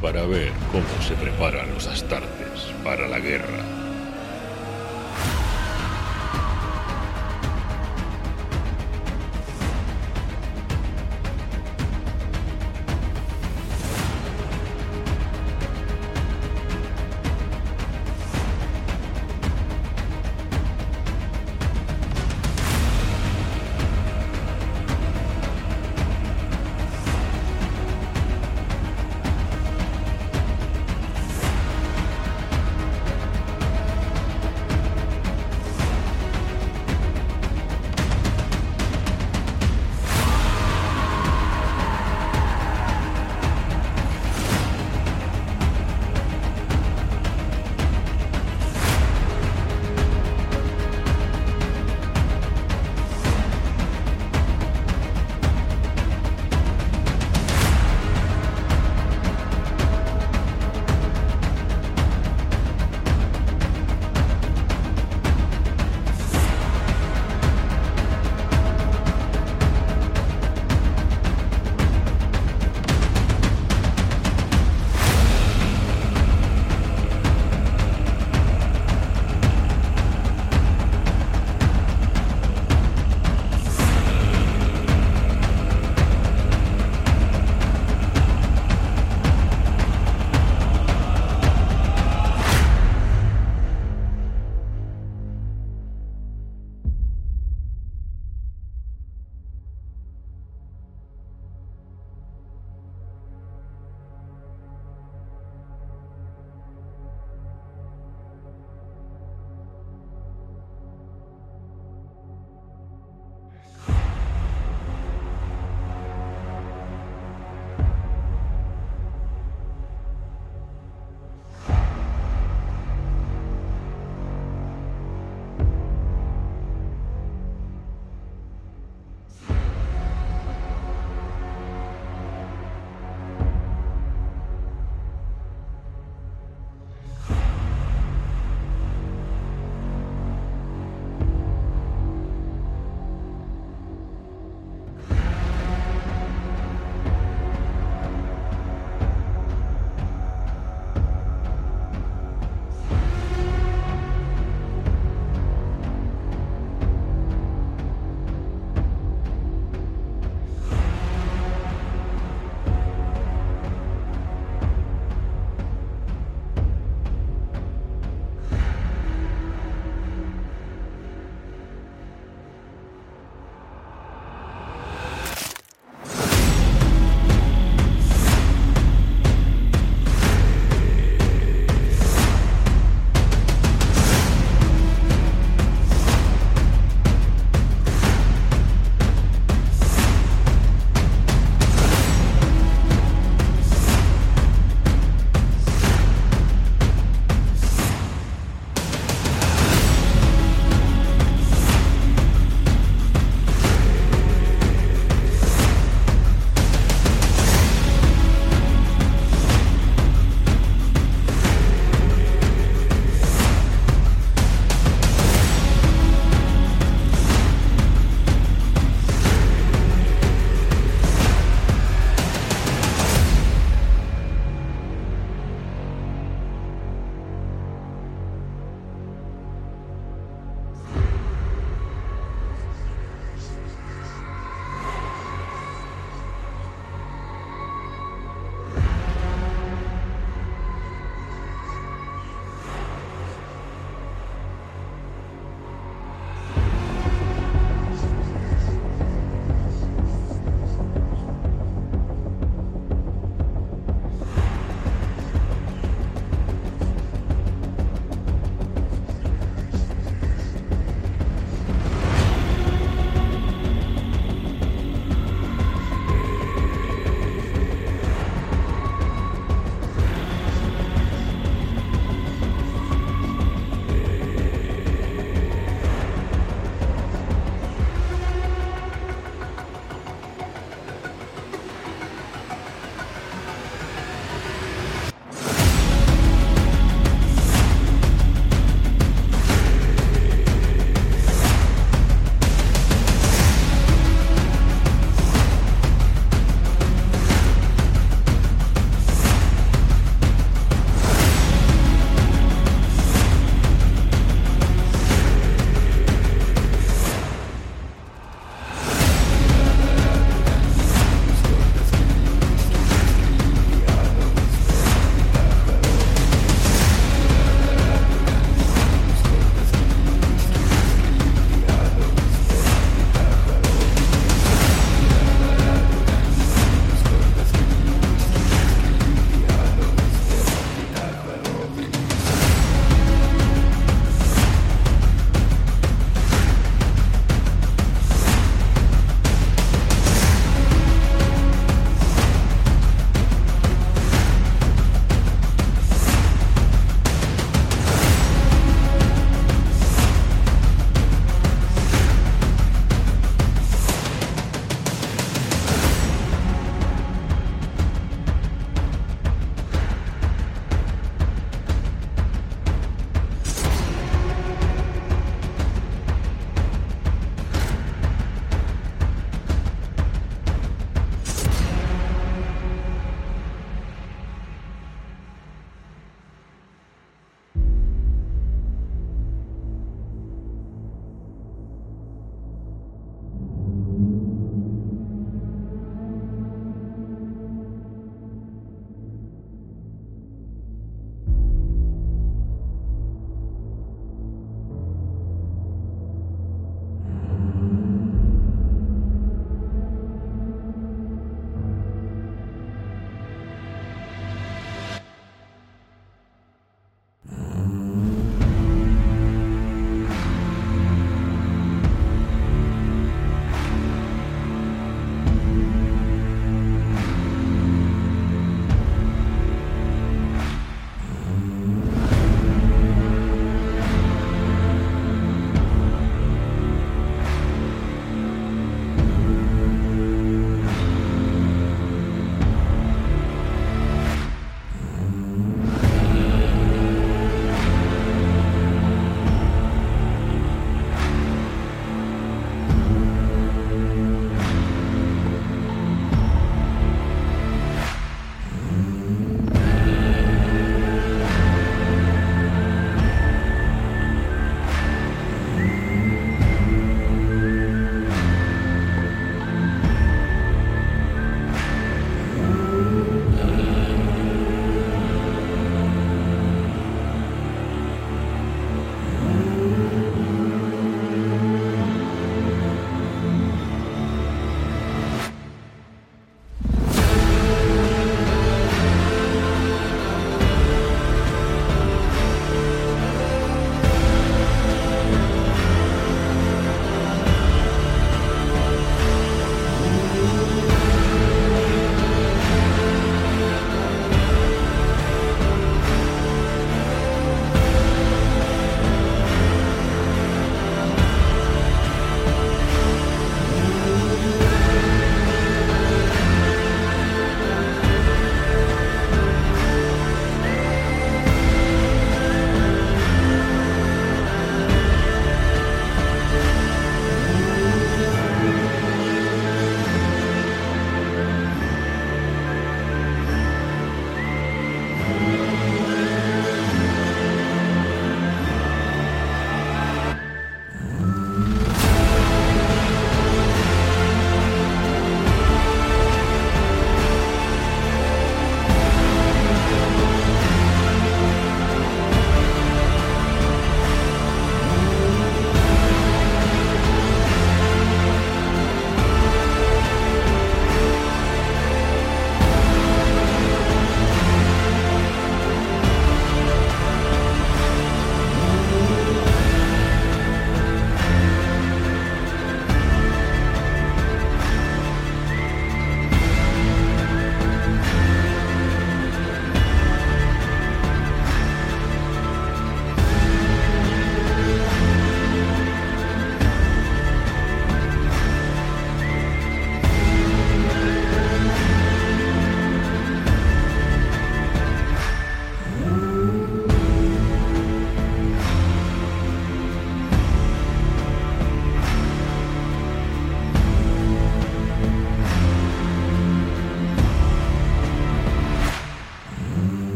para 0.00 0.24
ver 0.24 0.52
cómo 0.72 0.84
se 1.06 1.14
preparan 1.14 1.72
los 1.74 1.86
astartes 1.86 2.49
para 2.82 3.08
la 3.08 3.18
guerra. 3.18 3.79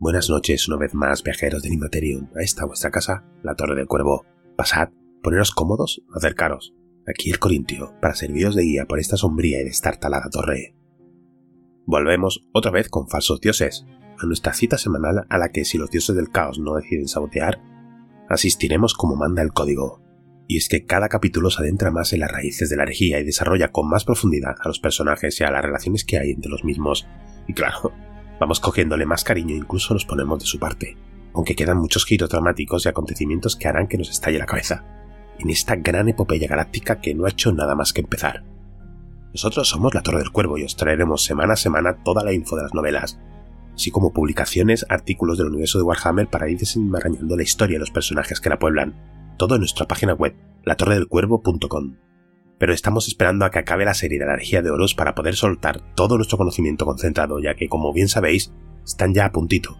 Buenas 0.00 0.30
noches 0.30 0.66
una 0.66 0.78
vez 0.78 0.94
más, 0.94 1.22
viajeros 1.22 1.62
del 1.62 1.74
Immaterium. 1.74 2.30
A 2.34 2.42
esta 2.42 2.64
vuestra 2.64 2.90
casa, 2.90 3.22
la 3.42 3.54
Torre 3.54 3.76
del 3.76 3.86
Cuervo. 3.86 4.24
Pasad, 4.56 4.88
poneros 5.22 5.50
cómodos, 5.50 6.00
acercaros. 6.16 6.74
Aquí 7.06 7.30
el 7.30 7.38
Corintio, 7.38 7.92
para 8.00 8.14
serviros 8.14 8.54
de 8.54 8.62
guía 8.62 8.86
por 8.86 8.98
esta 8.98 9.18
sombría 9.18 9.60
y 9.60 9.64
destartalada 9.64 10.30
torre. 10.30 10.74
Volvemos 11.84 12.48
otra 12.54 12.70
vez 12.70 12.88
con 12.88 13.08
falsos 13.08 13.42
dioses, 13.42 13.84
a 14.18 14.24
nuestra 14.24 14.54
cita 14.54 14.78
semanal 14.78 15.26
a 15.28 15.36
la 15.36 15.50
que 15.50 15.66
si 15.66 15.76
los 15.76 15.90
dioses 15.90 16.16
del 16.16 16.30
caos 16.30 16.58
no 16.58 16.76
deciden 16.76 17.06
sabotear, 17.06 17.60
asistiremos 18.30 18.94
como 18.94 19.16
manda 19.16 19.42
el 19.42 19.52
código. 19.52 20.02
Y 20.48 20.56
es 20.56 20.70
que 20.70 20.86
cada 20.86 21.10
capítulo 21.10 21.50
se 21.50 21.60
adentra 21.60 21.90
más 21.90 22.14
en 22.14 22.20
las 22.20 22.32
raíces 22.32 22.70
de 22.70 22.76
la 22.76 22.84
herejía 22.84 23.20
y 23.20 23.24
desarrolla 23.24 23.70
con 23.70 23.86
más 23.86 24.06
profundidad 24.06 24.54
a 24.64 24.68
los 24.68 24.80
personajes 24.80 25.38
y 25.38 25.44
a 25.44 25.50
las 25.50 25.62
relaciones 25.62 26.06
que 26.06 26.16
hay 26.16 26.30
entre 26.30 26.50
los 26.50 26.64
mismos. 26.64 27.06
Y 27.46 27.52
claro, 27.52 27.92
Vamos 28.40 28.58
cogiéndole 28.58 29.04
más 29.04 29.22
cariño 29.22 29.54
e 29.54 29.58
incluso 29.58 29.92
nos 29.92 30.06
ponemos 30.06 30.38
de 30.38 30.46
su 30.46 30.58
parte, 30.58 30.96
aunque 31.34 31.54
quedan 31.54 31.76
muchos 31.76 32.06
giros 32.06 32.30
dramáticos 32.30 32.86
y 32.86 32.88
acontecimientos 32.88 33.54
que 33.54 33.68
harán 33.68 33.86
que 33.86 33.98
nos 33.98 34.08
estalle 34.08 34.38
la 34.38 34.46
cabeza, 34.46 34.82
en 35.38 35.50
esta 35.50 35.76
gran 35.76 36.08
epopeya 36.08 36.48
galáctica 36.48 37.02
que 37.02 37.14
no 37.14 37.26
ha 37.26 37.30
hecho 37.30 37.52
nada 37.52 37.74
más 37.74 37.92
que 37.92 38.00
empezar. 38.00 38.42
Nosotros 39.32 39.68
somos 39.68 39.94
la 39.94 40.02
Torre 40.02 40.20
del 40.20 40.32
Cuervo 40.32 40.56
y 40.56 40.64
os 40.64 40.74
traeremos 40.74 41.22
semana 41.22 41.52
a 41.52 41.56
semana 41.56 42.02
toda 42.02 42.24
la 42.24 42.32
info 42.32 42.56
de 42.56 42.62
las 42.62 42.74
novelas, 42.74 43.20
así 43.74 43.90
como 43.90 44.14
publicaciones, 44.14 44.86
artículos 44.88 45.36
del 45.36 45.48
universo 45.48 45.78
de 45.78 45.84
Warhammer 45.84 46.28
para 46.28 46.48
ir 46.48 46.58
desenmarañando 46.58 47.36
la 47.36 47.42
historia 47.42 47.76
de 47.76 47.80
los 47.80 47.90
personajes 47.90 48.40
que 48.40 48.48
la 48.48 48.58
pueblan, 48.58 49.34
todo 49.36 49.56
en 49.56 49.60
nuestra 49.60 49.86
página 49.86 50.14
web, 50.14 50.34
latorredelcuervo.com 50.64 52.09
pero 52.60 52.74
estamos 52.74 53.08
esperando 53.08 53.46
a 53.46 53.50
que 53.50 53.58
acabe 53.58 53.86
la 53.86 53.94
serie 53.94 54.18
de 54.18 54.26
la 54.26 54.34
energía 54.34 54.60
de 54.60 54.70
Horus 54.70 54.94
para 54.94 55.14
poder 55.14 55.34
soltar 55.34 55.80
todo 55.94 56.16
nuestro 56.16 56.36
conocimiento 56.36 56.84
concentrado, 56.84 57.40
ya 57.40 57.54
que, 57.54 57.70
como 57.70 57.90
bien 57.94 58.08
sabéis, 58.08 58.52
están 58.84 59.14
ya 59.14 59.24
a 59.24 59.32
puntito. 59.32 59.78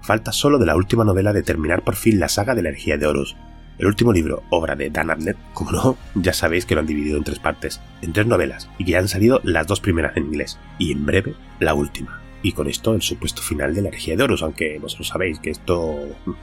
Falta 0.00 0.30
solo 0.30 0.58
de 0.58 0.66
la 0.66 0.76
última 0.76 1.04
novela 1.04 1.32
de 1.32 1.42
terminar 1.42 1.82
por 1.82 1.96
fin 1.96 2.20
la 2.20 2.28
saga 2.28 2.54
de 2.54 2.62
la 2.62 2.68
energía 2.68 2.98
de 2.98 3.06
Horus. 3.08 3.36
El 3.78 3.88
último 3.88 4.12
libro, 4.12 4.44
obra 4.48 4.76
de 4.76 4.90
Dan 4.90 5.10
Abnett, 5.10 5.36
como 5.54 5.72
no, 5.72 5.98
ya 6.14 6.32
sabéis 6.32 6.66
que 6.66 6.76
lo 6.76 6.82
han 6.82 6.86
dividido 6.86 7.18
en 7.18 7.24
tres 7.24 7.40
partes, 7.40 7.80
en 8.00 8.12
tres 8.12 8.28
novelas, 8.28 8.70
y 8.78 8.84
que 8.84 8.92
ya 8.92 9.00
han 9.00 9.08
salido 9.08 9.40
las 9.42 9.66
dos 9.66 9.80
primeras 9.80 10.16
en 10.16 10.26
inglés, 10.26 10.56
y 10.78 10.92
en 10.92 11.04
breve 11.04 11.34
la 11.58 11.74
última. 11.74 12.22
Y 12.42 12.52
con 12.52 12.68
esto 12.68 12.94
el 12.94 13.02
supuesto 13.02 13.42
final 13.42 13.74
de 13.74 13.82
la 13.82 13.88
energía 13.88 14.16
de 14.16 14.22
Horus, 14.22 14.42
aunque 14.42 14.78
vosotros 14.78 15.08
sabéis 15.08 15.40
que 15.40 15.50
esto 15.50 15.98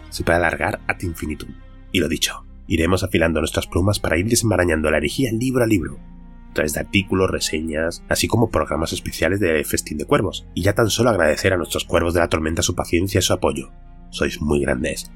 se 0.09 0.25
puede 0.25 0.37
alargar 0.37 0.81
ad 0.85 1.01
infinitum. 1.01 1.55
Y 1.93 1.99
lo 1.99 2.09
dicho, 2.09 2.44
Iremos 2.67 3.03
afilando 3.03 3.39
nuestras 3.39 3.67
plumas 3.67 3.99
para 3.99 4.17
ir 4.17 4.27
desenmarañando 4.27 4.89
la 4.89 4.97
herejía 4.97 5.31
libro 5.31 5.63
a 5.63 5.67
libro, 5.67 5.99
través 6.55 6.73
de 6.73 6.79
artículos, 6.79 7.29
reseñas, 7.29 8.03
así 8.09 8.27
como 8.27 8.49
programas 8.49 8.93
especiales 8.93 9.39
de 9.39 9.63
Festín 9.63 9.99
de 9.99 10.05
Cuervos. 10.05 10.47
Y 10.55 10.63
ya 10.63 10.73
tan 10.73 10.89
solo 10.89 11.11
agradecer 11.11 11.53
a 11.53 11.57
nuestros 11.57 11.85
cuervos 11.85 12.15
de 12.15 12.21
la 12.21 12.29
tormenta 12.29 12.63
su 12.63 12.73
paciencia 12.73 13.19
y 13.19 13.21
su 13.21 13.33
apoyo. 13.33 13.71
Sois 14.09 14.41
muy 14.41 14.61
grandes. 14.61 15.11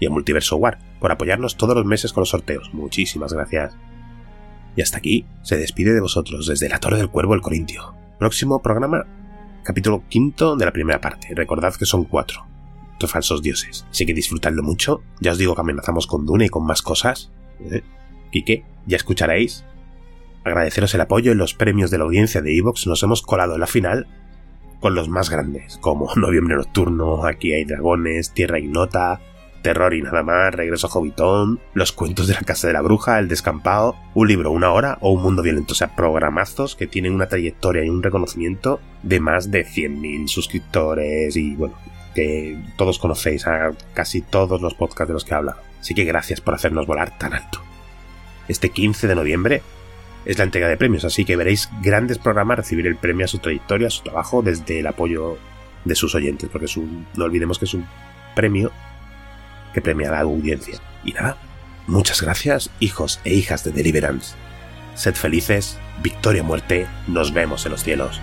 Y 0.00 0.06
a 0.06 0.10
Multiverso 0.10 0.56
War, 0.56 0.78
por 0.98 1.12
apoyarnos 1.12 1.56
todos 1.56 1.76
los 1.76 1.84
meses 1.84 2.12
con 2.12 2.22
los 2.22 2.30
sorteos. 2.30 2.70
Muchísimas 2.72 3.32
gracias. 3.32 3.76
Y 4.74 4.82
hasta 4.82 4.98
aquí 4.98 5.26
se 5.42 5.56
despide 5.56 5.92
de 5.92 6.00
vosotros 6.00 6.46
desde 6.46 6.68
la 6.68 6.80
Torre 6.80 6.96
del 6.96 7.10
Cuervo 7.10 7.34
el 7.34 7.42
Corintio. 7.42 7.94
Próximo 8.18 8.60
programa, 8.60 9.06
capítulo 9.62 10.04
quinto 10.08 10.56
de 10.56 10.64
la 10.64 10.72
primera 10.72 11.00
parte. 11.00 11.28
Recordad 11.34 11.74
que 11.74 11.84
son 11.84 12.04
cuatro 12.04 12.48
falsos 13.06 13.42
dioses. 13.42 13.86
Así 13.90 14.06
que 14.06 14.14
disfrutadlo 14.14 14.62
mucho. 14.62 15.02
Ya 15.20 15.32
os 15.32 15.38
digo 15.38 15.54
que 15.54 15.60
amenazamos 15.60 16.06
con 16.06 16.26
Dune 16.26 16.46
y 16.46 16.48
con 16.48 16.66
más 16.66 16.82
cosas. 16.82 17.30
¿Eh? 17.60 17.82
Ya 18.86 18.96
escucharéis. 18.96 19.64
Agradeceros 20.44 20.94
el 20.94 21.02
apoyo 21.02 21.32
en 21.32 21.38
los 21.38 21.54
premios 21.54 21.90
de 21.90 21.98
la 21.98 22.04
audiencia 22.04 22.40
de 22.40 22.56
Evox. 22.56 22.86
Nos 22.86 23.02
hemos 23.02 23.22
colado 23.22 23.54
en 23.54 23.60
la 23.60 23.66
final 23.66 24.06
con 24.80 24.94
los 24.94 25.08
más 25.08 25.30
grandes, 25.30 25.78
como 25.78 26.08
Noviembre 26.16 26.56
Nocturno, 26.56 27.26
Aquí 27.26 27.52
hay 27.52 27.64
dragones, 27.64 28.32
Tierra 28.32 28.58
Ignota, 28.58 29.20
Terror 29.62 29.92
y 29.92 30.02
nada 30.02 30.22
más, 30.22 30.54
Regreso 30.54 30.88
Hobbiton, 30.88 31.60
Los 31.74 31.92
cuentos 31.92 32.28
de 32.28 32.34
la 32.34 32.40
Casa 32.40 32.68
de 32.68 32.72
la 32.72 32.80
Bruja, 32.80 33.18
El 33.18 33.28
Descampado, 33.28 33.96
Un 34.14 34.28
libro, 34.28 34.52
una 34.52 34.72
hora 34.72 34.98
o 35.00 35.12
Un 35.12 35.22
mundo 35.22 35.42
violento. 35.42 35.72
O 35.72 35.76
sea, 35.76 35.94
programazos 35.96 36.76
que 36.76 36.86
tienen 36.86 37.12
una 37.12 37.28
trayectoria 37.28 37.84
y 37.84 37.88
un 37.88 38.02
reconocimiento 38.02 38.80
de 39.02 39.20
más 39.20 39.50
de 39.50 39.66
100.000 39.66 40.28
suscriptores 40.28 41.36
y 41.36 41.54
bueno, 41.56 41.76
que 42.18 42.58
todos 42.76 42.98
conocéis, 42.98 43.46
a 43.46 43.70
casi 43.94 44.22
todos 44.22 44.60
los 44.60 44.74
podcasts 44.74 45.06
de 45.06 45.14
los 45.14 45.24
que 45.24 45.34
he 45.34 45.36
hablado. 45.36 45.60
Así 45.78 45.94
que 45.94 46.02
gracias 46.02 46.40
por 46.40 46.52
hacernos 46.52 46.84
volar 46.84 47.16
tan 47.16 47.32
alto. 47.32 47.62
Este 48.48 48.70
15 48.70 49.06
de 49.06 49.14
noviembre 49.14 49.62
es 50.24 50.36
la 50.36 50.42
entrega 50.42 50.66
de 50.66 50.76
premios, 50.76 51.04
así 51.04 51.24
que 51.24 51.36
veréis 51.36 51.70
grandes 51.80 52.18
programas 52.18 52.56
recibir 52.56 52.88
el 52.88 52.96
premio 52.96 53.24
a 53.24 53.28
su 53.28 53.38
trayectoria, 53.38 53.86
a 53.86 53.90
su 53.90 54.02
trabajo, 54.02 54.42
desde 54.42 54.80
el 54.80 54.88
apoyo 54.88 55.38
de 55.84 55.94
sus 55.94 56.16
oyentes, 56.16 56.50
porque 56.50 56.66
es 56.66 56.76
un, 56.76 57.06
no 57.14 57.24
olvidemos 57.24 57.56
que 57.60 57.66
es 57.66 57.74
un 57.74 57.86
premio 58.34 58.72
que 59.72 59.80
premia 59.80 60.08
a 60.08 60.12
la 60.12 60.20
audiencia. 60.22 60.80
Y 61.04 61.12
nada, 61.12 61.36
muchas 61.86 62.20
gracias, 62.20 62.68
hijos 62.80 63.20
e 63.22 63.32
hijas 63.32 63.62
de 63.62 63.70
Deliverance. 63.70 64.34
Sed 64.96 65.14
felices, 65.14 65.78
victoria 66.02 66.42
muerte, 66.42 66.88
nos 67.06 67.32
vemos 67.32 67.64
en 67.64 67.70
los 67.70 67.84
cielos. 67.84 68.20